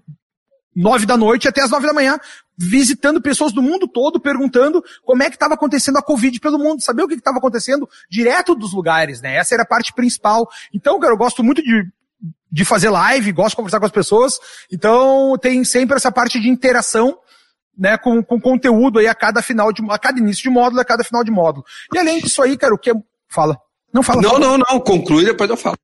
nove 0.74 1.06
da 1.06 1.16
noite 1.16 1.46
até 1.46 1.60
as 1.60 1.70
nove 1.70 1.86
da 1.86 1.92
manhã, 1.92 2.18
visitando 2.56 3.20
pessoas 3.20 3.52
do 3.52 3.62
mundo 3.62 3.86
todo, 3.86 4.20
perguntando 4.20 4.82
como 5.04 5.22
é 5.22 5.28
que 5.28 5.36
estava 5.36 5.54
acontecendo 5.54 5.98
a 5.98 6.02
Covid 6.02 6.38
pelo 6.40 6.58
mundo, 6.58 6.82
saber 6.82 7.02
o 7.02 7.08
que 7.08 7.14
estava 7.14 7.38
acontecendo 7.38 7.88
direto 8.10 8.54
dos 8.54 8.72
lugares, 8.72 9.20
né? 9.20 9.36
Essa 9.36 9.54
era 9.54 9.62
a 9.62 9.66
parte 9.66 9.92
principal. 9.92 10.48
Então, 10.72 10.98
cara, 10.98 11.12
eu 11.12 11.18
gosto 11.18 11.42
muito 11.42 11.62
de 11.62 11.84
de 12.50 12.64
fazer 12.64 12.90
live, 12.90 13.32
gosto 13.32 13.50
de 13.50 13.56
conversar 13.56 13.80
com 13.80 13.86
as 13.86 13.92
pessoas. 13.92 14.38
Então 14.70 15.36
tem 15.40 15.64
sempre 15.64 15.96
essa 15.96 16.12
parte 16.12 16.38
de 16.38 16.48
interação, 16.48 17.18
né, 17.76 17.96
com, 17.96 18.22
com 18.22 18.40
conteúdo 18.40 18.98
aí 18.98 19.06
a 19.06 19.14
cada 19.14 19.40
final 19.40 19.72
de, 19.72 19.82
a 19.90 19.98
cada 19.98 20.18
início 20.18 20.42
de 20.42 20.50
módulo, 20.50 20.80
a 20.80 20.84
cada 20.84 21.02
final 21.02 21.24
de 21.24 21.30
módulo. 21.30 21.64
E 21.92 21.98
além 21.98 22.20
disso 22.20 22.42
aí, 22.42 22.56
cara, 22.56 22.74
o 22.74 22.78
que 22.78 22.90
é, 22.90 22.94
fala? 23.28 23.56
Não 23.92 24.02
fala. 24.02 24.22
Não, 24.22 24.30
fala. 24.30 24.40
não, 24.40 24.58
não, 24.58 24.80
conclui 24.80 25.24
depois 25.24 25.48
eu 25.48 25.56
falo. 25.56 25.76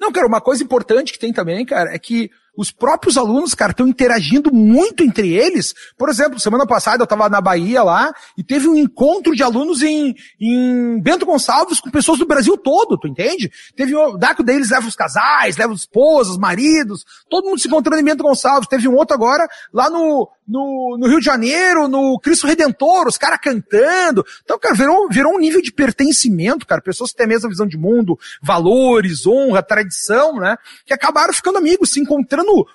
Não, 0.00 0.10
cara, 0.10 0.26
uma 0.26 0.40
coisa 0.40 0.62
importante 0.62 1.12
que 1.12 1.18
tem 1.18 1.32
também, 1.32 1.64
cara, 1.64 1.94
é 1.94 1.98
que 1.98 2.30
os 2.56 2.70
próprios 2.70 3.16
alunos, 3.16 3.54
cara, 3.54 3.72
estão 3.72 3.86
interagindo 3.86 4.52
muito 4.52 5.04
entre 5.04 5.32
eles. 5.32 5.74
Por 5.96 6.08
exemplo, 6.08 6.40
semana 6.40 6.66
passada 6.66 7.02
eu 7.02 7.04
estava 7.04 7.28
na 7.28 7.40
Bahia 7.40 7.82
lá 7.82 8.12
e 8.36 8.42
teve 8.42 8.68
um 8.68 8.76
encontro 8.76 9.34
de 9.34 9.42
alunos 9.42 9.82
em, 9.82 10.14
em 10.40 11.00
Bento 11.00 11.26
Gonçalves 11.26 11.80
com 11.80 11.90
pessoas 11.90 12.18
do 12.18 12.26
Brasil 12.26 12.56
todo, 12.56 12.98
tu 12.98 13.06
entende? 13.06 13.50
Teve 13.76 13.96
um, 13.96 14.16
Daco 14.16 14.42
deles 14.42 14.70
leva 14.70 14.86
os 14.88 14.96
casais, 14.96 15.56
leva 15.56 15.72
os 15.72 15.80
esposas, 15.80 16.38
maridos, 16.38 17.04
todo 17.28 17.46
mundo 17.46 17.60
se 17.60 17.68
encontrando 17.68 18.00
em 18.00 18.04
Bento 18.04 18.22
Gonçalves. 18.22 18.68
Teve 18.68 18.88
um 18.88 18.94
outro 18.94 19.14
agora 19.14 19.46
lá 19.72 19.90
no, 19.90 20.28
no, 20.46 20.96
no 20.98 21.08
Rio 21.08 21.18
de 21.18 21.24
Janeiro, 21.24 21.88
no 21.88 22.18
Cristo 22.20 22.46
Redentor, 22.46 23.06
os 23.08 23.18
caras 23.18 23.38
cantando. 23.42 24.24
Então, 24.44 24.58
cara, 24.58 24.74
virou, 24.74 25.08
virou 25.08 25.34
um 25.34 25.38
nível 25.38 25.60
de 25.60 25.72
pertencimento, 25.72 26.66
cara. 26.66 26.80
Pessoas 26.80 27.10
que 27.10 27.16
têm 27.16 27.26
a 27.26 27.28
mesma 27.28 27.48
visão 27.48 27.66
de 27.66 27.76
mundo, 27.76 28.18
valores, 28.42 29.26
honra, 29.26 29.62
tradição, 29.62 30.36
né? 30.36 30.56
Que 30.84 30.94
acabaram 30.94 31.32
ficando 31.32 31.58
amigos, 31.58 31.90
se 31.90 32.00
encontrando 32.00 32.66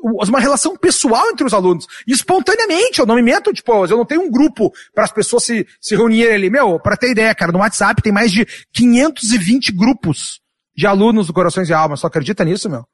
uma 0.00 0.38
relação 0.38 0.76
pessoal 0.76 1.28
entre 1.30 1.44
os 1.44 1.52
alunos. 1.52 1.86
espontaneamente, 2.06 3.00
eu 3.00 3.06
não 3.06 3.16
me 3.16 3.22
meto, 3.22 3.52
tipo, 3.52 3.86
eu 3.86 3.96
não 3.96 4.04
tenho 4.04 4.22
um 4.22 4.30
grupo 4.30 4.72
para 4.94 5.04
as 5.04 5.12
pessoas 5.12 5.44
se, 5.44 5.66
se 5.80 5.96
reunirem 5.96 6.34
ali. 6.34 6.50
Meu, 6.50 6.78
para 6.78 6.96
ter 6.96 7.10
ideia, 7.10 7.34
cara, 7.34 7.52
no 7.52 7.58
WhatsApp 7.58 8.00
tem 8.00 8.12
mais 8.12 8.30
de 8.30 8.46
520 8.72 9.72
grupos 9.72 10.40
de 10.76 10.86
alunos 10.86 11.26
do 11.26 11.32
Corações 11.32 11.68
e 11.68 11.72
Almas. 11.72 12.00
Só 12.00 12.06
acredita 12.06 12.44
nisso, 12.44 12.70
meu? 12.70 12.86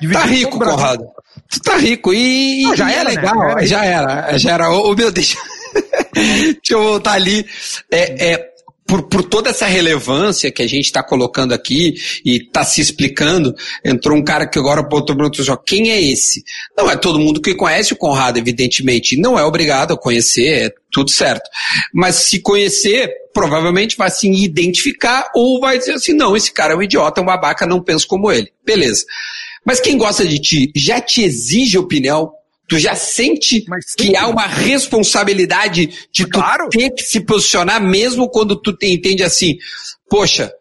Dividido 0.00 0.22
tá 0.22 0.26
rico, 0.26 0.58
Conrado. 0.58 1.06
Tu 1.50 1.60
tá 1.60 1.76
rico. 1.76 2.12
E, 2.12 2.62
não, 2.62 2.76
já 2.76 2.90
e 2.90 2.92
é 2.92 2.96
era, 2.96 3.12
é 3.12 3.14
legal. 3.14 3.56
Né? 3.56 3.66
Já 3.66 3.84
era. 3.84 4.38
Já 4.38 4.52
era. 4.52 4.70
Ô, 4.70 4.94
meu, 4.94 5.10
deixa... 5.12 5.38
deixa 6.14 6.60
eu 6.70 6.82
voltar 6.82 7.12
ali. 7.12 7.44
É, 7.90 8.32
é, 8.32 8.48
por, 8.88 9.02
por 9.02 9.22
toda 9.22 9.50
essa 9.50 9.66
relevância 9.66 10.50
que 10.50 10.62
a 10.62 10.66
gente 10.66 10.86
está 10.86 11.02
colocando 11.02 11.52
aqui 11.52 11.94
e 12.24 12.38
está 12.38 12.64
se 12.64 12.80
explicando, 12.80 13.54
entrou 13.84 14.16
um 14.16 14.24
cara 14.24 14.46
que 14.46 14.58
agora 14.58 14.82
botou 14.82 15.14
para 15.14 15.26
outro 15.26 15.44
quem 15.58 15.90
é 15.90 16.00
esse? 16.00 16.42
Não 16.74 16.90
é 16.90 16.96
todo 16.96 17.18
mundo 17.18 17.38
que 17.38 17.54
conhece 17.54 17.92
o 17.92 17.96
Conrado, 17.96 18.38
evidentemente, 18.38 19.20
não 19.20 19.38
é 19.38 19.44
obrigado 19.44 19.92
a 19.92 19.98
conhecer, 19.98 20.68
é 20.68 20.74
tudo 20.90 21.10
certo. 21.10 21.50
Mas 21.92 22.14
se 22.14 22.40
conhecer, 22.40 23.12
provavelmente 23.34 23.94
vai 23.94 24.10
se 24.10 24.26
identificar 24.26 25.30
ou 25.34 25.60
vai 25.60 25.76
dizer 25.76 25.92
assim, 25.92 26.14
não, 26.14 26.34
esse 26.34 26.50
cara 26.50 26.72
é 26.72 26.76
um 26.76 26.82
idiota, 26.82 27.20
é 27.20 27.22
um 27.22 27.26
babaca, 27.26 27.66
não 27.66 27.82
penso 27.82 28.06
como 28.06 28.32
ele. 28.32 28.50
Beleza. 28.64 29.04
Mas 29.68 29.80
quem 29.80 29.98
gosta 29.98 30.26
de 30.26 30.38
ti 30.38 30.72
já 30.74 30.98
te 30.98 31.22
exige 31.22 31.76
opinião, 31.76 32.32
Tu 32.66 32.78
já 32.78 32.94
sente 32.94 33.64
que 33.96 34.14
há 34.14 34.28
uma 34.28 34.46
responsabilidade 34.46 35.88
de 36.12 36.26
claro. 36.26 36.68
tu 36.68 36.76
ter 36.76 36.90
que 36.90 37.02
se 37.02 37.20
posicionar 37.20 37.82
mesmo 37.82 38.28
quando 38.28 38.60
tu 38.60 38.76
te 38.76 38.92
entende 38.92 39.22
assim, 39.22 39.56
poxa, 40.06 40.52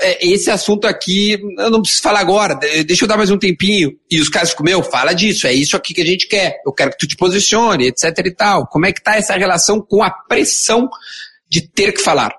é, 0.00 0.24
esse 0.24 0.52
assunto 0.52 0.86
aqui, 0.86 1.36
eu 1.58 1.68
não 1.68 1.82
preciso 1.82 2.02
falar 2.02 2.20
agora, 2.20 2.54
deixa 2.86 3.02
eu 3.02 3.08
dar 3.08 3.16
mais 3.16 3.32
um 3.32 3.38
tempinho. 3.38 3.90
E 4.08 4.20
os 4.20 4.28
caras 4.28 4.54
comeu, 4.54 4.84
fala 4.84 5.12
disso, 5.12 5.48
é 5.48 5.52
isso 5.52 5.76
aqui 5.76 5.92
que 5.92 6.02
a 6.02 6.06
gente 6.06 6.28
quer. 6.28 6.60
Eu 6.64 6.72
quero 6.72 6.92
que 6.92 6.98
tu 6.98 7.08
te 7.08 7.16
posicione, 7.16 7.88
etc 7.88 8.04
e 8.24 8.30
tal. 8.32 8.68
Como 8.68 8.86
é 8.86 8.92
que 8.92 9.02
tá 9.02 9.16
essa 9.16 9.36
relação 9.36 9.80
com 9.80 10.00
a 10.00 10.10
pressão 10.10 10.88
de 11.48 11.60
ter 11.60 11.90
que 11.90 12.00
falar? 12.00 12.32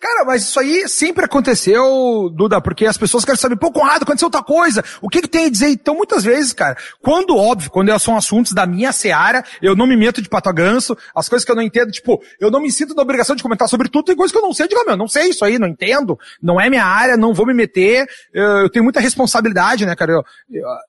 Cara, 0.00 0.24
mas 0.24 0.44
isso 0.44 0.58
aí 0.58 0.88
sempre 0.88 1.26
aconteceu, 1.26 2.30
Duda, 2.32 2.58
porque 2.58 2.86
as 2.86 2.96
pessoas 2.96 3.22
querem 3.22 3.38
saber, 3.38 3.56
pô, 3.56 3.70
Conrado, 3.70 4.04
aconteceu 4.04 4.28
outra 4.28 4.42
coisa, 4.42 4.82
o 5.02 5.10
que 5.10 5.20
que 5.20 5.28
tem 5.28 5.44
a 5.44 5.50
dizer? 5.50 5.68
Então, 5.68 5.94
muitas 5.94 6.24
vezes, 6.24 6.54
cara, 6.54 6.74
quando, 7.02 7.36
óbvio, 7.36 7.70
quando 7.70 7.96
são 7.98 8.16
assuntos 8.16 8.52
da 8.54 8.64
minha 8.64 8.92
seara, 8.92 9.44
eu 9.60 9.76
não 9.76 9.86
me 9.86 9.98
meto 9.98 10.22
de 10.22 10.28
pato 10.30 10.48
a 10.48 10.52
ganso, 10.52 10.96
as 11.14 11.28
coisas 11.28 11.44
que 11.44 11.52
eu 11.52 11.56
não 11.56 11.62
entendo, 11.62 11.92
tipo, 11.92 12.18
eu 12.40 12.50
não 12.50 12.62
me 12.62 12.72
sinto 12.72 12.94
na 12.94 13.02
obrigação 13.02 13.36
de 13.36 13.42
comentar 13.42 13.68
sobre 13.68 13.90
tudo, 13.90 14.06
tem 14.06 14.16
coisas 14.16 14.32
que 14.32 14.38
eu 14.38 14.42
não 14.42 14.54
sei, 14.54 14.64
eu 14.64 14.68
digo, 14.70 14.86
meu, 14.86 14.96
não 14.96 15.06
sei 15.06 15.28
isso 15.28 15.44
aí, 15.44 15.58
não 15.58 15.68
entendo, 15.68 16.18
não 16.42 16.58
é 16.58 16.70
minha 16.70 16.84
área, 16.86 17.14
não 17.14 17.34
vou 17.34 17.44
me 17.44 17.52
meter, 17.52 18.08
eu, 18.32 18.42
eu 18.42 18.70
tenho 18.70 18.82
muita 18.82 19.00
responsabilidade, 19.00 19.84
né, 19.84 19.94
cara, 19.94 20.12
eu, 20.12 20.24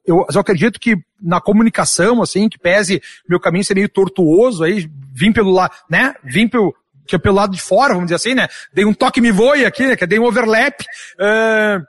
eu, 0.05 0.25
eu 0.33 0.39
acredito 0.39 0.79
que 0.79 0.97
na 1.21 1.41
comunicação, 1.41 2.21
assim, 2.21 2.47
que 2.47 2.57
pese 2.57 3.01
meu 3.27 3.41
caminho 3.41 3.65
ser 3.65 3.75
meio 3.75 3.89
tortuoso 3.89 4.63
aí, 4.63 4.89
vim 5.13 5.33
pelo 5.33 5.51
lá, 5.51 5.69
né, 5.89 6.15
vim 6.23 6.47
pelo, 6.47 6.73
que 7.11 7.15
é 7.17 7.19
pelo 7.19 7.35
lado 7.35 7.51
de 7.51 7.61
fora, 7.61 7.93
vamos 7.93 8.05
dizer 8.05 8.15
assim, 8.15 8.33
né? 8.33 8.47
Dei 8.73 8.85
um 8.85 8.93
toque 8.93 9.19
me 9.19 9.31
voe 9.31 9.65
aqui, 9.65 9.85
né? 9.85 9.97
Que 9.97 10.07
dei 10.07 10.17
um 10.17 10.23
overlap. 10.23 10.81
Uh, 11.19 11.85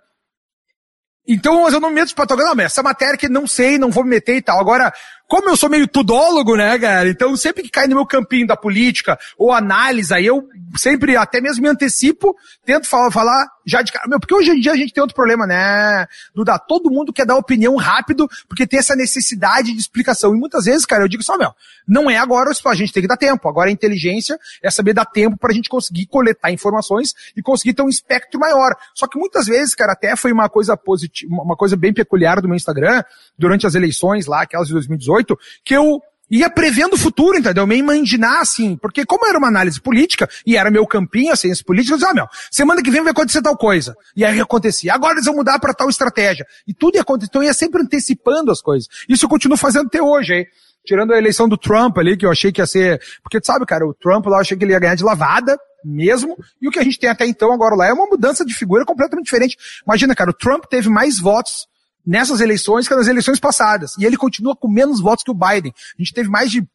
então, 1.27 1.69
eu 1.71 1.79
não 1.79 1.91
me 1.91 1.95
meto 1.95 2.09
de 2.09 2.15
patogão, 2.17 2.57
não, 2.57 2.65
essa 2.65 2.83
matéria 2.83 3.17
que 3.17 3.29
não 3.29 3.47
sei, 3.47 3.79
não 3.79 3.89
vou 3.89 4.03
me 4.03 4.11
meter 4.11 4.35
e 4.35 4.43
tal. 4.43 4.59
Agora, 4.59 4.93
como 5.33 5.49
eu 5.49 5.57
sou 5.57 5.71
meio 5.71 5.89
tudólogo, 5.89 6.55
né, 6.57 6.79
cara? 6.79 7.09
Então, 7.09 7.35
sempre 7.39 7.63
que 7.63 7.71
cai 7.71 7.87
no 7.87 7.95
meu 7.95 8.05
campinho 8.05 8.47
da 8.47 8.55
política 8.55 9.19
ou 9.39 9.51
análise, 9.51 10.13
aí 10.13 10.27
eu 10.27 10.47
sempre 10.77 11.17
até 11.17 11.41
mesmo 11.41 11.63
me 11.63 11.71
antecipo, 11.71 12.37
tento 12.67 12.87
falar, 12.87 13.11
falar 13.11 13.47
já 13.65 13.81
de 13.81 13.93
cara. 13.93 14.07
Meu, 14.09 14.21
porque 14.21 14.35
hoje 14.35 14.51
em 14.51 14.61
dia 14.61 14.73
a 14.73 14.77
gente 14.77 14.93
tem 14.93 15.01
outro 15.01 15.15
problema, 15.15 15.47
né, 15.47 16.07
Duda? 16.35 16.59
Todo 16.59 16.91
mundo 16.91 17.13
quer 17.13 17.25
dar 17.25 17.37
opinião 17.37 17.77
rápido, 17.77 18.29
porque 18.49 18.67
tem 18.67 18.79
essa 18.79 18.95
necessidade 18.95 19.73
de 19.73 19.79
explicação. 19.79 20.35
E 20.35 20.39
muitas 20.39 20.65
vezes, 20.65 20.85
cara, 20.85 21.05
eu 21.05 21.09
digo 21.09 21.23
só, 21.23 21.39
meu, 21.39 21.53
não 21.87 22.11
é 22.11 22.19
agora, 22.19 22.51
a 22.51 22.75
gente 22.75 22.93
tem 22.93 23.03
que 23.03 23.09
dar 23.09 23.17
tempo. 23.17 23.49
Agora 23.49 23.69
a 23.69 23.73
inteligência 23.73 24.39
é 24.63 24.71
saber 24.71 24.93
dar 24.93 25.07
tempo 25.07 25.37
pra 25.37 25.53
gente 25.53 25.69
conseguir 25.69 26.07
coletar 26.07 26.51
informações 26.51 27.15
e 27.37 27.43
conseguir 27.43 27.75
ter 27.75 27.83
um 27.83 27.89
espectro 27.89 28.39
maior. 28.39 28.75
Só 28.95 29.07
que 29.07 29.19
muitas 29.19 29.47
vezes, 29.47 29.75
cara, 29.75 29.93
até 29.93 30.17
foi 30.17 30.33
uma 30.33 30.49
coisa 30.49 30.77
positiva, 30.77 31.33
uma 31.33 31.57
coisa 31.57 31.77
bem 31.77 31.93
peculiar 31.93 32.41
do 32.41 32.49
meu 32.49 32.57
Instagram, 32.57 33.03
durante 33.39 33.67
as 33.67 33.75
eleições 33.75 34.27
lá, 34.27 34.43
aquelas 34.43 34.69
de 34.69 34.75
2018, 34.75 35.22
que 35.65 35.75
eu 35.75 36.01
ia 36.31 36.49
prevendo 36.49 36.95
o 36.95 36.99
futuro, 36.99 37.39
entendeu? 37.39 37.67
Me 37.67 37.77
imaginar 37.77 38.41
assim, 38.41 38.75
porque 38.77 39.05
como 39.05 39.27
era 39.27 39.37
uma 39.37 39.49
análise 39.49 39.79
política, 39.79 40.27
e 40.47 40.57
era 40.57 40.71
meu 40.71 40.87
campinho, 40.87 41.31
a 41.31 41.37
ciência 41.37 41.63
política, 41.63 41.93
eu 41.93 41.99
dizia, 41.99 42.11
ah, 42.11 42.15
meu, 42.15 42.27
semana 42.51 42.83
que 42.83 42.91
vem 42.91 43.03
vai 43.03 43.11
acontecer 43.11 43.43
tal 43.43 43.57
coisa. 43.57 43.95
E 44.17 44.25
aí 44.25 44.41
acontecia. 44.41 44.95
Agora 44.95 45.15
eles 45.15 45.27
vão 45.27 45.35
mudar 45.35 45.59
para 45.59 45.75
tal 45.75 45.91
estratégia. 45.91 46.47
E 46.67 46.73
tudo 46.73 46.95
ia 46.95 47.03
acontecer, 47.03 47.29
então 47.29 47.43
eu 47.43 47.49
ia 47.49 47.55
sempre 47.55 47.83
antecipando 47.83 48.51
as 48.51 48.63
coisas. 48.63 48.89
Isso 49.07 49.27
eu 49.27 49.29
continuo 49.29 49.59
fazendo 49.59 49.89
até 49.89 50.01
hoje, 50.01 50.35
hein? 50.35 50.47
Tirando 50.87 51.13
a 51.13 51.19
eleição 51.19 51.47
do 51.47 51.59
Trump 51.59 51.99
ali, 51.99 52.17
que 52.17 52.25
eu 52.25 52.31
achei 52.31 52.51
que 52.51 52.63
ia 52.63 52.67
ser, 52.67 53.01
porque 53.23 53.39
tu 53.39 53.47
sabe, 53.47 53.67
cara, 53.67 53.87
o 53.87 53.93
Trump 53.93 54.25
lá 54.27 54.39
eu 54.39 54.41
achei 54.41 54.57
que 54.57 54.65
ele 54.65 54.73
ia 54.73 54.81
ganhar 54.81 54.95
de 54.95 55.05
lavada, 55.05 55.59
mesmo, 55.85 56.37
e 56.61 56.69
o 56.69 56.71
que 56.71 56.79
a 56.79 56.83
gente 56.85 56.99
tem 56.99 57.11
até 57.11 57.27
então 57.27 57.53
agora 57.53 57.75
lá 57.75 57.89
é 57.89 57.93
uma 57.93 58.07
mudança 58.07 58.45
de 58.45 58.55
figura 58.55 58.85
completamente 58.85 59.25
diferente. 59.25 59.57
Imagina, 59.85 60.15
cara, 60.15 60.31
o 60.31 60.35
Trump 60.35 60.65
teve 60.67 60.89
mais 60.89 61.19
votos 61.19 61.67
nessas 62.07 62.41
eleições 62.41 62.89
que 62.89 62.95
nas 62.95 63.09
eleições 63.09 63.39
passadas. 63.39 63.93
E 63.99 64.05
ele 64.05 64.17
continua 64.17 64.57
com 64.57 64.69
menos 64.69 65.01
votos 65.01 65.25
que 65.25 65.31
o 65.31 65.35
Biden. 65.35 65.73
A 65.99 66.03
gente 66.03 66.13
teve 66.13 66.29
mais 66.29 66.51
de 66.51 66.67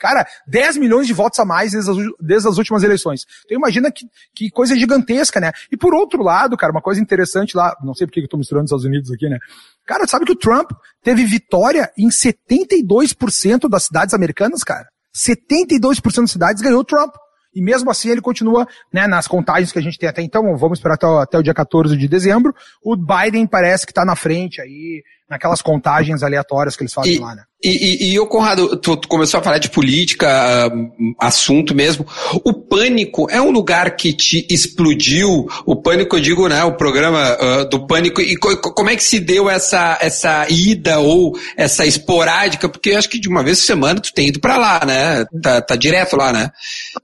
Cara, 0.00 0.26
10 0.46 0.78
milhões 0.78 1.06
de 1.06 1.12
votos 1.12 1.38
a 1.38 1.44
mais 1.44 1.72
desde 1.72 1.90
as, 1.90 1.96
desde 2.18 2.48
as 2.48 2.56
últimas 2.56 2.82
eleições. 2.82 3.26
Então 3.44 3.58
imagina 3.58 3.92
que, 3.92 4.06
que 4.34 4.50
coisa 4.50 4.74
gigantesca, 4.74 5.38
né? 5.38 5.52
E 5.70 5.76
por 5.76 5.94
outro 5.94 6.22
lado, 6.22 6.56
cara, 6.56 6.72
uma 6.72 6.80
coisa 6.80 7.02
interessante 7.02 7.54
lá, 7.54 7.76
não 7.84 7.94
sei 7.94 8.06
porque 8.06 8.20
eu 8.20 8.26
tô 8.28 8.38
misturando 8.38 8.64
os 8.64 8.70
Estados 8.70 8.86
Unidos 8.86 9.10
aqui, 9.10 9.28
né? 9.28 9.38
Cara, 9.86 10.06
sabe 10.06 10.24
que 10.24 10.32
o 10.32 10.36
Trump 10.36 10.70
teve 11.02 11.22
vitória 11.26 11.92
em 11.98 12.08
72% 12.08 13.68
das 13.68 13.84
cidades 13.84 14.14
americanas, 14.14 14.64
cara? 14.64 14.88
72% 15.14 16.20
das 16.22 16.30
cidades 16.30 16.62
ganhou 16.62 16.80
o 16.80 16.84
Trump. 16.84 17.14
E 17.54 17.60
mesmo 17.60 17.90
assim 17.90 18.10
ele 18.10 18.20
continua, 18.20 18.66
né, 18.92 19.06
nas 19.06 19.26
contagens 19.26 19.72
que 19.72 19.78
a 19.78 19.82
gente 19.82 19.98
tem 19.98 20.08
até 20.08 20.22
então, 20.22 20.56
vamos 20.56 20.78
esperar 20.78 20.94
até, 20.94 21.06
até 21.06 21.38
o 21.38 21.42
dia 21.42 21.54
14 21.54 21.96
de 21.96 22.08
dezembro, 22.08 22.54
o 22.82 22.96
Biden 22.96 23.46
parece 23.46 23.86
que 23.86 23.92
está 23.92 24.04
na 24.04 24.14
frente 24.14 24.60
aí, 24.60 25.02
naquelas 25.30 25.62
contagens 25.62 26.24
aleatórias 26.24 26.76
que 26.76 26.82
eles 26.82 26.92
fazem 26.92 27.14
e, 27.14 27.18
lá, 27.20 27.36
né? 27.36 27.44
E, 27.62 28.14
e, 28.14 28.16
e 28.16 28.26
Conrado, 28.26 28.76
tu, 28.76 28.96
tu, 28.96 29.06
começou 29.06 29.38
a 29.38 29.42
falar 29.42 29.58
de 29.58 29.70
política, 29.70 30.70
assunto 31.18 31.74
mesmo. 31.74 32.06
O 32.44 32.52
Pânico 32.52 33.30
é 33.30 33.40
um 33.40 33.50
lugar 33.50 33.96
que 33.96 34.12
te 34.12 34.46
explodiu? 34.50 35.46
O 35.64 35.76
Pânico, 35.76 36.16
eu 36.16 36.20
digo, 36.20 36.48
né, 36.48 36.64
o 36.64 36.76
programa 36.76 37.36
uh, 37.36 37.68
do 37.68 37.86
Pânico, 37.86 38.20
e 38.20 38.36
co 38.36 38.56
como 38.60 38.90
é 38.90 38.96
que 38.96 39.04
se 39.04 39.20
deu 39.20 39.48
essa, 39.48 39.98
essa 40.00 40.46
ida 40.48 40.98
ou 40.98 41.38
essa 41.56 41.86
esporádica? 41.86 42.68
Porque 42.68 42.90
eu 42.90 42.98
acho 42.98 43.08
que 43.08 43.20
de 43.20 43.28
uma 43.28 43.44
vez 43.44 43.60
por 43.60 43.66
semana 43.66 44.00
tu 44.00 44.12
tem 44.12 44.28
ido 44.28 44.40
pra 44.40 44.56
lá, 44.56 44.80
né? 44.84 45.24
Tá, 45.40 45.60
tá 45.60 45.76
direto 45.76 46.16
lá, 46.16 46.32
né? 46.32 46.50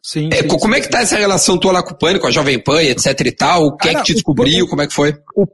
Sim. 0.03 0.31
É, 0.33 0.43
sim 0.43 0.49
como 0.49 0.75
sim, 0.75 0.81
é 0.81 0.83
que 0.83 0.89
tá 0.89 1.01
essa 1.01 1.17
relação 1.17 1.59
tua 1.59 1.73
lá 1.73 1.83
com 1.83 1.93
o 1.93 1.99
Pânico, 1.99 2.27
a 2.27 2.31
Jovem 2.31 2.59
Pan, 2.59 2.83
etc 2.83 3.21
e 3.21 3.33
tal? 3.33 3.63
O 3.63 3.77
que 3.77 3.89
Cara, 3.89 3.99
é 3.99 4.01
que 4.01 4.07
te 4.07 4.15
descobriu? 4.15 4.67
como 4.67 4.83
é 4.83 4.87
que 4.87 4.95
foi? 4.95 5.15
O 5.37 5.47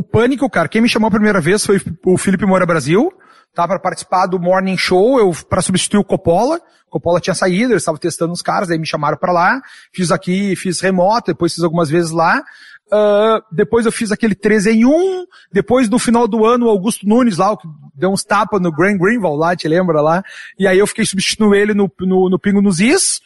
o 0.00 0.02
Pânico, 0.02 0.48
cara, 0.48 0.66
quem 0.66 0.80
me 0.80 0.88
chamou 0.88 1.08
a 1.08 1.10
primeira 1.10 1.42
vez 1.42 1.64
foi 1.64 1.78
o 2.06 2.16
Felipe 2.16 2.46
Moura 2.46 2.64
Brasil, 2.64 3.12
tá, 3.54 3.68
para 3.68 3.78
participar 3.78 4.26
do 4.26 4.40
Morning 4.40 4.76
Show, 4.76 5.20
eu 5.20 5.30
para 5.48 5.60
substituir 5.60 6.00
o 6.00 6.04
Coppola. 6.04 6.58
Coppola 6.88 7.20
tinha 7.20 7.34
saído, 7.34 7.72
eles 7.72 7.82
estavam 7.82 8.00
testando 8.00 8.32
os 8.32 8.40
caras, 8.40 8.68
daí 8.68 8.78
me 8.78 8.86
chamaram 8.86 9.18
para 9.18 9.30
lá. 9.30 9.60
Fiz 9.92 10.10
aqui, 10.10 10.56
fiz 10.56 10.80
remoto, 10.80 11.32
depois 11.32 11.52
fiz 11.54 11.62
algumas 11.62 11.90
vezes 11.90 12.10
lá. 12.10 12.42
Uh, 12.92 13.40
depois 13.52 13.86
eu 13.86 13.92
fiz 13.92 14.10
aquele 14.10 14.34
3 14.34 14.66
em 14.66 14.84
1. 14.86 15.24
Depois, 15.52 15.88
no 15.88 15.98
final 15.98 16.26
do 16.26 16.44
ano, 16.44 16.66
o 16.66 16.70
Augusto 16.70 17.06
Nunes 17.06 17.36
lá, 17.36 17.56
que 17.56 17.68
deu 17.94 18.10
uns 18.10 18.24
tapas 18.24 18.60
no 18.60 18.72
Grand 18.72 18.98
Greenville 18.98 19.36
lá, 19.36 19.54
te 19.54 19.68
lembra 19.68 20.00
lá? 20.00 20.24
E 20.58 20.66
aí 20.66 20.78
eu 20.78 20.86
fiquei 20.86 21.04
substituindo 21.04 21.54
ele 21.54 21.74
no, 21.74 21.92
no, 22.00 22.28
no 22.28 22.38
Pingo 22.38 22.60
nos 22.60 22.80
Is. 22.80 23.20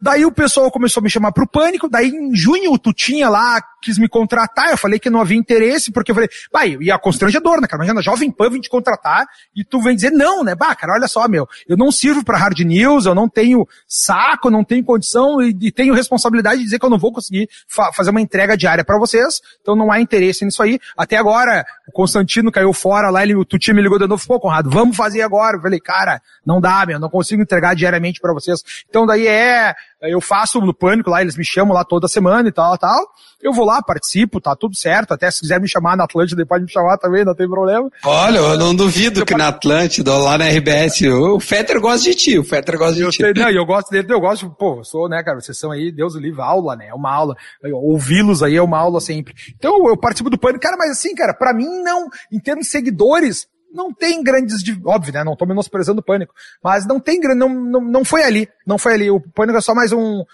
Daí 0.00 0.26
o 0.26 0.32
pessoal 0.32 0.70
começou 0.70 1.00
a 1.00 1.04
me 1.04 1.10
chamar 1.10 1.32
pro 1.32 1.46
pânico, 1.46 1.88
daí 1.88 2.08
em 2.08 2.34
junho 2.34 2.78
tu 2.78 2.92
tinha 2.92 3.28
lá, 3.28 3.62
quis 3.80 3.98
me 3.98 4.08
contratar, 4.08 4.70
eu 4.70 4.76
falei 4.76 4.98
que 4.98 5.08
não 5.08 5.20
havia 5.20 5.38
interesse, 5.38 5.90
porque 5.90 6.10
eu 6.10 6.14
falei, 6.14 6.28
vai, 6.52 6.76
e 6.80 6.90
a 6.90 6.98
constrangedor, 6.98 7.60
né, 7.60 7.66
cara, 7.66 7.82
imagina, 7.82 8.02
Jovem 8.02 8.30
Pan 8.30 8.50
vem 8.50 8.60
te 8.60 8.68
contratar, 8.68 9.26
e 9.54 9.64
tu 9.64 9.80
vem 9.80 9.94
dizer 9.94 10.10
não, 10.10 10.44
né, 10.44 10.54
bah, 10.54 10.74
cara, 10.74 10.94
olha 10.94 11.08
só, 11.08 11.26
meu, 11.28 11.48
eu 11.66 11.76
não 11.76 11.90
sirvo 11.90 12.24
para 12.24 12.36
hard 12.36 12.58
news, 12.60 13.06
eu 13.06 13.14
não 13.14 13.28
tenho 13.28 13.66
saco, 13.86 14.50
não 14.50 14.64
tenho 14.64 14.84
condição, 14.84 15.40
e, 15.40 15.56
e 15.60 15.72
tenho 15.72 15.94
responsabilidade 15.94 16.58
de 16.58 16.64
dizer 16.64 16.78
que 16.78 16.84
eu 16.84 16.90
não 16.90 16.98
vou 16.98 17.12
conseguir 17.12 17.48
fa 17.66 17.92
fazer 17.92 18.10
uma 18.10 18.20
entrega 18.20 18.56
diária 18.56 18.84
para 18.84 18.98
vocês, 18.98 19.40
então 19.62 19.74
não 19.74 19.90
há 19.90 20.00
interesse 20.00 20.44
nisso 20.44 20.62
aí. 20.62 20.78
Até 20.96 21.16
agora, 21.16 21.64
o 21.88 21.92
Constantino 21.92 22.50
caiu 22.52 22.72
fora 22.72 23.10
lá, 23.10 23.22
ele, 23.22 23.34
o 23.34 23.44
Tuti 23.44 23.72
me 23.72 23.80
ligou 23.80 23.98
de 23.98 24.06
novo, 24.06 24.26
pô, 24.26 24.40
Conrado, 24.40 24.68
vamos 24.70 24.96
fazer 24.96 25.22
agora. 25.22 25.56
Eu 25.56 25.62
falei, 25.62 25.80
cara, 25.80 26.20
não 26.44 26.60
dá, 26.60 26.84
meu, 26.86 26.98
não 26.98 27.08
consigo 27.08 27.42
entregar 27.42 27.74
diariamente 27.74 28.20
para 28.20 28.32
vocês. 28.32 28.60
Então 28.88 29.06
daí 29.06 29.26
é, 29.26 29.74
eu 30.08 30.20
faço 30.20 30.60
no 30.60 30.74
Pânico 30.74 31.10
lá, 31.10 31.20
eles 31.20 31.36
me 31.36 31.44
chamam 31.44 31.74
lá 31.74 31.84
toda 31.84 32.08
semana 32.08 32.48
e 32.48 32.52
tal, 32.52 32.76
tal. 32.78 33.06
Eu 33.42 33.52
vou 33.52 33.64
lá, 33.66 33.82
participo, 33.82 34.40
tá 34.40 34.56
tudo 34.56 34.76
certo. 34.76 35.12
Até 35.12 35.30
se 35.30 35.40
quiser 35.40 35.60
me 35.60 35.68
chamar 35.68 35.96
na 35.96 36.04
Atlântida, 36.04 36.44
pode 36.46 36.64
me 36.64 36.70
chamar 36.70 36.96
também, 36.98 37.24
não 37.24 37.34
tem 37.34 37.48
problema. 37.48 37.90
Olha, 38.04 38.38
eu 38.38 38.58
não 38.58 38.74
duvido 38.74 39.20
eu 39.20 39.26
que 39.26 39.34
na 39.34 39.48
Atlântida, 39.48 40.16
lá 40.16 40.38
na 40.38 40.48
RBS, 40.48 41.02
o 41.02 41.38
Fetter 41.38 41.80
gosta 41.80 42.10
de 42.10 42.14
ti, 42.14 42.38
o 42.38 42.44
Fetter 42.44 42.78
gosta 42.78 42.94
de 42.94 43.02
eu 43.02 43.10
ti. 43.10 43.22
Sei, 43.22 43.34
não, 43.34 43.50
eu 43.50 43.66
gosto 43.66 43.90
dele, 43.90 44.06
eu 44.10 44.20
gosto, 44.20 44.48
pô, 44.50 44.82
sou, 44.82 45.08
né, 45.08 45.22
cara, 45.22 45.40
vocês 45.40 45.58
são 45.58 45.70
aí, 45.70 45.92
Deus 45.92 46.14
o 46.14 46.18
livre, 46.18 46.40
aula, 46.40 46.76
né, 46.76 46.88
é 46.88 46.94
uma 46.94 47.12
aula. 47.12 47.36
Ouvi-los 47.62 48.42
aí 48.42 48.56
é 48.56 48.62
uma 48.62 48.78
aula 48.78 49.00
sempre. 49.00 49.34
Então 49.54 49.88
eu 49.88 49.96
participo 49.96 50.30
do 50.30 50.38
Pânico, 50.38 50.60
cara, 50.60 50.76
mas 50.76 50.90
assim, 50.90 51.14
cara, 51.14 51.34
pra 51.34 51.52
mim 51.52 51.82
não, 51.82 52.08
em 52.32 52.40
termos 52.40 52.66
de 52.66 52.72
seguidores, 52.72 53.46
não 53.76 53.92
tem 53.92 54.22
grandes, 54.22 54.56
óbvio, 54.84 55.12
né? 55.12 55.22
Não 55.22 55.36
tô 55.36 55.46
menosprezando 55.46 56.00
o 56.00 56.04
pânico, 56.04 56.34
mas 56.64 56.86
não 56.86 56.98
tem 56.98 57.20
não, 57.20 57.48
não, 57.48 57.80
não 57.80 58.04
foi 58.04 58.24
ali, 58.24 58.48
não 58.66 58.78
foi 58.78 58.94
ali. 58.94 59.10
O 59.10 59.20
pânico 59.20 59.58
é 59.58 59.60
só 59.60 59.74
mais 59.74 59.92
um, 59.92 60.24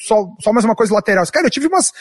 só, 0.00 0.28
só 0.40 0.52
mais 0.52 0.64
uma 0.64 0.76
coisa 0.76 0.94
lateral. 0.94 1.24
Cara, 1.32 1.46
eu 1.46 1.50
tive 1.50 1.66
umas, 1.66 1.92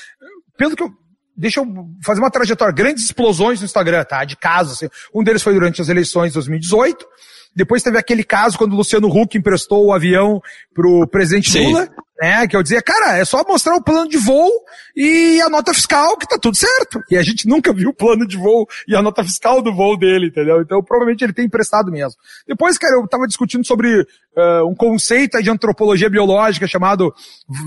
pelo 0.58 0.76
que 0.76 0.84
eu, 0.84 0.92
deixa 1.36 1.62
eu 1.62 1.66
fazer 2.04 2.20
uma 2.20 2.30
trajetória, 2.30 2.74
grandes 2.74 3.06
explosões 3.06 3.60
no 3.60 3.66
Instagram, 3.66 4.04
tá? 4.04 4.24
De 4.26 4.36
casos, 4.36 4.74
assim. 4.74 4.90
Um 5.14 5.24
deles 5.24 5.42
foi 5.42 5.54
durante 5.54 5.82
as 5.82 5.90
eleições 5.90 6.28
de 6.28 6.34
2018, 6.36 7.06
depois 7.56 7.84
teve 7.84 7.98
aquele 7.98 8.24
caso 8.24 8.58
quando 8.58 8.74
o 8.74 8.78
Luciano 8.78 9.08
Huck 9.08 9.38
emprestou 9.38 9.86
o 9.86 9.94
avião 9.94 10.42
pro 10.74 11.06
presidente 11.08 11.52
Sim. 11.52 11.68
Lula, 11.68 11.90
né? 12.22 12.48
Que 12.48 12.56
eu 12.56 12.64
dizia, 12.64 12.82
cara, 12.82 13.18
é 13.18 13.26
só 13.26 13.44
mostrar 13.46 13.76
o 13.76 13.84
plano 13.84 14.08
de 14.08 14.18
voo 14.18 14.50
e 14.96 15.42
a 15.42 15.50
nota 15.50 15.74
fiscal 15.74 16.16
que 16.18 16.28
tá 16.28 16.38
tudo 16.38 16.56
certo. 16.56 17.02
E 17.10 17.18
a 17.18 17.24
gente 17.24 17.48
nunca 17.48 17.74
viu 17.74 17.90
o 17.90 17.94
plano 17.94 18.26
de 18.26 18.38
voo 18.38 18.68
e 18.88 18.96
a 18.96 19.02
nota 19.02 19.24
fiscal 19.24 19.62
do 19.62 19.74
voo 19.74 19.98
dele, 19.98 20.28
entendeu? 20.28 20.62
Então 20.62 20.82
provavelmente 20.82 21.24
ele 21.24 21.34
tem 21.34 21.46
emprestado 21.46 21.92
mesmo. 21.92 22.18
Depois, 22.48 22.78
cara, 22.78 22.96
eu 22.96 23.08
tava 23.08 23.28
discutindo 23.28 23.66
sobre 23.66 24.02
uh, 24.02 24.70
um 24.70 24.76
conceito 24.76 25.42
de 25.42 25.50
antropologia 25.50 26.10
biológica 26.10 26.68
chamado 26.68 27.14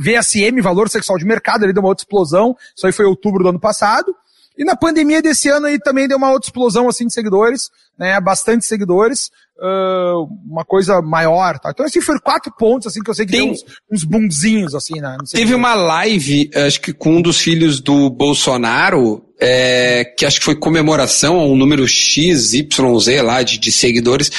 VSM, 0.02 0.60
Valor 0.62 0.88
Sexual 0.88 1.18
de 1.18 1.26
Mercado, 1.26 1.64
ele 1.64 1.72
deu 1.72 1.82
uma 1.82 1.88
outra 1.88 2.02
explosão. 2.02 2.56
Isso 2.76 2.86
aí 2.86 2.92
foi 2.92 3.04
outubro 3.04 3.42
do 3.42 3.50
ano 3.50 3.60
passado. 3.60 4.14
E 4.56 4.64
na 4.64 4.76
pandemia 4.76 5.20
desse 5.20 5.48
ano 5.48 5.66
aí 5.66 5.78
também 5.78 6.06
deu 6.06 6.16
uma 6.16 6.30
outra 6.30 6.46
explosão 6.48 6.88
assim 6.88 7.06
de 7.06 7.12
seguidores, 7.12 7.70
né? 7.98 8.20
Bastante 8.20 8.64
seguidores, 8.64 9.30
uh, 9.58 10.28
uma 10.48 10.64
coisa 10.64 11.02
maior, 11.02 11.58
tá? 11.58 11.70
Então 11.70 11.84
assim 11.84 12.00
foram 12.00 12.20
quatro 12.20 12.52
pontos 12.56 12.86
assim 12.86 13.02
que 13.02 13.10
eu 13.10 13.14
sei 13.14 13.26
que 13.26 13.32
Tem... 13.32 13.42
deu 13.42 13.52
uns, 13.52 13.64
uns 13.90 14.04
bunzinhos 14.04 14.74
assim, 14.74 15.00
né? 15.00 15.16
Teve 15.32 15.54
uma 15.54 15.74
live, 15.74 16.50
acho 16.54 16.80
que 16.80 16.92
com 16.92 17.16
um 17.16 17.22
dos 17.22 17.38
filhos 17.38 17.80
do 17.80 18.08
Bolsonaro, 18.10 19.24
é, 19.40 20.04
que 20.04 20.24
acho 20.24 20.38
que 20.38 20.44
foi 20.44 20.56
comemoração 20.56 21.40
a 21.40 21.44
um 21.44 21.56
número 21.56 21.86
X, 21.86 22.54
Y, 22.54 23.22
lá 23.22 23.42
de, 23.42 23.58
de 23.58 23.72
seguidores, 23.72 24.30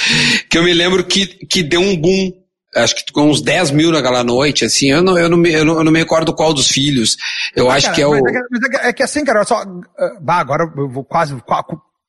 que 0.50 0.58
eu 0.58 0.64
me 0.64 0.74
lembro 0.74 1.04
que, 1.04 1.28
que 1.46 1.62
deu 1.62 1.82
um 1.82 1.96
boom 1.96 2.32
acho 2.76 2.96
que 2.96 3.12
com 3.12 3.30
uns 3.30 3.42
10 3.42 3.72
mil 3.72 3.92
naquela 3.92 4.24
noite, 4.24 4.66
assim, 4.66 4.92
eu 4.92 5.02
não, 5.02 5.18
eu 5.18 5.30
não, 5.30 5.38
me, 5.38 5.52
eu 5.52 5.64
não, 5.66 5.78
eu 5.78 5.84
não 5.84 5.92
me 5.92 6.00
recordo 6.00 6.34
qual 6.34 6.54
dos 6.54 6.68
filhos. 6.68 7.18
Eu 7.56 7.70
ah, 7.70 7.76
acho 7.76 7.86
cara, 7.88 7.96
que 7.96 8.02
é 8.02 8.08
o. 8.08 8.16
É 8.16 8.22
que, 8.22 8.78
é 8.78 8.94
que, 8.94 9.04
assim, 9.04 9.24
cara, 9.24 9.44
só. 9.46 9.64
Uh, 9.64 10.20
bah, 10.22 10.40
agora 10.40 10.72
eu 10.76 10.90
vou 10.90 11.04
quase. 11.04 11.36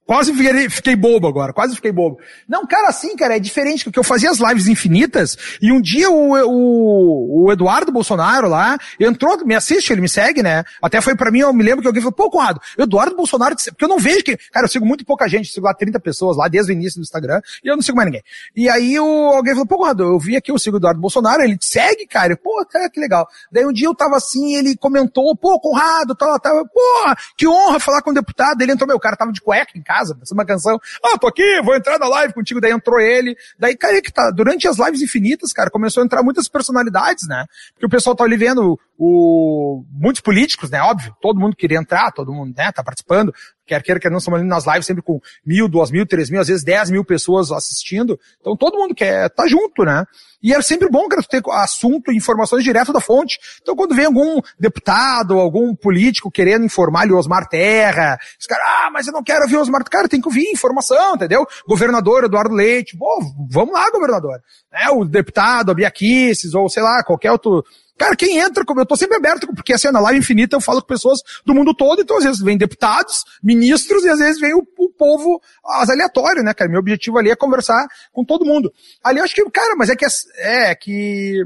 Quase 0.06 0.32
fiquei, 0.32 0.70
fiquei 0.70 0.94
bobo 0.94 1.26
agora, 1.26 1.52
quase 1.52 1.74
fiquei 1.74 1.90
bobo. 1.90 2.20
Não, 2.48 2.64
cara, 2.64 2.88
assim, 2.88 3.16
cara, 3.16 3.36
é 3.36 3.40
diferente, 3.40 3.82
porque 3.82 3.98
eu 3.98 4.04
fazia 4.04 4.30
as 4.30 4.38
lives 4.38 4.68
infinitas, 4.68 5.36
e 5.60 5.72
um 5.72 5.80
dia 5.80 6.08
o, 6.08 6.32
o, 6.46 7.44
o 7.44 7.52
Eduardo 7.52 7.90
Bolsonaro 7.90 8.48
lá, 8.48 8.78
entrou, 9.00 9.44
me 9.44 9.56
assiste, 9.56 9.92
ele 9.92 10.00
me 10.00 10.08
segue, 10.08 10.44
né? 10.44 10.62
Até 10.80 11.00
foi 11.00 11.16
para 11.16 11.32
mim, 11.32 11.40
eu 11.40 11.52
me 11.52 11.64
lembro 11.64 11.82
que 11.82 11.88
alguém 11.88 12.00
falou, 12.00 12.12
pô, 12.12 12.30
Conrado, 12.30 12.60
Eduardo 12.78 13.16
Bolsonaro, 13.16 13.56
porque 13.56 13.84
eu 13.84 13.88
não 13.88 13.98
vejo 13.98 14.22
que, 14.22 14.36
cara, 14.52 14.66
eu 14.66 14.70
sigo 14.70 14.86
muito 14.86 15.04
pouca 15.04 15.28
gente, 15.28 15.50
sigo 15.50 15.66
lá 15.66 15.74
30 15.74 15.98
pessoas 15.98 16.36
lá 16.36 16.46
desde 16.46 16.70
o 16.70 16.72
início 16.72 17.00
do 17.00 17.02
Instagram, 17.02 17.40
e 17.64 17.68
eu 17.68 17.74
não 17.74 17.82
sigo 17.82 17.96
mais 17.96 18.06
ninguém. 18.06 18.22
E 18.54 18.68
aí 18.68 19.00
o, 19.00 19.06
alguém 19.32 19.54
falou, 19.54 19.66
pô, 19.66 19.78
Conrado, 19.78 20.04
eu 20.04 20.18
vi 20.20 20.36
aqui, 20.36 20.52
eu 20.52 20.58
sigo 20.58 20.76
o 20.76 20.78
Eduardo 20.78 21.00
Bolsonaro, 21.00 21.42
ele 21.42 21.58
te 21.58 21.66
segue, 21.66 22.06
cara, 22.06 22.32
eu, 22.32 22.36
pô, 22.36 22.64
cara, 22.70 22.88
que 22.88 23.00
legal. 23.00 23.26
Daí 23.50 23.66
um 23.66 23.72
dia 23.72 23.88
eu 23.88 23.94
tava 23.94 24.16
assim, 24.16 24.54
ele 24.54 24.76
comentou, 24.76 25.34
pô, 25.34 25.58
Conrado, 25.58 26.14
tal, 26.14 26.38
tal, 26.38 26.64
pô, 26.68 27.14
que 27.36 27.48
honra 27.48 27.80
falar 27.80 28.02
com 28.02 28.10
o 28.10 28.14
deputado, 28.14 28.62
ele 28.62 28.70
entrou, 28.70 28.86
meu, 28.86 29.00
cara 29.00 29.16
tava 29.16 29.32
de 29.32 29.40
cueca 29.40 29.72
em 29.76 29.82
casa, 29.82 29.95
pensando 30.00 30.38
uma 30.38 30.46
canção, 30.46 30.78
ah, 31.04 31.18
tô 31.18 31.26
aqui, 31.26 31.60
vou 31.62 31.74
entrar 31.74 31.98
na 31.98 32.08
live 32.08 32.34
contigo, 32.34 32.60
daí 32.60 32.72
entrou 32.72 33.00
ele, 33.00 33.36
daí, 33.58 33.76
cara, 33.76 34.00
que 34.00 34.12
tá, 34.12 34.30
durante 34.30 34.66
as 34.68 34.78
lives 34.78 35.02
infinitas, 35.02 35.52
cara, 35.52 35.70
começou 35.70 36.02
a 36.02 36.06
entrar 36.06 36.22
muitas 36.22 36.48
personalidades, 36.48 37.26
né? 37.28 37.44
Porque 37.72 37.86
o 37.86 37.90
pessoal 37.90 38.16
tá 38.16 38.24
ali 38.24 38.36
vendo 38.36 38.78
o, 38.98 39.84
muitos 39.90 40.20
políticos, 40.20 40.70
né? 40.70 40.80
Óbvio, 40.80 41.14
todo 41.20 41.38
mundo 41.38 41.56
queria 41.56 41.78
entrar, 41.78 42.12
todo 42.12 42.32
mundo, 42.32 42.54
né, 42.56 42.72
tá 42.72 42.82
participando, 42.82 43.32
quer 43.66 43.82
queira, 43.82 44.00
quer 44.00 44.10
não, 44.10 44.18
estamos 44.18 44.38
ali 44.38 44.48
nas 44.48 44.66
lives 44.66 44.86
sempre 44.86 45.02
com 45.02 45.20
mil, 45.44 45.68
duas 45.68 45.90
mil, 45.90 46.06
três 46.06 46.30
mil, 46.30 46.40
às 46.40 46.48
vezes 46.48 46.64
dez 46.64 46.90
mil 46.90 47.04
pessoas 47.04 47.50
assistindo. 47.50 48.18
Então 48.40 48.56
todo 48.56 48.78
mundo 48.78 48.94
quer 48.94 49.28
tá 49.30 49.46
junto, 49.46 49.84
né? 49.84 50.04
E 50.42 50.54
é 50.54 50.62
sempre 50.62 50.88
bom, 50.88 51.08
cara, 51.08 51.22
ter 51.22 51.42
assunto 51.50 52.12
e 52.12 52.16
informações 52.16 52.62
direto 52.62 52.92
da 52.92 53.00
fonte. 53.00 53.38
Então 53.60 53.74
quando 53.74 53.94
vem 53.94 54.06
algum 54.06 54.40
deputado, 54.58 55.38
algum 55.38 55.74
político 55.74 56.30
querendo 56.30 56.64
informar 56.64 57.02
ali 57.02 57.12
o 57.12 57.18
Osmar 57.18 57.48
Terra, 57.48 58.18
os 58.38 58.46
caras, 58.46 58.64
ah, 58.66 58.90
mas 58.92 59.06
eu 59.06 59.12
não 59.12 59.22
quero 59.22 59.42
ouvir 59.42 59.56
o 59.56 59.60
Osmar, 59.60 59.82
cara, 59.84 60.08
tem 60.08 60.20
que 60.20 60.28
ouvir 60.28 60.50
informação, 60.50 61.16
entendeu? 61.16 61.46
Governador 61.66 62.24
Eduardo 62.24 62.54
Leite, 62.54 62.96
pô, 62.96 63.20
vamos 63.50 63.74
lá, 63.74 63.90
governador. 63.90 64.40
É, 64.72 64.90
o 64.90 65.04
deputado, 65.04 65.70
a 65.70 65.74
Bia 65.74 65.90
Kisses, 65.90 66.54
ou 66.54 66.68
sei 66.68 66.82
lá, 66.82 67.02
qualquer 67.02 67.32
outro 67.32 67.64
Cara, 67.98 68.14
quem 68.14 68.38
entra, 68.38 68.62
eu 68.66 68.86
tô 68.86 68.96
sempre 68.96 69.16
aberto, 69.16 69.46
porque 69.54 69.72
assim, 69.72 69.90
na 69.90 70.00
live 70.00 70.18
infinita 70.18 70.56
eu 70.56 70.60
falo 70.60 70.80
com 70.82 70.86
pessoas 70.86 71.20
do 71.44 71.54
mundo 71.54 71.74
todo, 71.74 72.02
então 72.02 72.18
às 72.18 72.24
vezes 72.24 72.40
vem 72.40 72.58
deputados, 72.58 73.24
ministros, 73.42 74.04
e 74.04 74.08
às 74.08 74.18
vezes 74.18 74.38
vem 74.38 74.54
o, 74.54 74.66
o 74.78 74.90
povo, 74.90 75.40
as 75.64 75.88
aleatórios, 75.88 76.44
né, 76.44 76.52
cara? 76.52 76.70
Meu 76.70 76.80
objetivo 76.80 77.18
ali 77.18 77.30
é 77.30 77.36
conversar 77.36 77.86
com 78.12 78.24
todo 78.24 78.44
mundo. 78.44 78.70
Ali 79.02 79.18
eu 79.18 79.24
acho 79.24 79.34
que, 79.34 79.50
cara, 79.50 79.74
mas 79.76 79.88
é 79.88 79.96
que, 79.96 80.04
é, 80.04 80.70
é 80.70 80.74
que, 80.74 81.42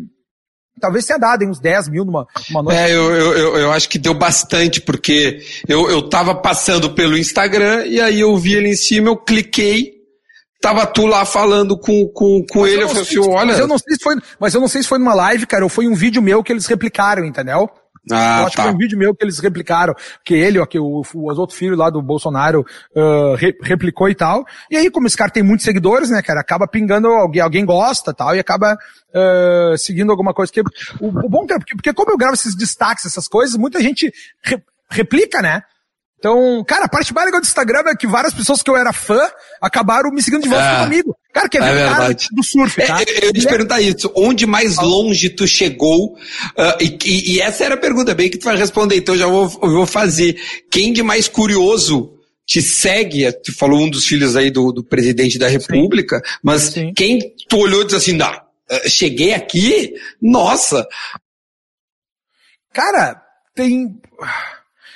talvez 0.80 1.06
tenha 1.06 1.18
dado 1.18 1.44
uns 1.44 1.60
10 1.60 1.88
mil 1.88 2.04
numa, 2.04 2.26
numa 2.48 2.62
noite. 2.62 2.78
É, 2.78 2.90
eu, 2.90 3.14
eu, 3.14 3.56
eu 3.56 3.72
acho 3.72 3.88
que 3.88 3.98
deu 3.98 4.14
bastante, 4.14 4.80
porque 4.80 5.40
eu, 5.68 5.88
eu 5.88 6.08
tava 6.08 6.34
passando 6.34 6.94
pelo 6.94 7.16
Instagram, 7.16 7.86
e 7.86 8.00
aí 8.00 8.20
eu 8.20 8.36
vi 8.36 8.54
ele 8.54 8.70
em 8.70 8.76
cima, 8.76 9.08
eu 9.08 9.16
cliquei, 9.16 9.99
tava 10.60 10.86
tu 10.86 11.06
lá 11.06 11.24
falando 11.24 11.78
com, 11.78 12.06
com, 12.08 12.44
com 12.48 12.66
ele, 12.66 12.82
eu 12.82 12.88
falei 12.88 13.02
assim, 13.02 13.18
olha... 13.18 13.46
Mas 13.46 13.58
eu, 13.58 13.66
não 13.66 13.78
sei 13.78 13.94
se 13.94 14.02
foi, 14.02 14.16
mas 14.38 14.54
eu 14.54 14.60
não 14.60 14.68
sei 14.68 14.82
se 14.82 14.88
foi 14.88 14.98
numa 14.98 15.14
live, 15.14 15.46
cara, 15.46 15.64
ou 15.64 15.70
foi 15.70 15.88
um 15.88 15.94
vídeo 15.94 16.20
meu 16.20 16.42
que 16.42 16.52
eles 16.52 16.66
replicaram, 16.66 17.24
entendeu? 17.24 17.68
Ah, 18.10 18.40
eu 18.40 18.46
acho 18.46 18.56
tá. 18.56 18.62
que 18.62 18.68
foi 18.68 18.74
um 18.74 18.78
vídeo 18.78 18.98
meu 18.98 19.14
que 19.14 19.24
eles 19.24 19.38
replicaram, 19.38 19.94
que 20.24 20.34
ele, 20.34 20.58
ó, 20.58 20.66
que 20.66 20.78
o, 20.78 21.02
o, 21.14 21.30
os 21.30 21.38
outros 21.38 21.58
filhos 21.58 21.78
lá 21.78 21.90
do 21.90 22.00
Bolsonaro 22.00 22.64
uh, 22.94 23.34
re, 23.34 23.54
replicou 23.62 24.08
e 24.08 24.14
tal. 24.14 24.44
E 24.70 24.76
aí, 24.76 24.90
como 24.90 25.06
esse 25.06 25.16
cara 25.16 25.30
tem 25.30 25.42
muitos 25.42 25.64
seguidores, 25.64 26.10
né, 26.10 26.22
cara, 26.22 26.40
acaba 26.40 26.66
pingando, 26.66 27.08
alguém, 27.08 27.42
alguém 27.42 27.64
gosta 27.64 28.14
tal, 28.14 28.34
e 28.34 28.38
acaba 28.38 28.74
uh, 28.74 29.76
seguindo 29.78 30.10
alguma 30.10 30.32
coisa. 30.32 30.50
Que, 30.52 30.60
o, 30.60 31.08
o 31.08 31.28
bom 31.28 31.44
é, 31.50 31.58
porque, 31.58 31.74
porque 31.74 31.92
como 31.92 32.10
eu 32.10 32.18
gravo 32.18 32.34
esses 32.34 32.54
destaques, 32.54 33.04
essas 33.04 33.28
coisas, 33.28 33.56
muita 33.56 33.80
gente 33.80 34.12
re, 34.42 34.62
replica, 34.90 35.42
né? 35.42 35.62
Então, 36.20 36.62
cara, 36.64 36.84
a 36.84 36.88
parte 36.88 37.14
mais 37.14 37.24
legal 37.24 37.40
do 37.40 37.46
Instagram 37.46 37.82
é 37.86 37.96
que 37.96 38.06
várias 38.06 38.34
pessoas 38.34 38.62
que 38.62 38.70
eu 38.70 38.76
era 38.76 38.92
fã 38.92 39.18
acabaram 39.58 40.10
me 40.10 40.22
seguindo 40.22 40.42
de 40.42 40.50
volta 40.50 40.64
é, 40.66 40.82
comigo. 40.84 41.16
Cara, 41.32 41.48
que 41.48 41.56
é, 41.56 41.62
é 41.62 41.74
verdade. 41.74 42.28
do 42.30 42.44
surf, 42.44 42.86
tá? 42.86 43.00
É, 43.00 43.24
eu 43.24 43.28
ia 43.28 43.32
te 43.32 43.46
perguntar 43.46 43.80
isso. 43.80 44.12
Onde 44.14 44.44
mais 44.44 44.76
longe 44.76 45.30
tu 45.30 45.48
chegou? 45.48 46.12
Uh, 46.12 46.76
e, 46.78 46.98
e, 47.06 47.32
e, 47.32 47.40
essa 47.40 47.64
era 47.64 47.74
a 47.74 47.78
pergunta, 47.78 48.14
bem 48.14 48.28
que 48.28 48.36
tu 48.36 48.44
vai 48.44 48.54
responder, 48.54 48.96
então 48.96 49.16
já 49.16 49.26
vou, 49.26 49.48
vou 49.48 49.86
fazer. 49.86 50.38
Quem 50.70 50.92
de 50.92 51.02
mais 51.02 51.26
curioso 51.26 52.12
te 52.46 52.60
segue? 52.60 53.32
Tu 53.32 53.56
falou 53.56 53.80
um 53.80 53.88
dos 53.88 54.04
filhos 54.04 54.36
aí 54.36 54.50
do, 54.50 54.72
do 54.72 54.84
presidente 54.84 55.38
da 55.38 55.48
república, 55.48 56.18
Sim. 56.18 56.38
mas 56.42 56.62
Sim. 56.64 56.92
quem 56.92 57.34
tu 57.48 57.56
olhou 57.56 57.80
e 57.80 57.84
disse 57.86 57.96
assim, 57.96 58.12
não, 58.12 58.30
cheguei 58.86 59.32
aqui? 59.32 59.94
Nossa! 60.20 60.86
Cara, 62.74 63.22
tem... 63.54 63.98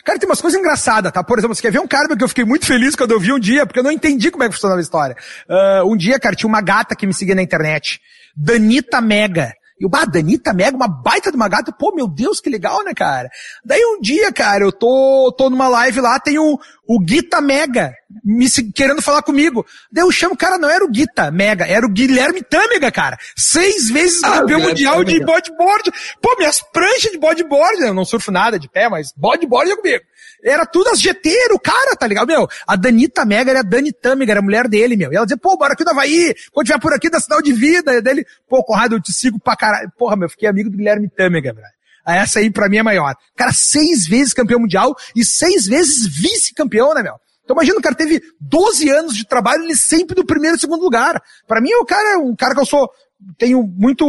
Cara, 0.05 0.19
tem 0.19 0.29
umas 0.29 0.40
coisas 0.40 0.61
engraçadas, 0.61 1.11
tá? 1.11 1.25
Por 1.25 1.38
exemplo, 1.38 1.55
você 1.55 1.62
quer 1.62 1.73
ver 1.73 1.81
um 1.81 1.87
cara 1.88 2.14
que 2.14 2.23
eu 2.23 2.29
fiquei 2.29 2.45
muito 2.45 2.67
feliz 2.67 2.95
quando 2.95 3.12
eu 3.12 3.19
vi 3.19 3.33
um 3.33 3.38
dia, 3.38 3.64
porque 3.64 3.79
eu 3.79 3.83
não 3.83 3.90
entendi 3.90 4.31
como 4.31 4.45
é 4.45 4.49
que 4.49 4.53
funcionava 4.53 4.79
a 4.79 4.83
história. 4.83 5.17
Uh, 5.49 5.90
um 5.90 5.97
dia, 5.97 6.21
cara, 6.21 6.37
tinha 6.37 6.49
uma 6.49 6.61
gata 6.61 6.95
que 6.95 7.07
me 7.07 7.14
seguia 7.14 7.35
na 7.35 7.43
internet. 7.43 8.03
Danita 8.37 9.01
Mega. 9.01 9.55
E 9.79 9.85
o 9.85 9.89
bah, 9.89 10.05
Danita 10.05 10.53
Mega, 10.53 10.77
uma 10.77 10.87
baita 10.87 11.31
de 11.31 11.37
uma 11.37 11.49
gata, 11.49 11.73
pô, 11.73 11.93
meu 11.95 12.07
Deus, 12.07 12.41
que 12.41 12.49
legal, 12.49 12.85
né, 12.85 12.95
cara? 12.95 13.29
Daí 13.65 13.81
um 13.85 14.01
dia, 14.01 14.33
cara, 14.33 14.65
eu 14.65 14.71
tô, 14.71 15.35
tô 15.37 15.51
numa 15.51 15.67
live 15.69 16.01
lá, 16.01 16.21
tem 16.21 16.39
o, 16.39 16.59
o 16.87 17.01
Guita 17.01 17.41
Mega 17.41 17.93
me 18.25 18.49
querendo 18.73 19.03
falar 19.03 19.23
comigo. 19.23 19.67
Daí 19.91 20.05
eu 20.05 20.13
chamo, 20.13 20.37
cara, 20.37 20.59
não 20.59 20.71
era 20.71 20.85
o 20.85 20.91
Guita 20.91 21.31
Mega, 21.31 21.67
era 21.67 21.85
o 21.85 21.91
Guilherme 21.91 22.43
Tâmega, 22.43 22.93
cara. 22.93 23.19
Seis 23.37 23.91
vezes 23.91 24.23
ah, 24.23 24.41
campeão 24.41 24.61
mundial 24.61 24.97
Tâmega. 24.97 25.19
de 25.19 25.25
bodyboard. 25.25 25.93
Pô, 26.23 26.37
minhas 26.39 26.61
pranchas 26.61 27.11
de 27.11 27.19
bodyboard, 27.19 27.83
eu 27.83 27.95
não 27.95 28.05
surfo 28.05 28.31
nada 28.31 28.59
de 28.59 28.69
pé, 28.69 28.89
mas 28.89 29.13
bodyboard 29.17 29.73
é 29.73 29.77
comigo. 29.77 30.05
Era 30.44 30.66
tudo 30.66 30.90
as 30.90 31.00
GT, 31.00 31.30
o 31.52 31.59
cara, 31.59 31.96
tá 31.96 32.07
ligado? 32.07 32.26
Meu, 32.26 32.46
a 32.66 32.76
Danita 32.76 33.24
Mega 33.24 33.50
era 33.50 33.61
a 33.61 33.62
Dani 33.62 33.90
Tâmega, 33.92 34.33
era 34.33 34.40
a 34.40 34.42
mulher 34.42 34.68
dele, 34.68 34.94
meu. 34.94 35.11
E 35.11 35.16
ela 35.16 35.24
dizia, 35.24 35.38
pô, 35.38 35.57
bora 35.57 35.72
aqui 35.72 35.85
no 35.85 35.90
Havaí, 35.90 36.35
quando 36.52 36.66
tiver 36.66 36.78
por 36.78 36.92
aqui 36.92 37.09
da 37.09 37.18
sinal 37.18 37.40
de 37.40 37.52
vida. 37.52 37.94
E 37.94 38.02
dele, 38.02 38.26
pô, 38.46 38.62
Conrado, 38.62 38.96
eu 38.96 39.00
te 39.00 39.11
sigo 39.11 39.40
pra 39.40 39.57
caralho. 39.57 39.90
Porra, 39.96 40.16
meu, 40.16 40.28
fiquei 40.28 40.46
amigo 40.46 40.68
do 40.68 40.76
Guilherme 40.76 41.09
Tâmega, 41.09 41.54
velho. 41.54 41.66
Essa 42.07 42.40
aí 42.40 42.50
pra 42.50 42.68
mim 42.68 42.76
é 42.76 42.83
maior. 42.83 43.14
Cara, 43.35 43.52
seis 43.52 44.07
vezes 44.07 44.35
campeão 44.35 44.61
mundial 44.61 44.94
e 45.16 45.24
seis 45.24 45.66
vezes 45.66 46.07
vice-campeão, 46.07 46.92
né, 46.92 47.02
meu? 47.02 47.14
Então 47.42 47.54
imagina, 47.54 47.78
o 47.78 47.83
cara 47.83 47.94
teve 47.94 48.22
12 48.40 48.90
anos 48.90 49.16
de 49.16 49.26
trabalho, 49.26 49.64
ele 49.64 49.76
sempre 49.76 50.14
do 50.14 50.24
primeiro 50.24 50.57
e 50.57 50.61
segundo 50.61 50.83
lugar. 50.83 51.22
Para 51.46 51.61
mim, 51.61 51.72
o 51.80 51.85
cara 51.85 52.14
é 52.14 52.16
um 52.16 52.35
cara 52.37 52.54
que 52.54 52.61
eu 52.61 52.66
sou 52.66 52.90
tenho 53.39 53.63
muito, 53.63 54.07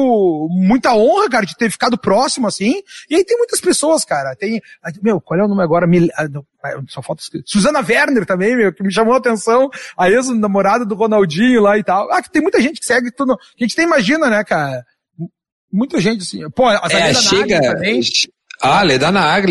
muita 0.52 0.94
honra, 0.94 1.30
cara, 1.30 1.46
de 1.46 1.56
ter 1.56 1.70
ficado 1.70 1.98
próximo, 1.98 2.48
assim. 2.48 2.82
E 3.10 3.16
aí 3.16 3.24
tem 3.24 3.38
muitas 3.38 3.62
pessoas, 3.62 4.04
cara. 4.04 4.36
Tem, 4.36 4.62
meu, 5.02 5.22
qual 5.22 5.40
é 5.40 5.44
o 5.44 5.48
nome 5.48 5.64
agora? 5.64 5.88
Mil, 5.88 6.10
ah, 6.16 6.28
ah, 6.64 6.82
só 6.88 7.02
falta 7.02 7.24
Suzana 7.46 7.80
Werner 7.80 8.26
também, 8.26 8.56
meu, 8.56 8.74
que 8.74 8.84
me 8.84 8.94
chamou 8.94 9.14
a 9.14 9.18
atenção. 9.18 9.70
A 9.98 10.10
ex-namorada 10.10 10.86
do 10.86 10.96
Ronaldinho 10.96 11.62
lá 11.62 11.78
e 11.78 11.84
tal. 11.84 12.12
Ah, 12.12 12.22
que 12.22 12.32
tem 12.32 12.42
muita 12.42 12.62
gente 12.62 12.80
que 12.80 12.86
segue 12.86 13.12
tudo. 13.12 13.38
Que 13.56 13.64
a 13.64 13.68
gente 13.68 13.78
nem 13.78 13.88
imagina, 13.88 14.30
né, 14.30 14.44
cara? 14.44 14.84
Muita 15.72 16.00
gente, 16.00 16.22
assim. 16.22 16.50
Pô, 16.52 16.68
a 16.68 16.82
é, 16.90 17.14
chega, 17.14 17.62
também. 17.62 18.02
Ah, 18.62 18.84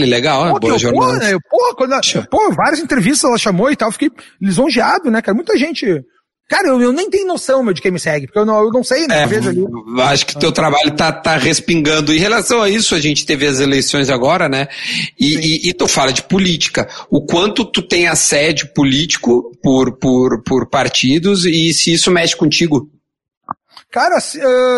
legal. 0.07 0.53
Pô, 0.53 0.61
boa 0.61 0.81
porra, 0.81 1.19
né? 1.19 1.39
porra, 1.51 1.75
quando 1.77 1.93
ela, 1.93 2.27
pô, 2.31 2.53
várias 2.53 2.81
entrevistas 2.81 3.29
ela 3.29 3.39
chamou 3.39 3.71
e 3.71 3.77
tal, 3.77 3.93
fiquei 3.93 4.11
lisonjeado, 4.41 5.11
né, 5.11 5.21
cara? 5.21 5.35
Muita 5.35 5.57
gente 5.57 6.03
Cara, 6.49 6.69
eu, 6.69 6.81
eu, 6.81 6.93
nem 6.93 7.09
tenho 7.09 7.27
noção, 7.27 7.63
meu, 7.63 7.73
de 7.73 7.81
quem 7.81 7.91
me 7.91 7.99
segue, 7.99 8.27
porque 8.27 8.39
eu 8.39 8.45
não, 8.45 8.63
eu 8.63 8.71
não 8.71 8.85
sei, 8.85 9.07
né? 9.07 9.23
É, 9.23 9.27
vejo 9.27 9.49
ali. 9.49 9.65
Acho 10.03 10.27
que 10.27 10.39
teu 10.39 10.53
trabalho 10.53 10.91
tá, 10.95 11.11
tá 11.11 11.37
respingando. 11.39 12.13
Em 12.13 12.19
relação 12.19 12.61
a 12.61 12.69
isso, 12.69 12.95
a 12.95 13.01
gente 13.01 13.25
teve 13.25 13.47
as 13.47 13.61
eleições 13.61 14.11
agora, 14.11 14.47
né? 14.47 14.69
E, 15.19 15.37
e, 15.37 15.71
e, 15.71 15.73
tu 15.73 15.89
fala 15.89 16.13
de 16.13 16.23
política. 16.23 16.87
O 17.11 17.25
quanto 17.25 17.65
tu 17.65 17.81
tem 17.81 18.07
assédio 18.07 18.69
político 18.75 19.57
por, 19.63 19.97
por, 19.97 20.43
por 20.43 20.69
partidos 20.69 21.47
e 21.47 21.73
se 21.73 21.95
isso 21.95 22.11
mexe 22.11 22.37
contigo? 22.37 22.91
Cara, 23.95 24.19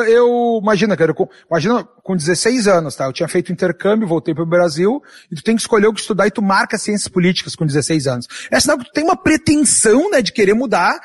eu, 0.08 0.60
imagina, 0.62 0.94
cara, 0.94 1.14
eu, 1.18 1.28
imagina 1.50 1.82
com 2.04 2.14
16 2.14 2.68
anos, 2.68 2.94
tá? 2.94 3.06
Eu 3.06 3.14
tinha 3.14 3.26
feito 3.26 3.50
intercâmbio, 3.50 4.06
voltei 4.06 4.34
para 4.34 4.44
o 4.44 4.46
Brasil, 4.46 5.02
e 5.32 5.34
tu 5.34 5.42
tem 5.42 5.56
que 5.56 5.62
escolher 5.62 5.86
o 5.86 5.92
que 5.94 6.00
estudar 6.00 6.26
e 6.26 6.30
tu 6.30 6.42
marca 6.42 6.76
ciências 6.76 7.08
políticas 7.08 7.56
com 7.56 7.64
16 7.64 8.06
anos. 8.06 8.26
É 8.50 8.60
sinal 8.60 8.78
que 8.78 8.84
tu 8.84 8.92
tem 8.92 9.02
uma 9.02 9.16
pretensão, 9.16 10.10
né, 10.10 10.20
de 10.20 10.32
querer 10.32 10.52
mudar 10.52 11.00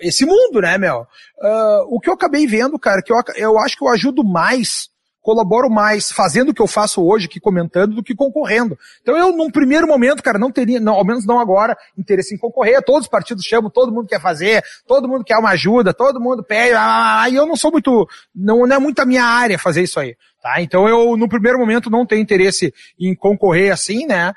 esse 0.00 0.24
mundo, 0.24 0.60
né, 0.60 0.78
meu? 0.78 1.06
Uh, 1.38 1.96
o 1.96 2.00
que 2.00 2.08
eu 2.08 2.14
acabei 2.14 2.46
vendo, 2.46 2.78
cara, 2.78 3.02
que 3.02 3.12
eu, 3.12 3.16
eu 3.36 3.58
acho 3.58 3.76
que 3.76 3.84
eu 3.84 3.88
ajudo 3.88 4.24
mais, 4.24 4.88
colaboro 5.20 5.70
mais 5.70 6.10
fazendo 6.10 6.50
o 6.50 6.54
que 6.54 6.62
eu 6.62 6.66
faço 6.66 7.04
hoje 7.04 7.28
que 7.28 7.38
comentando 7.38 7.94
do 7.94 8.02
que 8.02 8.14
concorrendo. 8.14 8.78
Então 9.02 9.16
eu, 9.16 9.36
num 9.36 9.50
primeiro 9.50 9.86
momento, 9.86 10.22
cara, 10.22 10.38
não 10.38 10.50
teria, 10.50 10.80
não, 10.80 10.94
ao 10.94 11.04
menos 11.04 11.26
não 11.26 11.38
agora, 11.38 11.76
interesse 11.96 12.34
em 12.34 12.38
concorrer. 12.38 12.82
Todos 12.82 13.02
os 13.02 13.08
partidos 13.08 13.44
chamam, 13.44 13.70
todo 13.70 13.92
mundo 13.92 14.08
quer 14.08 14.20
fazer, 14.20 14.64
todo 14.86 15.08
mundo 15.08 15.24
quer 15.24 15.36
uma 15.36 15.50
ajuda, 15.50 15.92
todo 15.92 16.20
mundo 16.20 16.42
pede, 16.42 16.74
ah, 16.74 17.26
e 17.30 17.34
eu 17.34 17.46
não 17.46 17.56
sou 17.56 17.70
muito, 17.70 18.08
não, 18.34 18.66
não 18.66 18.76
é 18.76 18.78
muito 18.78 19.00
a 19.00 19.06
minha 19.06 19.24
área 19.24 19.58
fazer 19.58 19.82
isso 19.82 20.00
aí. 20.00 20.16
Tá? 20.42 20.60
Então 20.62 20.88
eu, 20.88 21.16
no 21.18 21.28
primeiro 21.28 21.58
momento, 21.58 21.90
não 21.90 22.06
tenho 22.06 22.22
interesse 22.22 22.72
em 22.98 23.14
concorrer 23.14 23.72
assim, 23.72 24.06
né? 24.06 24.32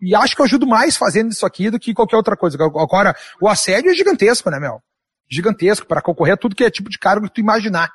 E 0.00 0.14
acho 0.14 0.34
que 0.34 0.40
eu 0.40 0.46
ajudo 0.46 0.66
mais 0.66 0.96
fazendo 0.96 1.30
isso 1.30 1.44
aqui 1.44 1.70
do 1.70 1.78
que 1.78 1.92
qualquer 1.92 2.16
outra 2.16 2.36
coisa. 2.36 2.56
Agora, 2.62 3.14
o 3.40 3.48
assédio 3.48 3.90
é 3.90 3.94
gigantesco, 3.94 4.50
né, 4.50 4.58
Mel? 4.58 4.82
Gigantesco, 5.30 5.86
para 5.86 6.00
concorrer 6.00 6.34
a 6.34 6.36
tudo 6.36 6.56
que 6.56 6.64
é 6.64 6.70
tipo 6.70 6.88
de 6.88 6.98
cargo 6.98 7.26
que 7.26 7.34
tu 7.34 7.40
imaginar. 7.40 7.90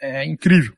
É 0.00 0.24
incrível. 0.24 0.74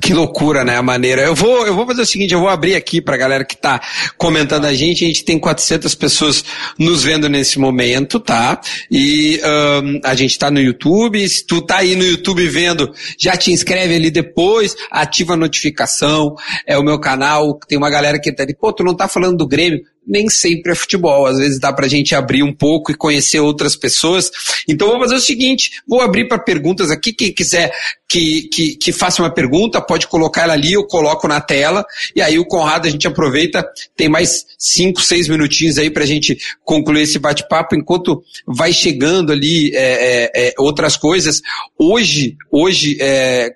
Que 0.00 0.14
loucura, 0.14 0.64
né, 0.64 0.76
a 0.76 0.82
maneira. 0.82 1.22
Eu 1.22 1.34
vou, 1.34 1.66
eu 1.66 1.74
vou 1.74 1.84
fazer 1.84 2.02
o 2.02 2.06
seguinte, 2.06 2.32
eu 2.32 2.38
vou 2.38 2.48
abrir 2.48 2.76
aqui 2.76 3.00
pra 3.00 3.16
galera 3.16 3.44
que 3.44 3.56
tá 3.56 3.80
comentando 4.16 4.64
a 4.64 4.72
gente. 4.72 5.04
A 5.04 5.08
gente 5.08 5.24
tem 5.24 5.40
400 5.40 5.92
pessoas 5.96 6.44
nos 6.78 7.02
vendo 7.02 7.28
nesse 7.28 7.58
momento, 7.58 8.20
tá? 8.20 8.60
E 8.88 9.40
um, 9.44 10.00
a 10.04 10.14
gente 10.14 10.38
tá 10.38 10.52
no 10.52 10.60
YouTube. 10.60 11.28
Se 11.28 11.44
tu 11.44 11.60
tá 11.60 11.78
aí 11.78 11.96
no 11.96 12.04
YouTube 12.04 12.46
vendo, 12.48 12.92
já 13.18 13.36
te 13.36 13.50
inscreve 13.50 13.96
ali 13.96 14.10
depois, 14.10 14.76
ativa 14.88 15.34
a 15.34 15.36
notificação. 15.36 16.36
É 16.64 16.78
o 16.78 16.84
meu 16.84 17.00
canal. 17.00 17.58
Tem 17.66 17.76
uma 17.76 17.90
galera 17.90 18.20
que 18.20 18.32
tá 18.32 18.44
ali, 18.44 18.54
pô, 18.54 18.72
tu 18.72 18.84
não 18.84 18.94
tá 18.94 19.08
falando 19.08 19.36
do 19.36 19.48
Grêmio 19.48 19.80
nem 20.06 20.28
sempre 20.28 20.72
é 20.72 20.74
futebol. 20.74 21.26
Às 21.26 21.38
vezes 21.38 21.58
dá 21.58 21.72
pra 21.72 21.88
gente 21.88 22.14
abrir 22.14 22.42
um 22.42 22.52
pouco 22.52 22.90
e 22.90 22.96
conhecer 22.96 23.40
outras 23.40 23.76
pessoas. 23.76 24.30
Então 24.68 24.88
vou 24.88 25.00
fazer 25.00 25.14
o 25.14 25.20
seguinte, 25.20 25.70
vou 25.86 26.00
abrir 26.00 26.28
para 26.28 26.38
perguntas 26.38 26.90
aqui. 26.90 27.12
Quem 27.12 27.32
quiser 27.32 27.72
que, 28.12 28.42
que, 28.48 28.76
que 28.76 28.92
faça 28.92 29.22
uma 29.22 29.32
pergunta, 29.32 29.80
pode 29.80 30.06
colocar 30.06 30.42
ela 30.42 30.52
ali, 30.52 30.74
eu 30.74 30.86
coloco 30.86 31.26
na 31.26 31.40
tela. 31.40 31.82
E 32.14 32.20
aí 32.20 32.38
o 32.38 32.44
Conrado 32.44 32.86
a 32.86 32.90
gente 32.90 33.06
aproveita, 33.06 33.66
tem 33.96 34.06
mais 34.06 34.44
cinco, 34.58 35.00
seis 35.00 35.28
minutinhos 35.28 35.78
aí 35.78 35.88
pra 35.88 36.04
gente 36.04 36.36
concluir 36.62 37.02
esse 37.02 37.18
bate-papo, 37.18 37.74
enquanto 37.74 38.22
vai 38.46 38.70
chegando 38.70 39.32
ali 39.32 39.74
é, 39.74 39.80
é, 40.24 40.48
é, 40.48 40.54
outras 40.58 40.94
coisas. 40.94 41.40
Hoje, 41.78 42.36
hoje, 42.50 42.98
é, 43.00 43.50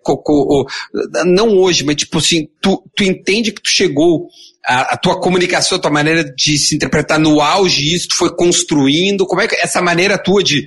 não 1.27 1.59
hoje, 1.59 1.85
mas 1.85 1.97
tipo 1.97 2.17
assim, 2.17 2.49
tu, 2.59 2.83
tu 2.97 3.05
entende 3.05 3.53
que 3.53 3.61
tu 3.61 3.69
chegou 3.69 4.29
a, 4.67 4.95
a, 4.95 4.97
tua 4.97 5.21
comunicação, 5.21 5.79
a 5.79 5.81
tua 5.81 5.91
maneira 5.91 6.25
de 6.25 6.59
se 6.59 6.75
interpretar 6.75 7.21
no 7.21 7.41
auge, 7.41 7.95
isso 7.95 8.09
tu 8.09 8.17
foi 8.17 8.35
construindo, 8.35 9.25
como 9.25 9.41
é 9.41 9.47
que 9.47 9.55
essa 9.55 9.81
maneira 9.81 10.19
tua 10.19 10.43
de, 10.43 10.67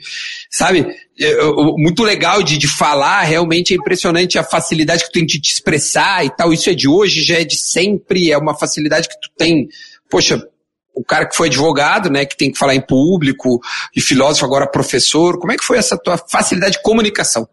sabe, 0.49 0.88
é, 1.19 1.43
muito 1.77 2.01
legal 2.01 2.41
de, 2.41 2.57
de 2.57 2.67
falar, 2.67 3.23
realmente 3.23 3.73
é 3.73 3.77
impressionante 3.77 4.39
a 4.39 4.43
facilidade 4.43 5.03
que 5.03 5.09
tu 5.09 5.13
tem 5.13 5.25
de 5.25 5.41
te 5.41 5.51
expressar 5.51 6.25
e 6.25 6.29
tal, 6.29 6.53
isso 6.53 6.69
é 6.69 6.73
de 6.73 6.88
hoje, 6.88 7.23
já 7.23 7.39
é 7.39 7.43
de 7.43 7.57
sempre, 7.57 8.31
é 8.31 8.38
uma 8.38 8.57
facilidade 8.57 9.09
que 9.09 9.19
tu 9.19 9.29
tem, 9.38 9.67
poxa, 10.09 10.41
o 10.95 11.03
cara 11.03 11.27
que 11.27 11.35
foi 11.35 11.47
advogado, 11.47 12.09
né, 12.09 12.25
que 12.25 12.38
tem 12.38 12.51
que 12.51 12.57
falar 12.57 12.75
em 12.75 12.81
público, 12.81 13.59
e 13.93 13.99
filósofo 13.99 14.45
agora 14.45 14.65
professor, 14.65 15.38
como 15.39 15.51
é 15.51 15.57
que 15.57 15.63
foi 15.63 15.77
essa 15.77 15.97
tua 15.97 16.17
facilidade 16.17 16.77
de 16.77 16.81
comunicação? 16.81 17.47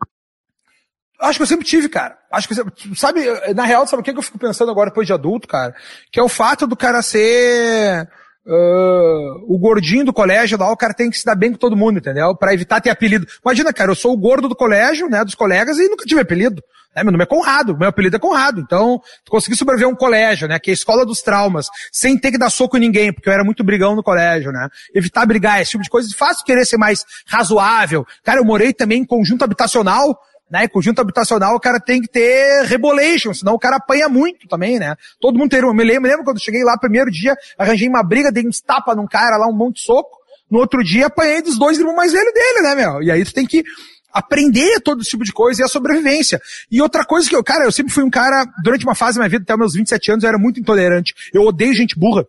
Acho 1.20 1.38
que 1.38 1.42
eu 1.42 1.46
sempre 1.46 1.66
tive, 1.66 1.88
cara. 1.88 2.16
Acho 2.30 2.46
que 2.48 2.54
sempre, 2.54 2.72
sabe, 2.94 3.24
na 3.54 3.64
real, 3.64 3.86
sabe 3.86 4.00
o 4.00 4.04
que 4.04 4.10
eu 4.10 4.22
fico 4.22 4.38
pensando 4.38 4.70
agora 4.70 4.90
depois 4.90 5.06
de 5.06 5.12
adulto, 5.12 5.48
cara? 5.48 5.74
Que 6.12 6.20
é 6.20 6.22
o 6.22 6.28
fato 6.28 6.66
do 6.66 6.76
cara 6.76 7.02
ser 7.02 8.08
Uh, 8.48 9.42
o 9.52 9.58
gordinho 9.58 10.04
do 10.04 10.12
colégio 10.12 10.56
lá, 10.56 10.70
o 10.70 10.76
cara 10.76 10.94
tem 10.94 11.10
que 11.10 11.18
se 11.18 11.24
dar 11.24 11.34
bem 11.34 11.50
com 11.50 11.58
todo 11.58 11.76
mundo, 11.76 11.98
entendeu? 11.98 12.32
Para 12.36 12.54
evitar 12.54 12.80
ter 12.80 12.90
apelido. 12.90 13.26
Imagina, 13.44 13.72
cara, 13.72 13.90
eu 13.90 13.96
sou 13.96 14.12
o 14.12 14.16
gordo 14.16 14.48
do 14.48 14.54
colégio, 14.54 15.08
né, 15.08 15.24
dos 15.24 15.34
colegas 15.34 15.78
e 15.78 15.88
nunca 15.88 16.04
tive 16.04 16.20
apelido. 16.20 16.62
Né? 16.94 17.02
Meu 17.02 17.10
nome 17.10 17.24
é 17.24 17.26
Conrado, 17.26 17.76
meu 17.76 17.88
apelido 17.88 18.14
é 18.14 18.20
Conrado. 18.20 18.60
Então, 18.60 19.00
consegui 19.28 19.56
sobreviver 19.56 19.88
a 19.88 19.90
um 19.90 19.96
colégio, 19.96 20.46
né, 20.46 20.60
que 20.60 20.70
é 20.70 20.72
a 20.72 20.74
escola 20.74 21.04
dos 21.04 21.22
traumas, 21.22 21.66
sem 21.90 22.16
ter 22.16 22.30
que 22.30 22.38
dar 22.38 22.48
soco 22.48 22.76
em 22.76 22.80
ninguém, 22.80 23.12
porque 23.12 23.28
eu 23.28 23.32
era 23.32 23.42
muito 23.42 23.64
brigão 23.64 23.96
no 23.96 24.02
colégio, 24.02 24.52
né? 24.52 24.68
Evitar 24.94 25.26
brigar, 25.26 25.60
esse 25.60 25.72
tipo 25.72 25.82
de 25.82 25.90
coisa. 25.90 26.08
Fácil 26.16 26.44
querer 26.44 26.64
ser 26.64 26.78
mais 26.78 27.04
razoável. 27.26 28.06
Cara, 28.22 28.38
eu 28.38 28.44
morei 28.44 28.72
também 28.72 29.00
em 29.00 29.04
conjunto 29.04 29.42
habitacional, 29.42 30.16
né? 30.50 30.68
Conjunto 30.68 31.00
habitacional, 31.00 31.54
o 31.54 31.60
cara 31.60 31.80
tem 31.80 32.00
que 32.00 32.08
ter 32.08 32.64
rebolation, 32.64 33.34
senão 33.34 33.54
o 33.54 33.58
cara 33.58 33.76
apanha 33.76 34.08
muito 34.08 34.46
também, 34.48 34.78
né? 34.78 34.94
Todo 35.20 35.38
mundo 35.38 35.50
tem, 35.50 35.60
eu 35.60 35.74
me 35.74 35.84
lembro, 35.84 36.08
lembro 36.08 36.24
quando 36.24 36.40
cheguei 36.40 36.62
lá, 36.62 36.78
primeiro 36.78 37.10
dia, 37.10 37.36
arranjei 37.58 37.88
uma 37.88 38.02
briga, 38.02 38.30
dei 38.30 38.46
uns 38.46 38.60
tapas 38.60 38.96
num 38.96 39.06
cara 39.06 39.36
lá, 39.36 39.46
um 39.46 39.56
monte 39.56 39.76
de 39.76 39.82
soco. 39.82 40.16
No 40.48 40.60
outro 40.60 40.82
dia, 40.84 41.06
apanhei 41.06 41.42
dos 41.42 41.58
dois 41.58 41.76
irmãos 41.76 41.96
mais 41.96 42.12
velhos 42.12 42.32
dele, 42.32 42.62
né, 42.62 42.74
meu? 42.76 43.02
E 43.02 43.10
aí 43.10 43.24
tu 43.24 43.32
tem 43.32 43.44
que 43.44 43.64
aprender 44.12 44.80
todo 44.80 45.02
esse 45.02 45.10
tipo 45.10 45.24
de 45.24 45.32
coisa 45.32 45.60
e 45.60 45.64
a 45.64 45.68
sobrevivência. 45.68 46.40
E 46.70 46.80
outra 46.80 47.04
coisa 47.04 47.28
que 47.28 47.34
eu, 47.36 47.42
cara, 47.42 47.64
eu 47.64 47.72
sempre 47.72 47.92
fui 47.92 48.04
um 48.04 48.08
cara, 48.08 48.46
durante 48.62 48.84
uma 48.84 48.94
fase 48.94 49.18
da 49.18 49.22
minha 49.22 49.30
vida, 49.30 49.42
até 49.42 49.56
meus 49.56 49.74
27 49.74 50.12
anos, 50.12 50.24
eu 50.24 50.28
era 50.28 50.38
muito 50.38 50.60
intolerante. 50.60 51.12
Eu 51.34 51.42
odeio 51.42 51.74
gente 51.74 51.98
burra. 51.98 52.24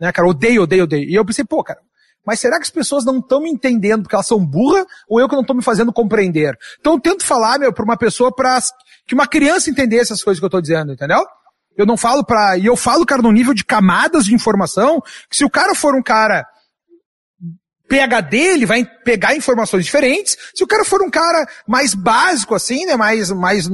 Né, 0.00 0.10
cara? 0.10 0.28
Odeio, 0.28 0.62
odeio, 0.62 0.82
odeio. 0.82 1.08
E 1.08 1.14
eu 1.14 1.24
pensei, 1.24 1.44
pô, 1.44 1.62
cara, 1.62 1.78
mas 2.26 2.40
será 2.40 2.56
que 2.56 2.64
as 2.64 2.70
pessoas 2.70 3.04
não 3.04 3.18
estão 3.18 3.40
me 3.40 3.50
entendendo 3.50 4.02
porque 4.02 4.14
elas 4.14 4.26
são 4.26 4.44
burras 4.44 4.84
ou 5.08 5.20
eu 5.20 5.28
que 5.28 5.34
não 5.34 5.42
estou 5.42 5.56
me 5.56 5.62
fazendo 5.62 5.92
compreender? 5.92 6.56
Então 6.80 6.94
eu 6.94 7.00
tento 7.00 7.24
falar, 7.24 7.58
meu, 7.58 7.72
para 7.72 7.84
uma 7.84 7.96
pessoa 7.96 8.34
para 8.34 8.58
que 9.06 9.14
uma 9.14 9.26
criança 9.26 9.70
entendesse 9.70 10.12
essas 10.12 10.22
coisas 10.22 10.38
que 10.38 10.44
eu 10.44 10.48
estou 10.48 10.60
dizendo, 10.60 10.92
entendeu? 10.92 11.24
Eu 11.76 11.86
não 11.86 11.96
falo 11.96 12.24
para 12.24 12.56
e 12.58 12.66
eu 12.66 12.76
falo, 12.76 13.06
cara, 13.06 13.22
no 13.22 13.32
nível 13.32 13.54
de 13.54 13.64
camadas 13.64 14.24
de 14.24 14.34
informação, 14.34 15.00
que 15.28 15.36
se 15.36 15.44
o 15.44 15.50
cara 15.50 15.74
for 15.74 15.94
um 15.94 16.02
cara 16.02 16.46
PHD, 17.92 18.36
ele 18.36 18.64
vai 18.64 18.84
pegar 18.84 19.36
informações 19.36 19.84
diferentes. 19.84 20.38
Se 20.54 20.64
o 20.64 20.66
cara 20.66 20.82
for 20.82 21.02
um 21.02 21.10
cara 21.10 21.46
mais 21.68 21.94
básico, 21.94 22.54
assim, 22.54 22.86
né, 22.86 22.96
mais, 22.96 23.30
mais 23.30 23.68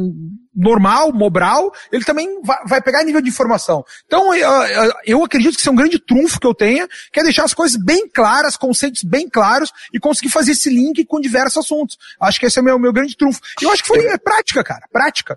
normal, 0.53 1.13
mobral, 1.13 1.73
ele 1.93 2.05
também 2.05 2.29
vai, 2.67 2.83
pegar 2.83 3.05
nível 3.05 3.21
de 3.21 3.29
informação. 3.29 3.85
Então, 4.07 4.35
eu, 4.35 4.93
eu 5.07 5.25
acredito 5.25 5.55
que 5.55 5.61
isso 5.61 5.69
é 5.69 5.73
um 5.73 5.77
grande 5.77 6.01
trunfo 6.01 6.41
que 6.41 6.47
eu 6.49 6.55
tenha, 6.55 6.89
que 7.13 7.21
é 7.21 7.23
deixar 7.23 7.45
as 7.45 7.55
coisas 7.55 7.81
bem 7.81 8.09
claras, 8.09 8.57
conceitos 8.57 9.05
bem 9.05 9.29
claros 9.29 9.71
e 9.95 10.01
conseguir 10.01 10.31
fazer 10.31 10.51
esse 10.51 10.69
link 10.69 11.05
com 11.05 11.21
diversos 11.21 11.59
assuntos. 11.59 11.97
Acho 12.21 12.41
que 12.41 12.47
esse 12.47 12.59
é 12.59 12.63
o 12.63 12.65
meu, 12.65 12.77
meu 12.77 12.93
grande 12.93 13.17
trunfo. 13.17 13.41
E 13.63 13.65
eu 13.65 13.71
acho 13.71 13.83
que 13.83 13.89
foi 13.89 14.05
é 14.05 14.19
prática, 14.19 14.65
cara, 14.65 14.89
prática. 14.91 15.37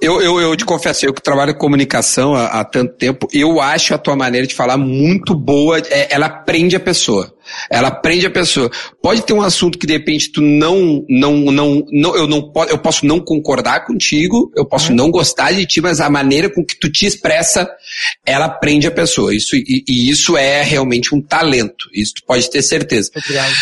Eu, 0.00 0.20
eu, 0.20 0.40
eu 0.40 0.56
te 0.56 0.64
confesso, 0.64 1.06
eu 1.06 1.14
que 1.14 1.22
trabalho 1.22 1.52
em 1.52 1.58
comunicação 1.58 2.34
há, 2.34 2.46
há, 2.46 2.64
tanto 2.64 2.96
tempo, 2.96 3.28
eu 3.32 3.60
acho 3.60 3.94
a 3.94 3.98
tua 3.98 4.16
maneira 4.16 4.46
de 4.46 4.54
falar 4.54 4.76
muito 4.76 5.34
boa, 5.34 5.78
é, 5.78 6.08
ela 6.10 6.28
prende 6.28 6.76
a 6.76 6.80
pessoa. 6.80 7.34
Ela 7.70 7.90
prende 7.90 8.26
a 8.26 8.30
pessoa. 8.30 8.70
Pode 9.02 9.22
ter 9.22 9.32
um 9.32 9.42
assunto 9.42 9.78
que 9.78 9.86
de 9.86 9.94
repente 9.94 10.30
tu 10.30 10.40
não, 10.40 11.04
não, 11.08 11.36
não, 11.50 11.84
não 11.90 12.16
eu 12.16 12.26
não 12.26 12.52
eu 12.68 12.78
posso 12.78 13.06
não 13.06 13.20
concordar 13.20 13.86
contigo, 13.86 14.52
eu 14.56 14.66
posso 14.66 14.90
uhum. 14.90 14.96
não 14.96 15.10
gostar 15.10 15.52
de 15.52 15.66
ti, 15.66 15.80
mas 15.80 16.00
a 16.00 16.10
maneira 16.10 16.52
com 16.52 16.64
que 16.64 16.78
tu 16.78 16.90
te 16.90 17.06
expressa, 17.06 17.68
ela 18.26 18.48
prende 18.48 18.86
a 18.86 18.90
pessoa. 18.90 19.34
Isso, 19.34 19.56
e, 19.56 19.84
e 19.88 20.10
isso 20.10 20.36
é 20.36 20.62
realmente 20.62 21.14
um 21.14 21.22
talento. 21.22 21.88
Isso 21.92 22.14
tu 22.16 22.22
pode 22.26 22.50
ter 22.50 22.62
certeza. 22.62 23.10
Obrigado. 23.16 23.54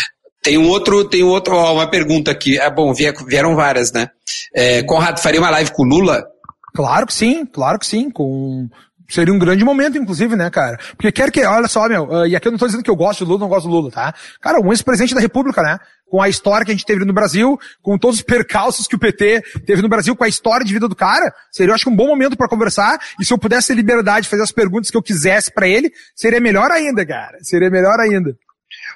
Tem 0.47 0.57
um 0.57 0.69
outro, 0.69 1.03
tem 1.03 1.25
um 1.25 1.27
outro, 1.27 1.55
ó, 1.55 1.73
uma 1.73 1.87
pergunta 1.87 2.31
aqui. 2.31 2.57
É 2.57 2.71
bom, 2.71 2.93
vieram 2.93 3.53
várias, 3.53 3.91
né? 3.91 4.07
É, 4.55 4.81
Conrado, 4.81 5.19
faria 5.19 5.41
uma 5.41 5.49
live 5.49 5.73
com 5.73 5.83
o 5.83 5.85
Lula? 5.85 6.25
Claro 6.73 7.05
que 7.05 7.13
sim, 7.13 7.45
claro 7.45 7.77
que 7.77 7.85
sim, 7.85 8.09
com 8.09 8.69
seria 9.09 9.33
um 9.33 9.39
grande 9.39 9.65
momento, 9.65 9.97
inclusive, 9.97 10.37
né, 10.37 10.49
cara? 10.49 10.77
Porque 10.91 11.11
quer 11.11 11.31
que, 11.31 11.45
olha 11.45 11.67
só, 11.67 11.89
meu, 11.89 12.05
uh, 12.05 12.25
e 12.25 12.33
aqui 12.33 12.47
eu 12.47 12.53
não 12.53 12.59
tô 12.59 12.65
dizendo 12.65 12.81
que 12.81 12.89
eu 12.89 12.95
gosto 12.95 13.25
do 13.25 13.31
Lula, 13.31 13.41
não 13.41 13.49
gosto 13.49 13.67
do 13.67 13.73
Lula, 13.73 13.91
tá? 13.91 14.13
Cara, 14.39 14.61
um 14.61 14.71
ex-presidente 14.71 15.13
da 15.13 15.19
República, 15.19 15.61
né? 15.61 15.79
Com 16.09 16.21
a 16.21 16.29
história 16.29 16.63
que 16.63 16.71
a 16.71 16.73
gente 16.73 16.85
teve 16.85 17.03
no 17.03 17.11
Brasil, 17.11 17.59
com 17.81 17.97
todos 17.97 18.15
os 18.15 18.23
percalços 18.23 18.87
que 18.87 18.95
o 18.95 18.99
PT 18.99 19.43
teve 19.65 19.81
no 19.81 19.89
Brasil, 19.89 20.15
com 20.15 20.23
a 20.23 20.29
história 20.29 20.65
de 20.65 20.71
vida 20.71 20.87
do 20.87 20.95
cara, 20.95 21.29
seria, 21.51 21.71
eu 21.71 21.75
acho 21.75 21.89
um 21.89 21.95
bom 21.95 22.07
momento 22.07 22.37
para 22.37 22.47
conversar, 22.47 22.97
e 23.19 23.25
se 23.25 23.33
eu 23.33 23.37
pudesse 23.37 23.67
ter 23.67 23.75
liberdade 23.75 24.23
de 24.23 24.29
fazer 24.29 24.43
as 24.43 24.51
perguntas 24.53 24.89
que 24.89 24.95
eu 24.95 25.03
quisesse 25.03 25.51
para 25.51 25.67
ele, 25.67 25.91
seria 26.15 26.39
melhor 26.39 26.71
ainda, 26.71 27.05
cara. 27.05 27.37
Seria 27.41 27.69
melhor 27.69 27.99
ainda. 27.99 28.33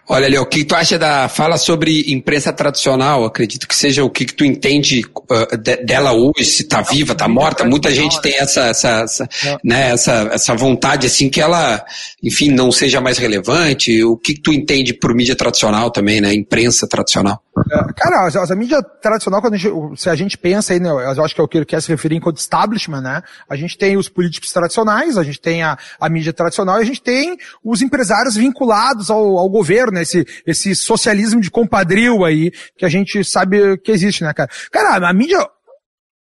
Olha, 0.07 0.27
Léo, 0.27 0.41
o 0.41 0.45
que 0.45 0.65
tu 0.65 0.75
acha 0.75 0.99
da 0.99 1.29
fala 1.29 1.57
sobre 1.57 2.11
imprensa 2.11 2.51
tradicional? 2.51 3.23
Acredito 3.23 3.67
que 3.67 3.75
seja 3.75 4.03
o 4.03 4.09
que, 4.09 4.25
que 4.25 4.33
tu 4.33 4.43
entende 4.43 5.05
uh, 5.05 5.57
de, 5.57 5.77
dela 5.77 6.11
hoje, 6.11 6.45
se 6.45 6.63
tá 6.65 6.81
viva, 6.81 7.15
tá 7.15 7.27
morta. 7.27 7.63
Muita 7.63 7.89
gente 7.91 8.21
tem 8.21 8.35
essa, 8.35 8.61
essa, 8.67 8.89
essa, 9.03 9.29
né, 9.63 9.91
essa, 9.91 10.29
essa 10.33 10.55
vontade 10.55 11.07
assim 11.07 11.29
que 11.29 11.39
ela, 11.39 11.83
enfim, 12.21 12.49
não 12.49 12.71
seja 12.71 12.99
mais 12.99 13.17
relevante. 13.17 14.03
O 14.03 14.17
que, 14.17 14.33
que 14.33 14.41
tu 14.41 14.51
entende 14.51 14.93
por 14.93 15.15
mídia 15.15 15.35
tradicional 15.35 15.89
também, 15.89 16.19
né? 16.19 16.33
Imprensa 16.33 16.87
tradicional? 16.87 17.41
É, 17.71 17.93
cara, 17.93 18.27
a, 18.27 18.53
a, 18.53 18.55
mídia 18.55 18.81
tradicional, 19.01 19.41
quando 19.41 19.53
a 19.53 19.57
gente, 19.57 19.73
se 19.97 20.09
a 20.09 20.15
gente 20.15 20.37
pensa 20.37 20.73
aí, 20.73 20.79
né, 20.79 20.89
eu 20.89 21.23
acho 21.23 21.35
que 21.35 21.41
é 21.41 21.43
o 21.43 21.47
que 21.47 21.57
ele 21.57 21.65
quer 21.65 21.81
se 21.81 21.89
referir 21.89 22.15
enquanto 22.15 22.37
establishment, 22.37 23.01
né? 23.01 23.21
A 23.49 23.55
gente 23.55 23.77
tem 23.77 23.97
os 23.97 24.07
políticos 24.07 24.51
tradicionais, 24.51 25.17
a 25.17 25.23
gente 25.23 25.39
tem 25.39 25.61
a, 25.61 25.77
a 25.99 26.09
mídia 26.09 26.31
tradicional 26.33 26.79
e 26.79 26.81
a 26.81 26.85
gente 26.85 27.01
tem 27.01 27.37
os 27.63 27.81
empresários 27.81 28.35
vinculados 28.35 29.09
ao, 29.09 29.37
ao 29.37 29.49
governo, 29.49 29.71
né? 29.89 30.01
Esse, 30.01 30.25
esse 30.45 30.75
socialismo 30.75 31.39
de 31.39 31.49
compadril 31.49 32.25
aí, 32.25 32.51
que 32.77 32.85
a 32.85 32.89
gente 32.89 33.23
sabe 33.23 33.77
que 33.77 33.91
existe, 33.91 34.23
né, 34.23 34.33
cara? 34.33 34.49
Cara, 34.69 35.09
a 35.09 35.13
mídia, 35.13 35.39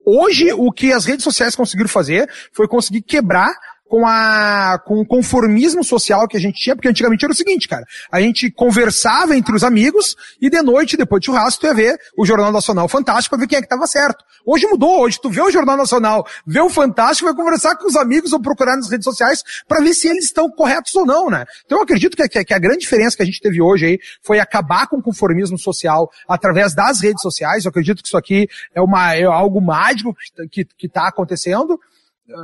hoje, 0.06 0.52
o 0.52 0.72
que 0.72 0.92
as 0.92 1.06
redes 1.06 1.24
sociais 1.24 1.56
conseguiram 1.56 1.90
fazer 1.90 2.30
foi 2.52 2.68
conseguir 2.68 3.02
quebrar 3.02 3.52
com 3.88 4.06
a 4.06 4.80
com 4.86 5.00
o 5.00 5.06
conformismo 5.06 5.84
social 5.84 6.28
que 6.28 6.38
a 6.38 6.40
gente 6.40 6.62
tinha, 6.62 6.76
porque 6.76 6.88
antigamente 6.88 7.24
era 7.24 7.32
o 7.32 7.36
seguinte, 7.36 7.68
cara, 7.68 7.86
a 8.12 8.20
gente 8.22 8.52
conversava 8.52 9.36
entre 9.36 9.56
os 9.56 9.64
amigos 9.64 10.16
e 10.42 10.50
de 10.50 10.62
noite, 10.62 10.98
depois 10.98 11.22
de 11.22 11.28
churrasco, 11.28 11.62
tu 11.62 11.68
ia 11.68 11.74
ver 11.74 12.00
o 12.18 12.26
Jornal 12.26 12.52
Nacional 12.52 12.88
Fantástico 12.88 13.36
para 13.36 13.42
ver 13.42 13.48
quem 13.48 13.60
é 13.60 13.62
que 13.62 13.68
tava 13.68 13.88
certo. 13.88 14.24
Hoje 14.46 14.66
mudou, 14.68 15.02
hoje 15.02 15.20
tu 15.22 15.30
vê 15.30 15.42
o 15.42 15.52
Jornal 15.52 15.78
Nacional, 15.78 16.26
vê 16.46 16.62
o 16.62 16.70
Fantástico, 16.70 17.28
vai 17.28 17.36
conversar 17.36 17.76
com 17.76 17.88
os 17.88 17.96
amigos 17.96 18.34
ou 18.34 18.42
procurar 18.42 18.76
nas 18.76 18.90
redes 18.90 19.04
sociais 19.04 19.44
para 19.68 19.82
ver 19.82 19.94
se 19.94 20.08
eles 20.08 20.26
estão 20.26 20.50
corretos 20.50 20.96
ou 20.96 21.06
não, 21.06 21.30
né? 21.30 21.46
Então 21.66 21.80
eu 21.80 21.84
acredito 21.84 22.16
que, 22.16 22.28
que, 22.28 22.46
que, 22.46 22.54
a 22.54 22.60
grande 22.60 22.80
diferença 22.80 23.18
que 23.18 23.24
a 23.24 23.26
gente 23.26 23.42
teve 23.42 23.62
hoje 23.62 23.86
aí 23.86 24.00
foi 24.22 24.40
acabar 24.40 24.88
com 24.88 24.98
o 24.98 25.02
conformismo 25.02 25.58
social 25.58 26.10
através 26.28 26.74
das 26.74 27.02
redes 27.02 27.22
sociais. 27.22 27.66
Eu 27.66 27.70
acredito 27.70 28.02
que 28.02 28.08
isso 28.08 28.18
aqui 28.18 28.48
é 28.74 28.82
uma 28.82 29.16
é 29.16 29.24
algo 29.24 29.62
mágico 29.62 30.16
que, 30.34 30.48
que, 30.48 30.76
que 30.78 30.90
tá 30.90 31.08
acontecendo 31.08 31.80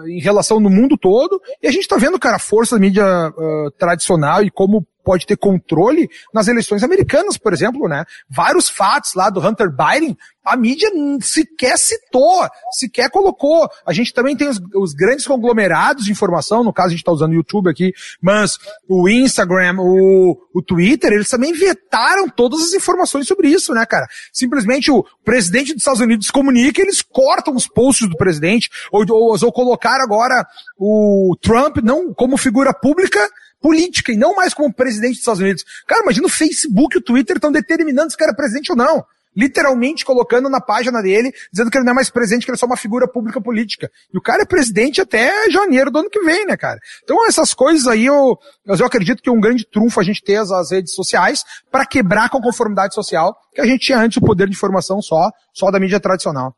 em 0.08 0.20
relação 0.20 0.60
no 0.60 0.70
mundo 0.70 0.98
todo, 0.98 1.42
e 1.62 1.68
a 1.68 1.72
gente 1.72 1.82
está 1.82 1.98
vendo, 1.98 2.20
cara, 2.20 2.38
a 2.38 2.40
força 2.40 2.76
da 2.76 2.82
mídia 2.82 3.06
uh, 3.06 3.72
tradicional 3.78 4.44
e 4.44 4.50
como 4.50 4.86
pode 5.04 5.26
ter 5.26 5.38
controle 5.38 6.10
nas 6.34 6.48
eleições 6.48 6.84
americanas, 6.84 7.38
por 7.38 7.54
exemplo, 7.54 7.88
né? 7.88 8.06
Vários 8.30 8.70
fatos 8.70 9.14
lá 9.14 9.30
do 9.30 9.46
Hunter 9.46 9.70
Biden, 9.70 10.18
a 10.46 10.58
mídia 10.58 10.90
sequer 11.22 11.78
citou, 11.78 12.48
sequer 12.72 13.10
colocou. 13.10 13.70
A 13.86 13.94
gente 13.94 14.14
também 14.14 14.36
tem 14.36 14.50
os, 14.50 14.62
os 14.76 14.94
grandes 14.94 15.26
conglomerados 15.26 16.06
de 16.06 16.12
informação, 16.12 16.64
no 16.64 16.74
caso 16.74 16.88
a 16.88 16.92
gente 16.92 17.00
está 17.00 17.12
usando 17.12 17.32
o 17.32 17.36
YouTube 17.36 17.70
aqui, 17.70 17.94
mas 18.22 18.58
o 18.88 19.08
Instagram, 19.08 19.78
o, 19.80 20.38
o 20.54 20.62
Twitter, 20.62 21.14
eles 21.14 21.30
também 21.30 21.54
vetaram 21.54 22.28
todas 22.28 22.62
as 22.62 22.74
informações 22.74 23.28
sobre 23.28 23.48
isso, 23.48 23.74
né, 23.74 23.86
cara? 23.86 24.08
Simplesmente 24.32 24.92
o 24.92 25.06
presidente 25.24 25.74
dos 25.74 25.82
Estados 25.82 26.02
Unidos 26.02 26.30
comunica, 26.30 26.82
eles 26.82 27.02
cortam 27.02 27.56
os 27.56 27.68
posts 27.68 28.10
do 28.10 28.18
presidente, 28.18 28.70
ou, 28.92 29.06
ou, 29.10 29.38
ou 29.42 29.52
colocar 29.52 30.02
agora 30.02 30.46
o 30.78 31.38
Trump 31.42 31.78
não 31.78 32.14
como 32.14 32.38
figura 32.38 32.74
pública, 32.74 33.20
política 33.64 34.12
e 34.12 34.18
não 34.18 34.36
mais 34.36 34.54
como 34.54 34.72
presidente 34.72 35.12
dos 35.12 35.20
Estados 35.20 35.40
Unidos. 35.40 35.64
Cara, 35.88 36.04
imagina 36.04 36.28
o 36.28 36.30
Facebook 36.30 36.98
e 36.98 37.00
o 37.00 37.02
Twitter 37.02 37.38
estão 37.38 37.50
determinando 37.50 38.10
se 38.10 38.16
o 38.16 38.20
cara 38.20 38.34
é 38.34 38.36
presidente 38.36 38.70
ou 38.70 38.78
não. 38.78 39.06
Literalmente 39.36 40.06
colocando 40.06 40.48
na 40.48 40.62
página 40.62 41.02
dele, 41.02 41.34
dizendo 41.52 41.72
que 41.72 41.78
ele 41.78 41.86
não 41.86 41.94
é 41.94 41.96
mais 41.96 42.10
presidente, 42.10 42.46
que 42.46 42.52
ele 42.52 42.58
é 42.58 42.60
só 42.60 42.68
uma 42.68 42.78
figura 42.78 43.08
pública 43.08 43.42
política. 43.42 43.90
E 44.14 44.18
o 44.18 44.22
cara 44.22 44.44
é 44.44 44.46
presidente 44.46 45.02
até 45.02 45.50
janeiro 45.50 45.90
do 45.90 46.00
ano 46.00 46.10
que 46.10 46.20
vem, 46.20 46.46
né, 46.46 46.56
cara? 46.56 46.80
Então 47.04 47.26
essas 47.26 47.54
coisas 47.54 47.88
aí 47.88 48.06
eu, 48.06 48.38
eu 48.68 48.86
acredito 48.86 49.24
que 49.24 49.30
é 49.30 49.32
um 49.32 49.40
grande 49.40 49.66
trunfo 49.66 50.00
a 50.00 50.04
gente 50.04 50.22
ter 50.22 50.36
as, 50.36 50.70
redes 50.70 50.94
sociais 50.94 51.44
para 51.72 51.86
quebrar 51.86 52.30
com 52.30 52.38
a 52.38 52.44
conformidade 52.44 52.94
social 52.94 53.36
que 53.56 53.62
a 53.62 53.66
gente 53.66 53.86
tinha 53.86 53.98
antes 53.98 54.18
o 54.18 54.22
poder 54.22 54.48
de 54.48 54.54
informação 54.54 55.02
só, 55.02 55.32
só 55.54 55.72
da 55.72 55.80
mídia 55.80 56.00
tradicional. 56.00 56.56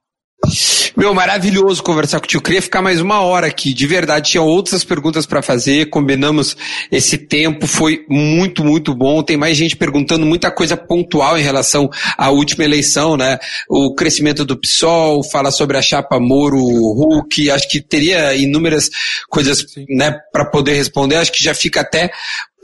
Meu, 0.98 1.14
maravilhoso 1.14 1.84
conversar 1.84 2.22
contigo. 2.22 2.42
Queria 2.42 2.62
ficar 2.62 2.82
mais 2.82 3.02
uma 3.02 3.20
hora 3.20 3.48
aqui. 3.48 3.74
De 3.74 3.86
verdade, 3.86 4.32
tinha 4.32 4.42
outras 4.42 4.82
perguntas 4.86 5.26
para 5.26 5.42
fazer. 5.42 5.90
Combinamos 5.90 6.56
esse 6.90 7.18
tempo. 7.18 7.68
Foi 7.68 8.06
muito, 8.10 8.64
muito 8.64 8.96
bom. 8.96 9.22
Tem 9.22 9.36
mais 9.36 9.58
gente 9.58 9.76
perguntando 9.76 10.26
muita 10.26 10.50
coisa 10.50 10.78
pontual 10.78 11.38
em 11.38 11.42
relação 11.42 11.90
à 12.18 12.30
última 12.30 12.64
eleição, 12.64 13.18
né? 13.18 13.38
O 13.70 13.94
crescimento 13.94 14.46
do 14.46 14.58
PSOL, 14.58 15.22
fala 15.22 15.52
sobre 15.52 15.76
a 15.78 15.82
chapa 15.82 16.18
Moro 16.18 16.60
Hulk. 16.60 17.52
Acho 17.52 17.68
que 17.68 17.82
teria 17.82 18.34
inúmeras 18.34 18.90
coisas, 19.30 19.66
né, 19.90 20.18
para 20.32 20.46
poder 20.46 20.76
responder. 20.76 21.18
Acho 21.18 21.34
que 21.34 21.44
já 21.44 21.54
fica 21.54 21.82
até 21.82 22.10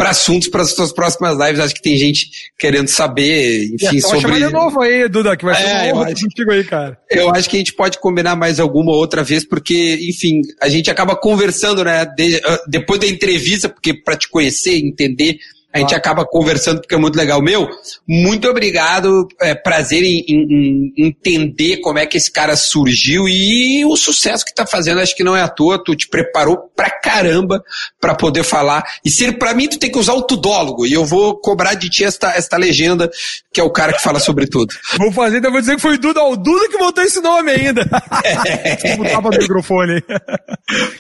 para 0.02 0.10
assuntos 0.10 0.48
para 0.48 0.64
as 0.64 0.72
suas 0.72 0.92
próximas 0.92 1.38
lives. 1.38 1.60
Acho 1.60 1.76
que 1.76 1.82
tem 1.82 1.96
gente 1.96 2.52
querendo 2.58 2.88
saber, 2.88 3.66
enfim, 3.66 3.98
é, 3.98 4.02
sobre. 4.02 4.34
de 4.34 4.50
novo 4.50 4.82
aí, 4.82 5.08
Duda, 5.08 5.38
que 5.38 5.46
vai 5.46 5.54
ser 5.54 5.62
é, 5.62 5.94
uma 5.94 6.02
honra 6.02 6.12
acho, 6.12 6.24
contigo 6.24 6.52
aí, 6.52 6.64
cara. 6.64 6.98
Eu 7.08 7.30
acho 7.30 7.48
que 7.48 7.56
a 7.56 7.60
gente 7.60 7.74
pode 7.74 8.00
combinar 8.00 8.36
mais 8.36 8.60
alguma 8.60 8.92
outra 8.94 9.24
vez, 9.24 9.48
porque, 9.48 10.00
enfim, 10.10 10.42
a 10.60 10.68
gente 10.70 10.90
acaba 10.90 11.16
conversando, 11.16 11.84
né, 11.84 12.02
ah, 12.02 12.60
depois 12.68 13.00
da 13.00 13.06
entrevista, 13.06 13.70
porque 13.70 13.94
para 13.94 14.18
te 14.18 14.28
conhecer, 14.28 14.76
entender 14.76 15.38
a 15.74 15.80
gente 15.80 15.96
acaba 15.96 16.26
conversando 16.26 16.82
porque 16.82 16.96
é 16.96 16.98
muito 16.98 17.16
legal. 17.16 17.42
Meu, 17.42 17.68
muito 18.08 18.48
obrigado. 18.50 19.28
É 19.40 19.56
prazer 19.56 20.04
em, 20.04 20.24
em, 20.28 20.94
em, 20.98 21.08
entender 21.08 21.78
como 21.78 21.98
é 21.98 22.06
que 22.06 22.18
esse 22.18 22.32
cara 22.32 22.56
surgiu 22.58 23.28
e 23.28 23.86
o 23.86 23.96
sucesso 23.96 24.46
que 24.46 24.54
tá 24.54 24.66
fazendo. 24.66 25.00
Acho 25.00 25.16
que 25.16 25.24
não 25.24 25.36
é 25.36 25.42
à 25.42 25.48
toa. 25.48 25.82
Tu 25.82 25.96
te 25.96 26.08
preparou 26.08 26.58
pra 26.76 26.90
caramba 26.90 27.64
pra 28.00 28.16
poder 28.16 28.44
falar. 28.44 28.84
E 29.06 29.10
se 29.10 29.32
para 29.32 29.54
mim 29.54 29.70
tu 29.70 29.80
tem 29.80 29.92
que 29.92 29.98
usar 29.98 30.14
o 30.14 30.24
tudólogo 30.24 30.86
e 30.86 30.94
eu 30.94 31.06
vou 31.06 31.40
cobrar 31.40 31.74
de 31.74 31.90
ti 31.90 32.04
esta, 32.04 32.34
esta 32.36 32.58
legenda 32.58 33.10
que 33.54 33.62
é 33.62 33.64
o 33.64 33.70
cara 33.70 33.94
que 33.94 34.02
fala 34.02 34.20
sobre 34.20 34.48
tudo. 34.48 34.74
vou 34.98 35.12
fazer, 35.12 35.38
então 35.38 35.52
vou 35.52 35.62
dizer 35.62 35.76
que 35.76 35.82
foi 35.82 35.96
o 35.96 36.00
Duda, 36.00 36.22
o 36.24 36.36
Duda 36.36 36.70
que 36.70 36.78
botou 36.78 37.04
esse 37.04 37.22
nome 37.22 37.52
ainda. 37.52 37.82
É. 38.24 38.98
Botar 38.98 39.20
o 39.20 39.30
microfone. 39.30 40.04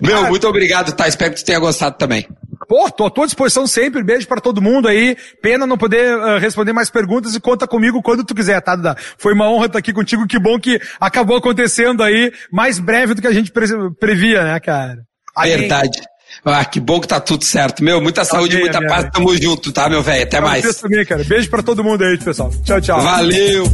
Meu, 0.01 0.17
cara, 0.17 0.29
muito 0.29 0.47
obrigado, 0.47 0.93
tá? 0.93 1.07
Espero 1.07 1.33
que 1.33 1.41
tu 1.41 1.45
tenha 1.45 1.59
gostado 1.59 1.97
também. 1.97 2.25
Pô, 2.67 2.89
tô 2.89 3.05
à 3.05 3.09
tua 3.09 3.25
disposição 3.25 3.65
sempre. 3.65 4.03
Beijo 4.03 4.27
para 4.27 4.41
todo 4.41 4.61
mundo 4.61 4.87
aí. 4.87 5.17
Pena 5.41 5.65
não 5.65 5.77
poder 5.77 6.15
uh, 6.15 6.37
responder 6.37 6.73
mais 6.73 6.89
perguntas 6.89 7.35
e 7.35 7.39
conta 7.39 7.67
comigo 7.67 8.01
quando 8.01 8.23
tu 8.23 8.35
quiser, 8.35 8.61
tá, 8.61 8.75
Duda? 8.75 8.95
Foi 9.17 9.33
uma 9.33 9.49
honra 9.49 9.65
estar 9.65 9.79
aqui 9.79 9.93
contigo. 9.93 10.27
Que 10.27 10.39
bom 10.39 10.59
que 10.59 10.79
acabou 10.99 11.37
acontecendo 11.37 12.03
aí 12.03 12.31
mais 12.51 12.79
breve 12.79 13.13
do 13.13 13.21
que 13.21 13.27
a 13.27 13.33
gente 13.33 13.51
pre 13.51 13.67
previa, 13.99 14.43
né, 14.43 14.59
cara? 14.59 14.99
Verdade. 15.43 16.01
Ah, 16.45 16.63
que 16.65 16.79
bom 16.79 16.99
que 16.99 17.07
tá 17.07 17.19
tudo 17.19 17.43
certo. 17.43 17.83
Meu, 17.83 18.01
muita 18.01 18.23
saúde, 18.23 18.57
muita 18.57 18.81
paz. 18.85 19.09
Tamo 19.11 19.35
junto, 19.35 19.71
tá, 19.71 19.89
meu 19.89 20.01
velho? 20.01 20.23
Até 20.23 20.39
mais. 20.39 20.75
Também, 20.77 21.05
cara. 21.05 21.23
Beijo 21.23 21.49
para 21.49 21.61
todo 21.61 21.83
mundo 21.83 22.03
aí, 22.03 22.17
pessoal. 22.17 22.51
Tchau, 22.63 22.81
tchau. 22.81 23.01
Valeu. 23.01 23.65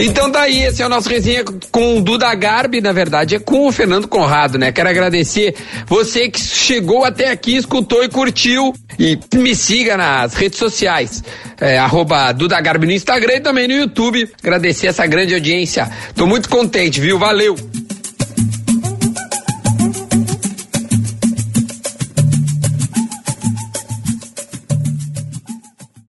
Então 0.00 0.30
daí, 0.30 0.62
tá 0.62 0.68
esse 0.68 0.80
é 0.80 0.86
o 0.86 0.88
nosso 0.88 1.08
resenha 1.08 1.44
com 1.72 1.98
o 1.98 2.00
Duda 2.00 2.32
Garbi, 2.34 2.80
na 2.80 2.92
verdade, 2.92 3.34
é 3.34 3.38
com 3.40 3.66
o 3.66 3.72
Fernando 3.72 4.06
Conrado, 4.06 4.56
né? 4.56 4.70
Quero 4.70 4.88
agradecer 4.88 5.56
você 5.86 6.28
que 6.28 6.38
chegou 6.38 7.04
até 7.04 7.30
aqui, 7.32 7.56
escutou 7.56 8.04
e 8.04 8.08
curtiu. 8.08 8.72
E 8.96 9.18
me 9.34 9.54
siga 9.54 9.96
nas 9.96 10.34
redes 10.34 10.58
sociais, 10.58 11.22
é, 11.60 11.78
arroba 11.78 12.32
Duda 12.32 12.60
Garbi 12.60 12.86
no 12.86 12.92
Instagram 12.92 13.34
e 13.34 13.40
também 13.40 13.66
no 13.66 13.74
YouTube. 13.74 14.28
Agradecer 14.40 14.86
essa 14.88 15.06
grande 15.06 15.34
audiência. 15.34 15.88
Tô 16.14 16.26
muito 16.26 16.48
contente, 16.48 17.00
viu? 17.00 17.18
Valeu! 17.18 17.56